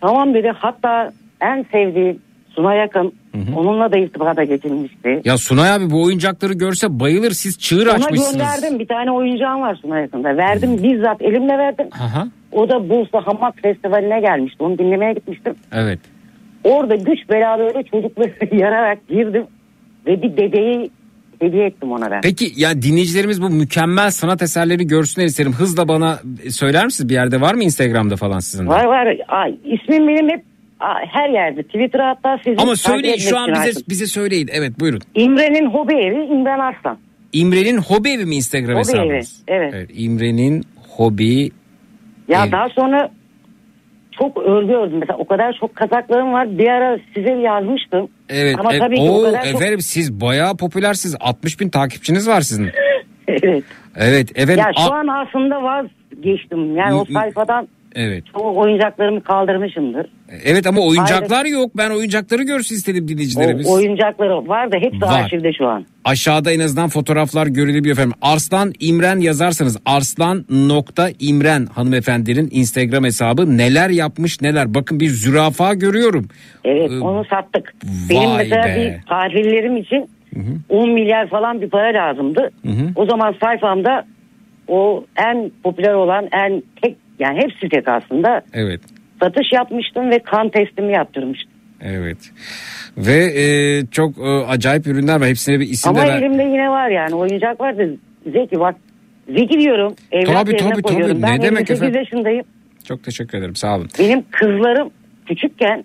Tamam 0.00 0.34
dedi 0.34 0.52
hatta 0.58 1.12
en 1.40 1.66
sevdiğim 1.72 2.18
Onunla 3.56 3.92
da 3.92 3.98
irtibata 3.98 4.44
geçilmişti. 4.44 5.20
Ya 5.24 5.38
Sunay 5.38 5.70
abi 5.72 5.90
bu 5.90 6.02
oyuncakları 6.04 6.52
görse 6.52 7.00
bayılır 7.00 7.30
siz 7.30 7.58
çığır 7.58 7.86
Ona 7.86 7.92
açmışsınız. 7.94 8.32
gönderdim 8.32 8.78
bir 8.78 8.86
tane 8.86 9.10
oyuncağım 9.10 9.60
var 9.60 9.78
Suna 9.82 9.98
Yakın'da. 10.00 10.36
Verdim 10.36 10.82
bizzat 10.82 11.22
elimle 11.22 11.58
verdim. 11.58 11.86
Aha. 12.00 12.28
O 12.52 12.68
da 12.68 12.88
Bursa 12.88 13.26
Hamak 13.26 13.54
Festivali'ne 13.62 14.20
gelmişti. 14.20 14.62
Onu 14.62 14.78
dinlemeye 14.78 15.12
gitmiştim. 15.12 15.54
Evet. 15.72 15.98
Orada 16.64 16.94
güç 16.94 17.18
bela 17.30 17.58
böyle 17.58 17.82
çocukları 17.82 18.32
yararak 18.56 19.08
girdim. 19.08 19.44
Ve 20.06 20.22
bir 20.22 20.36
dedeyi 20.36 20.90
hediye 21.40 21.66
ettim 21.66 21.92
ona 21.92 22.10
ben. 22.10 22.20
Peki 22.20 22.52
ya 22.56 22.82
dinleyicilerimiz 22.82 23.42
bu 23.42 23.50
mükemmel 23.50 24.10
sanat 24.10 24.42
eserleri 24.42 24.86
görsünler 24.86 25.26
isterim. 25.26 25.52
Hızla 25.52 25.88
bana 25.88 26.18
söyler 26.50 26.84
misiniz? 26.84 27.08
Bir 27.08 27.14
yerde 27.14 27.40
var 27.40 27.54
mı 27.54 27.62
Instagram'da 27.64 28.16
falan 28.16 28.38
sizin? 28.38 28.66
Var 28.66 28.84
var. 28.84 29.16
Ay, 29.28 29.54
ismim 29.64 30.08
benim 30.08 30.28
hep 30.28 30.44
her 31.10 31.28
yerde. 31.28 31.62
Twitter'a 31.62 32.08
hatta 32.08 32.38
sizin 32.44 32.58
Ama 32.58 32.76
söyleyin 32.76 33.16
şu 33.16 33.38
an 33.38 33.52
bize 33.52 33.80
bize 33.88 34.06
söyleyin. 34.06 34.48
Evet 34.52 34.80
buyurun. 34.80 35.00
İmre'nin 35.14 35.66
hobi 35.66 35.94
evi 35.94 36.24
İmren 36.24 36.58
Arslan. 36.58 36.98
İmre'nin 37.32 37.78
hobi 37.78 38.08
evi 38.10 38.26
mi 38.26 38.34
Instagram 38.36 38.74
Hobi 38.74 38.78
hesabınız? 38.78 39.42
evi, 39.48 39.56
evet. 39.56 39.90
İmre'nin 39.94 40.64
hobi 40.88 41.50
Ya 42.28 42.44
evi. 42.44 42.52
daha 42.52 42.68
sonra 42.68 43.10
çok 44.18 44.36
örgü 44.36 44.72
ördüm. 44.72 44.98
Mesela 44.98 45.18
o 45.18 45.26
kadar 45.26 45.56
çok 45.60 45.76
kazaklarım 45.76 46.32
var. 46.32 46.58
Bir 46.58 46.68
ara 46.68 46.98
size 47.14 47.32
yazmıştım. 47.32 48.08
Evet. 48.28 48.56
Ama 48.58 48.74
e- 48.74 48.78
tabii 48.78 48.96
ki 48.96 49.10
o 49.10 49.22
kadar 49.22 49.44
çok... 49.44 49.54
efendim 49.54 49.80
siz 49.80 50.20
bayağı 50.20 50.56
popülersiniz. 50.56 51.16
60 51.20 51.60
bin 51.60 51.68
takipçiniz 51.68 52.28
var 52.28 52.40
sizin. 52.40 52.68
evet. 53.28 53.64
Evet. 53.96 54.38
Efendim. 54.38 54.64
Ya 54.66 54.72
şu 54.86 54.92
an 54.92 55.06
aslında 55.06 55.62
vazgeçtim. 55.62 56.76
Yani 56.76 56.94
o 56.94 57.04
sayfadan 57.04 57.68
Evet. 57.94 58.24
çoğu 58.38 58.58
oyuncaklarımı 58.60 59.22
kaldırmışımdır. 59.22 60.06
Evet 60.44 60.66
ama 60.66 60.80
oyuncaklar 60.80 61.44
yok. 61.44 61.70
Ben 61.76 61.90
oyuncakları 61.90 62.42
görsün 62.42 62.74
istedim 62.74 63.08
dinleyicilerimiz. 63.08 63.66
O 63.70 63.72
oyuncakları 63.74 64.48
var 64.48 64.72
da 64.72 64.76
hepsi 64.76 65.00
Var. 65.00 65.22
arşivde 65.22 65.52
şu 65.52 65.66
an. 65.68 65.84
Aşağıda 66.04 66.50
en 66.52 66.60
azından 66.60 66.88
fotoğraflar 66.88 67.46
görülebiliyor 67.46 67.96
efendim. 67.96 68.16
Arslan 68.22 68.72
İmren 68.80 69.18
yazarsanız 69.20 69.78
arslan 69.86 70.44
nokta 70.50 71.08
İmren 71.20 71.66
hanımefendinin 71.66 72.48
Instagram 72.52 73.04
hesabı 73.04 73.56
neler 73.58 73.90
yapmış 73.90 74.40
neler. 74.42 74.74
Bakın 74.74 75.00
bir 75.00 75.08
zürafa 75.08 75.74
görüyorum. 75.74 76.28
Evet 76.64 76.90
Ee, 76.90 76.98
onu 77.00 77.24
sattık. 77.24 77.74
Benim 78.10 78.36
mesela 78.36 78.64
be. 78.64 78.76
bir 79.02 79.08
tatillerim 79.08 79.76
için 79.76 80.10
10 80.68 80.90
milyar 80.90 81.28
falan 81.28 81.60
bir 81.60 81.70
para 81.70 81.94
lazımdı. 81.98 82.50
O 82.96 83.06
zaman 83.06 83.34
sayfamda 83.42 84.04
o 84.68 85.04
en 85.16 85.50
popüler 85.62 85.94
olan 85.94 86.28
en 86.32 86.62
tek 86.82 86.96
yani 87.18 87.38
hepsi 87.42 87.68
tek 87.68 87.88
aslında 87.88 88.42
Evet. 88.52 88.80
satış 89.22 89.52
yapmıştım 89.52 90.10
ve 90.10 90.18
kan 90.18 90.48
testimi 90.48 90.92
yaptırmıştım. 90.92 91.50
Evet. 91.80 92.18
Ve 92.96 93.16
e, 93.42 93.46
çok 93.86 94.18
e, 94.18 94.22
acayip 94.28 94.86
ürünler 94.86 95.20
var. 95.20 95.28
Hepsine 95.28 95.60
bir 95.60 95.68
isim 95.68 95.90
Ama 95.90 96.02
de 96.02 96.08
ver. 96.08 96.18
elimde 96.22 96.42
yine 96.42 96.70
var 96.70 96.88
yani 96.90 97.14
oyuncak 97.14 97.60
var 97.60 97.78
da 97.78 97.82
Zeki 98.32 98.60
bak 98.60 98.74
Zeki 99.28 99.58
diyorum 99.60 99.94
evlat 100.12 100.46
Tabii, 100.46 100.56
tabii, 100.56 100.82
koyuyorum. 100.82 101.20
tabii. 101.20 101.22
Ben 101.32 101.38
Ne 101.38 101.42
demek 101.42 101.60
58 101.70 101.82
efendim? 101.82 102.00
yaşındayım. 102.00 102.44
Çok 102.88 103.04
teşekkür 103.04 103.38
ederim. 103.38 103.56
Sağ 103.56 103.76
olun. 103.76 103.88
Benim 103.98 104.24
kızlarım 104.30 104.90
küçükken 105.26 105.84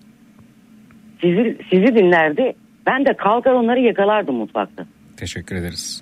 sizi, 1.21 1.57
sizi 1.69 1.95
dinlerdi. 1.95 2.53
Ben 2.87 3.05
de 3.05 3.13
kalkar 3.17 3.51
onları 3.51 3.79
yakalardım 3.79 4.35
mutfakta. 4.35 4.85
Teşekkür 5.17 5.55
ederiz. 5.55 6.01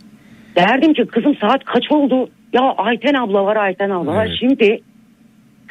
Derdim 0.55 0.93
ki 0.93 1.05
kızım 1.05 1.35
saat 1.41 1.65
kaç 1.65 1.91
oldu? 1.91 2.29
Ya 2.53 2.61
Ayten 2.77 3.13
abla 3.13 3.45
var 3.45 3.55
Ayten 3.55 3.89
abla 3.89 4.11
var. 4.15 4.25
Evet. 4.25 4.35
Şimdi 4.39 4.81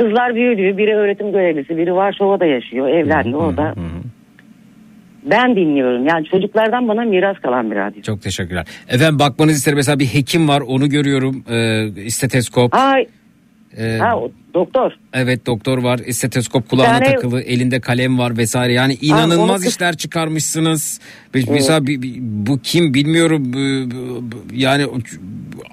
kızlar 0.00 0.34
büyüdü. 0.34 0.78
Biri 0.78 0.94
öğretim 0.96 1.32
görevlisi 1.32 1.76
biri 1.76 1.94
Varşova'da 1.94 2.44
yaşıyor. 2.46 2.88
Evlendi 2.88 3.36
orada. 3.36 3.74
Ben 5.24 5.56
dinliyorum. 5.56 6.06
Yani 6.06 6.26
çocuklardan 6.26 6.88
bana 6.88 7.04
miras 7.04 7.36
kalan 7.38 7.70
bir 7.70 7.76
radyo. 7.76 8.02
Çok 8.02 8.22
teşekkürler. 8.22 8.66
Efendim 8.88 9.18
bakmanızı 9.18 9.56
isterim. 9.56 9.76
Mesela 9.76 9.98
bir 9.98 10.06
hekim 10.06 10.48
var 10.48 10.60
onu 10.66 10.88
görüyorum. 10.88 11.44
E, 11.50 11.86
isteteskop. 12.04 12.74
Ay 12.74 13.06
Ee, 13.78 13.98
Ha 14.00 14.20
doktor. 14.54 14.92
Evet 15.12 15.46
doktor 15.46 15.78
var, 15.78 16.00
esteteskop 16.06 16.68
kulağına 16.68 16.98
tane- 16.98 17.14
takılı, 17.14 17.42
elinde 17.42 17.80
kalem 17.80 18.18
var 18.18 18.36
vesaire. 18.36 18.72
Yani 18.72 18.96
inanılmaz 19.00 19.60
onu- 19.62 19.68
işler 19.68 19.96
çıkarmışsınız. 19.96 21.00
Mesela 21.48 21.86
bir- 21.86 22.02
bir- 22.02 22.16
bu 22.20 22.58
kim 22.62 22.94
bilmiyorum. 22.94 23.44
bu- 23.52 23.90
bu- 23.90 24.32
bu- 24.32 24.54
Yani 24.54 24.86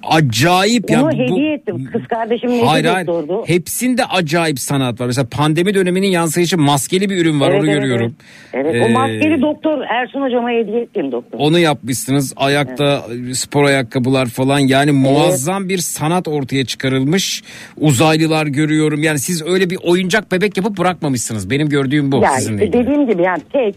acayip 0.04 0.90
ya. 0.90 1.04
Onu 1.04 1.12
bu- 1.12 1.14
hediye 1.14 1.54
ettim. 1.54 1.90
Kız 1.94 2.08
kardeşim 2.08 2.50
neydi 2.50 2.66
Hayır 2.66 2.86
hayır. 2.86 3.08
Hepsinde 3.46 4.06
acayip 4.06 4.60
sanat 4.60 5.02
var. 5.02 5.06
Mesela 5.06 5.28
pandemi 5.32 5.74
döneminin 5.74 6.08
yansıyışı 6.08 6.58
maskeli 6.58 7.10
bir 7.10 7.18
ürün 7.18 7.40
var 7.40 7.52
Evet, 7.52 7.62
onu 7.62 7.72
evet, 7.72 7.82
görüyorum. 7.82 8.16
Evet 8.54 8.76
Ee, 8.76 8.86
o 8.86 8.90
maskeli 8.90 9.42
doktor 9.42 9.82
Ersun 9.82 10.22
hocama 10.22 10.50
hediye 10.50 10.82
ettim 10.82 11.12
doktor. 11.12 11.40
Onu 11.40 11.60
yapmışsınız. 11.60 12.34
Ayakta 12.36 13.06
spor 13.34 13.64
ayakkabılar 13.64 14.26
falan 14.26 14.60
yani 14.60 14.92
muazzam 14.92 15.70
bir 15.70 15.78
sanat 15.78 16.28
ortaya 16.28 16.66
çıkarılmış. 16.66 17.44
Uzaylılar 17.78 18.48
görüyorum. 18.68 19.04
Yani 19.04 19.20
siz 19.20 19.46
öyle 19.48 19.70
bir 19.70 19.78
oyuncak 19.84 20.32
bebek 20.32 20.58
yapıp 20.58 20.78
bırakmamışsınız. 20.78 21.50
Benim 21.50 21.70
gördüğüm 21.70 22.12
bu 22.12 22.18
ya 22.22 22.32
sizinle 22.32 22.66
ilgili. 22.68 22.84
dediğim 22.84 23.08
gibi 23.10 23.22
yani 23.22 23.42
tek 23.54 23.76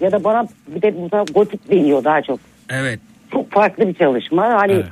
ya 0.00 0.12
da 0.12 0.24
bana 0.24 0.46
bir 0.68 0.82
de 0.82 0.94
bu 0.96 1.04
sefer 1.04 1.24
gotik 1.34 1.70
deniyor 1.70 2.04
daha 2.04 2.22
çok. 2.22 2.40
Evet. 2.70 3.00
Çok 3.32 3.50
farklı 3.52 3.88
bir 3.88 3.94
çalışma. 3.94 4.42
Hani 4.42 4.72
Evet. 4.72 4.84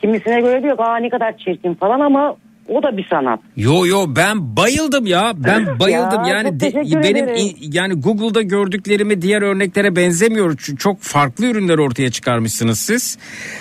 kimisine 0.00 0.40
göre 0.40 0.62
diyor 0.62 0.76
ki 0.76 0.82
aa 0.82 0.96
ne 0.96 1.08
kadar 1.10 1.36
çirkin 1.38 1.74
falan 1.74 2.00
ama 2.00 2.36
o 2.68 2.82
da 2.82 2.96
bir 2.96 3.06
sanat. 3.10 3.40
Yo 3.56 3.86
yo 3.86 4.04
ben 4.16 4.56
bayıldım 4.56 5.06
ya. 5.06 5.32
Ben 5.36 5.66
bayıldım. 5.80 6.24
Ya, 6.24 6.34
yani 6.34 6.60
de- 6.60 6.72
benim 7.04 7.24
ederim. 7.28 7.56
yani 7.60 7.94
Google'da 7.94 8.42
gördüklerimi 8.42 9.22
diğer 9.22 9.42
örneklere 9.42 9.96
benzemiyor. 9.96 10.52
Ç- 10.52 10.76
Çok 10.76 11.00
farklı 11.00 11.46
ürünler 11.46 11.78
ortaya 11.78 12.10
çıkarmışsınız 12.10 12.78
siz. 12.78 13.18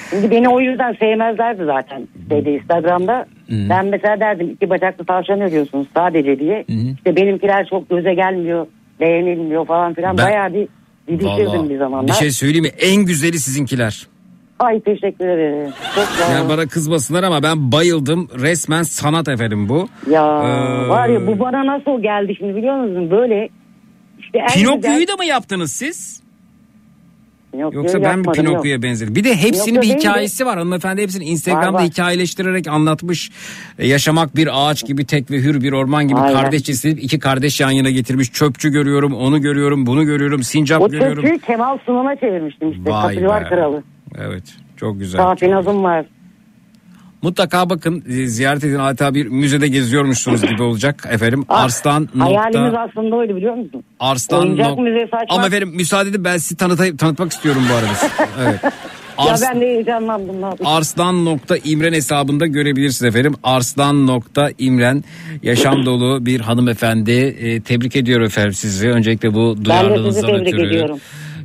Şimdi 0.10 0.32
beni 0.32 0.50
o 0.50 0.60
yüzden 0.60 0.94
sevmezlerdi 1.00 1.64
zaten 1.66 2.08
şeyde 2.30 2.52
Instagram'da. 2.54 3.26
Ben 3.50 3.86
mesela 3.86 4.20
derdim 4.20 4.50
iki 4.50 4.70
bacaklı 4.70 5.06
tavşan 5.06 5.42
örüyorsunuz 5.42 5.88
sadece 5.94 6.40
diye. 6.40 6.66
İşte 6.98 7.16
benimkiler 7.16 7.68
çok 7.70 7.90
göze 7.90 8.14
gelmiyor, 8.14 8.68
beğenilmiyor 9.00 9.66
falan 9.66 9.94
filan. 9.94 10.18
Ben- 10.18 10.26
Bayağı 10.26 10.54
bir 10.54 10.68
didişirdim 11.08 11.70
bir 11.70 11.78
zamanlar. 11.78 12.08
Bir 12.08 12.14
şey 12.14 12.32
söyleyeyim 12.32 12.64
mi? 12.64 12.72
En 12.80 13.06
güzeli 13.06 13.40
sizinkiler. 13.40 14.08
Ay 14.62 14.80
teşekkür 14.82 15.28
ederim. 15.28 15.74
Çok 15.96 16.04
sağ 16.06 16.34
Yani 16.34 16.50
bana 16.50 16.68
kızmasınlar 16.68 17.24
ama 17.24 17.44
ben 17.44 17.72
bayıldım. 17.72 18.28
Resmen 18.40 18.84
sanat 18.84 19.28
efendim 19.28 19.70
bu. 19.70 19.88
Ya 20.10 20.24
Ee, 20.24 20.90
var 20.90 21.08
ya 21.10 21.28
bu 21.28 21.40
bana 21.40 21.66
nasıl 21.66 22.02
geldi 22.02 22.36
şimdi 22.38 22.56
biliyor 22.56 22.76
musun? 22.76 23.12
Böyle 23.12 23.50
işte 24.20 24.40
en 24.40 24.48
Pinokyo'yu 24.48 25.00
güzel- 25.00 25.08
da 25.08 25.16
mı 25.16 25.26
yaptınız 25.26 25.72
siz? 25.72 26.22
Pinokyo'yu 27.52 27.84
Yoksa 27.84 28.02
ben 28.02 28.02
mi 28.02 28.08
yapmadım, 28.18 28.44
yok. 28.46 28.54
Pinokyo'ya 28.54 28.82
benzedim? 28.82 29.16
Bir 29.16 29.24
de 29.24 29.36
hepsinin 29.36 29.82
Pinokyo 29.82 29.96
bir 29.96 30.00
hikayesi 30.00 30.46
var. 30.46 30.58
Hanımefendi 30.58 31.02
hepsini 31.02 31.24
Instagram'da 31.24 31.74
Var, 31.74 31.74
var. 31.74 31.84
hikayeleştirerek 31.84 32.68
anlatmış. 32.68 33.32
E, 33.80 33.88
Yaşamak 33.88 34.36
bir 34.36 34.50
ağaç 34.54 34.86
gibi 34.88 35.06
tek 35.06 35.32
ve 35.32 35.38
hür 35.38 35.62
bir 35.62 35.72
orman 35.72 36.08
gibi 36.08 36.20
Aynen. 36.20 36.52
iki 36.98 37.20
kardeş 37.20 37.62
yan 37.62 37.72
yana 37.72 37.90
getirmiş. 37.90 38.32
Çöpçü 38.32 38.70
görüyorum, 38.70 39.14
onu 39.14 39.42
görüyorum, 39.42 39.86
bunu 39.86 40.06
görüyorum, 40.06 40.44
sincap 40.44 40.82
O 40.82 40.90
görüyorum. 40.90 41.16
çöpçüyü 41.24 41.40
Kemal 41.40 41.78
Sunal'a 41.86 42.16
çevirmiştim 42.16 42.72
işte. 42.72 42.92
Vay 42.92 43.02
Kapıcılar. 43.02 43.50
Kralı. 43.50 43.84
Evet, 44.18 44.44
çok 44.78 45.00
güzel. 45.00 45.18
Safi 45.22 45.52
Nazım 45.52 45.84
var. 45.84 46.06
Mutlaka 47.22 47.70
bakın 47.70 48.04
ziyaret 48.26 48.64
edin 48.64 48.80
adeta 48.80 49.14
bir 49.14 49.28
müzede 49.28 49.68
geziyormuşsunuz 49.68 50.42
gibi 50.42 50.64
olacak 50.64 51.08
efendim. 51.12 51.46
Ah, 51.50 51.64
Arslan 51.64 52.10
Hayalimiz 52.20 52.56
nokta 52.74 52.80
aslında 52.80 53.16
oydu 53.16 53.36
biliyor 53.36 53.54
musun? 53.56 53.84
Arslan 54.00 54.42
Oyuncak 54.48 54.68
nok- 54.68 54.82
müzesi 54.84 55.06
açmak. 55.16 55.26
Ama 55.30 55.48
efendim 55.48 55.70
müsaade 55.76 56.10
edin 56.10 56.24
ben 56.24 56.38
sizi 56.38 56.56
tanıtayım, 56.58 56.98
tanıtmak 56.98 57.32
istiyorum 57.32 57.62
bu 57.70 57.74
arada. 57.74 58.28
evet. 58.50 58.74
Ars- 59.18 59.44
Ya 59.44 59.50
ben 59.54 59.62
de 59.62 59.66
heyecanlandım. 59.66 60.42
ne 60.42 60.46
yapayım? 60.46 60.66
Arslan.imren 60.76 61.94
hesabında 61.94 62.48
görebilirsiniz 62.48 63.16
efendim. 63.16 63.36
Arslan.imren 63.44 65.04
yaşam 65.44 65.86
dolu 65.86 66.26
bir 66.26 66.40
hanımefendi. 66.40 67.12
E, 67.12 67.62
tebrik 67.62 67.96
ediyorum 67.96 68.26
efendim 68.26 68.54
sizi. 68.54 68.90
Öncelikle 68.90 69.34
bu 69.34 69.38
Ben 69.38 69.50
de 69.50 69.56
sizi 69.58 69.66
duyarlılığınızdan 69.66 70.44
tebrik 70.44 70.54
ediyorum. 70.54 71.00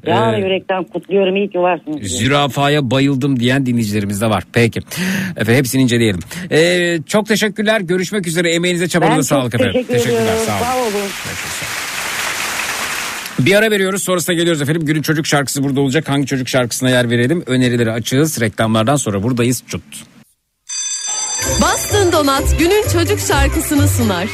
Yani 0.07 0.37
Ee, 0.37 0.41
yürekten 0.41 0.85
kutluyorum. 0.85 1.37
İyi 1.37 1.51
ki 1.51 1.59
varsınız. 1.59 2.03
Zürafaya 2.11 2.91
bayıldım 2.91 3.41
diyen 3.41 3.67
dinleyicilerimiz 3.67 4.21
de 4.21 4.27
var. 4.31 4.45
Peki. 4.53 4.81
Efendim 5.31 5.55
hepsini 5.55 5.83
inceleyelim. 5.83 6.21
E, 6.51 6.99
çok 7.07 7.27
teşekkürler. 7.27 7.81
Görüşmek 7.81 8.27
üzere. 8.27 8.53
Emeğinize 8.55 8.89
çabanıza 8.89 9.23
sağlık 9.23 9.55
efendim. 9.55 9.73
teşekkür 9.73 9.93
Teşekkürler. 9.95 10.21
ediyorum. 10.23 10.43
Sağ 10.47 10.53
olun. 10.77 10.91
Sağ 10.91 10.99
olun. 10.99 11.09
Bir 13.39 13.55
ara 13.55 13.71
veriyoruz 13.71 14.03
sonrasında 14.03 14.37
geliyoruz 14.37 14.63
efendim. 14.63 14.85
Günün 14.87 15.03
çocuk 15.03 15.27
şarkısı 15.27 15.65
burada 15.65 15.81
olacak. 15.81 16.09
Hangi 16.09 16.27
çocuk 16.27 16.49
şarkısına 16.49 16.91
yer 16.91 17.11
verelim? 17.11 17.43
Önerileri 17.47 17.93
açığız. 17.93 18.41
Reklamlardan 18.41 18.97
sonra 18.97 19.23
buradayız. 19.23 19.63
Çut. 19.69 19.83
Bastın 21.63 22.13
Donat 22.13 22.59
günün 22.59 22.83
çocuk 22.93 23.21
şarkısını 23.21 23.89
sunar. 23.89 24.27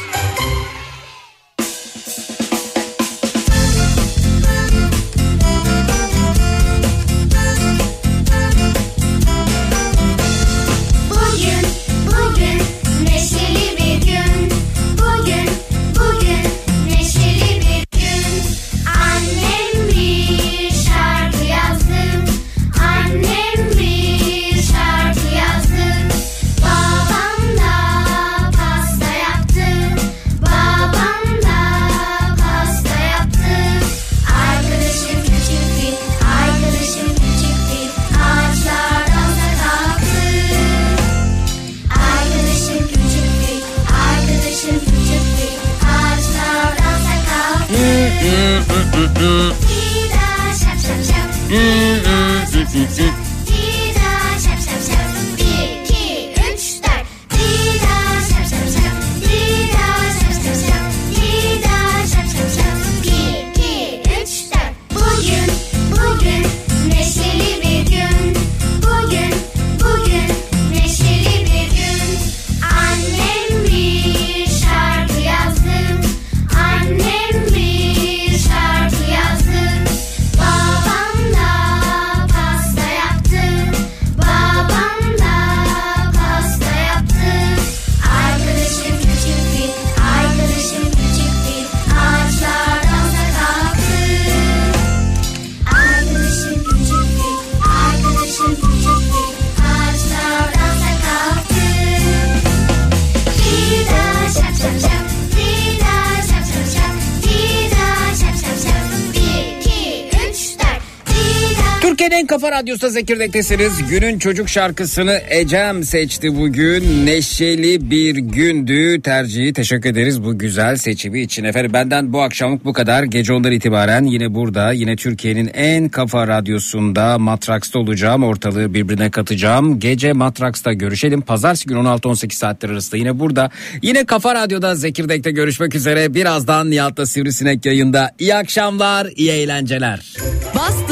Radyosu 112.63 112.89
Zekirdek'tesiniz. 112.89 113.73
Günün 113.89 114.19
çocuk 114.19 114.49
şarkısını 114.49 115.21
Ecem 115.29 115.83
seçti 115.83 116.35
bugün. 116.35 117.05
Neşeli 117.05 117.91
bir 117.91 118.15
gündü 118.15 119.01
tercihi. 119.01 119.53
Teşekkür 119.53 119.89
ederiz 119.89 120.23
bu 120.23 120.37
güzel 120.37 120.75
seçimi 120.75 121.21
için. 121.21 121.43
Efendim 121.43 121.73
benden 121.73 122.13
bu 122.13 122.21
akşamlık 122.21 122.65
bu 122.65 122.73
kadar. 122.73 123.03
Gece 123.03 123.33
ondan 123.33 123.51
itibaren 123.51 124.03
yine 124.03 124.33
burada 124.35 124.71
yine 124.71 124.95
Türkiye'nin 124.95 125.51
en 125.53 125.89
kafa 125.89 126.27
radyosunda 126.27 127.17
Matraks'ta 127.19 127.79
olacağım. 127.79 128.23
Ortalığı 128.23 128.73
birbirine 128.73 129.11
katacağım. 129.11 129.79
Gece 129.79 130.13
Matraks'ta 130.13 130.73
görüşelim. 130.73 131.21
Pazartesi 131.21 131.65
günü 131.65 131.79
16-18 131.79 132.33
saatler 132.33 132.69
arasında 132.69 132.97
yine 132.97 133.19
burada. 133.19 133.51
Yine 133.81 134.05
Kafa 134.05 134.35
Radyo'da 134.35 134.75
Zekirdek'te 134.75 135.31
görüşmek 135.31 135.75
üzere. 135.75 136.13
Birazdan 136.13 136.71
Nihat'ta 136.71 137.05
Sivrisinek 137.05 137.65
yayında. 137.65 138.11
İyi 138.19 138.35
akşamlar, 138.35 139.07
iyi 139.15 139.31
eğlenceler. 139.31 140.13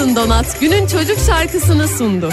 Bastın 0.01 0.15
Donat 0.15 0.61
günün 0.61 0.87
çocuk 0.87 1.17
şarkısını 1.19 1.87
sundu. 1.87 2.29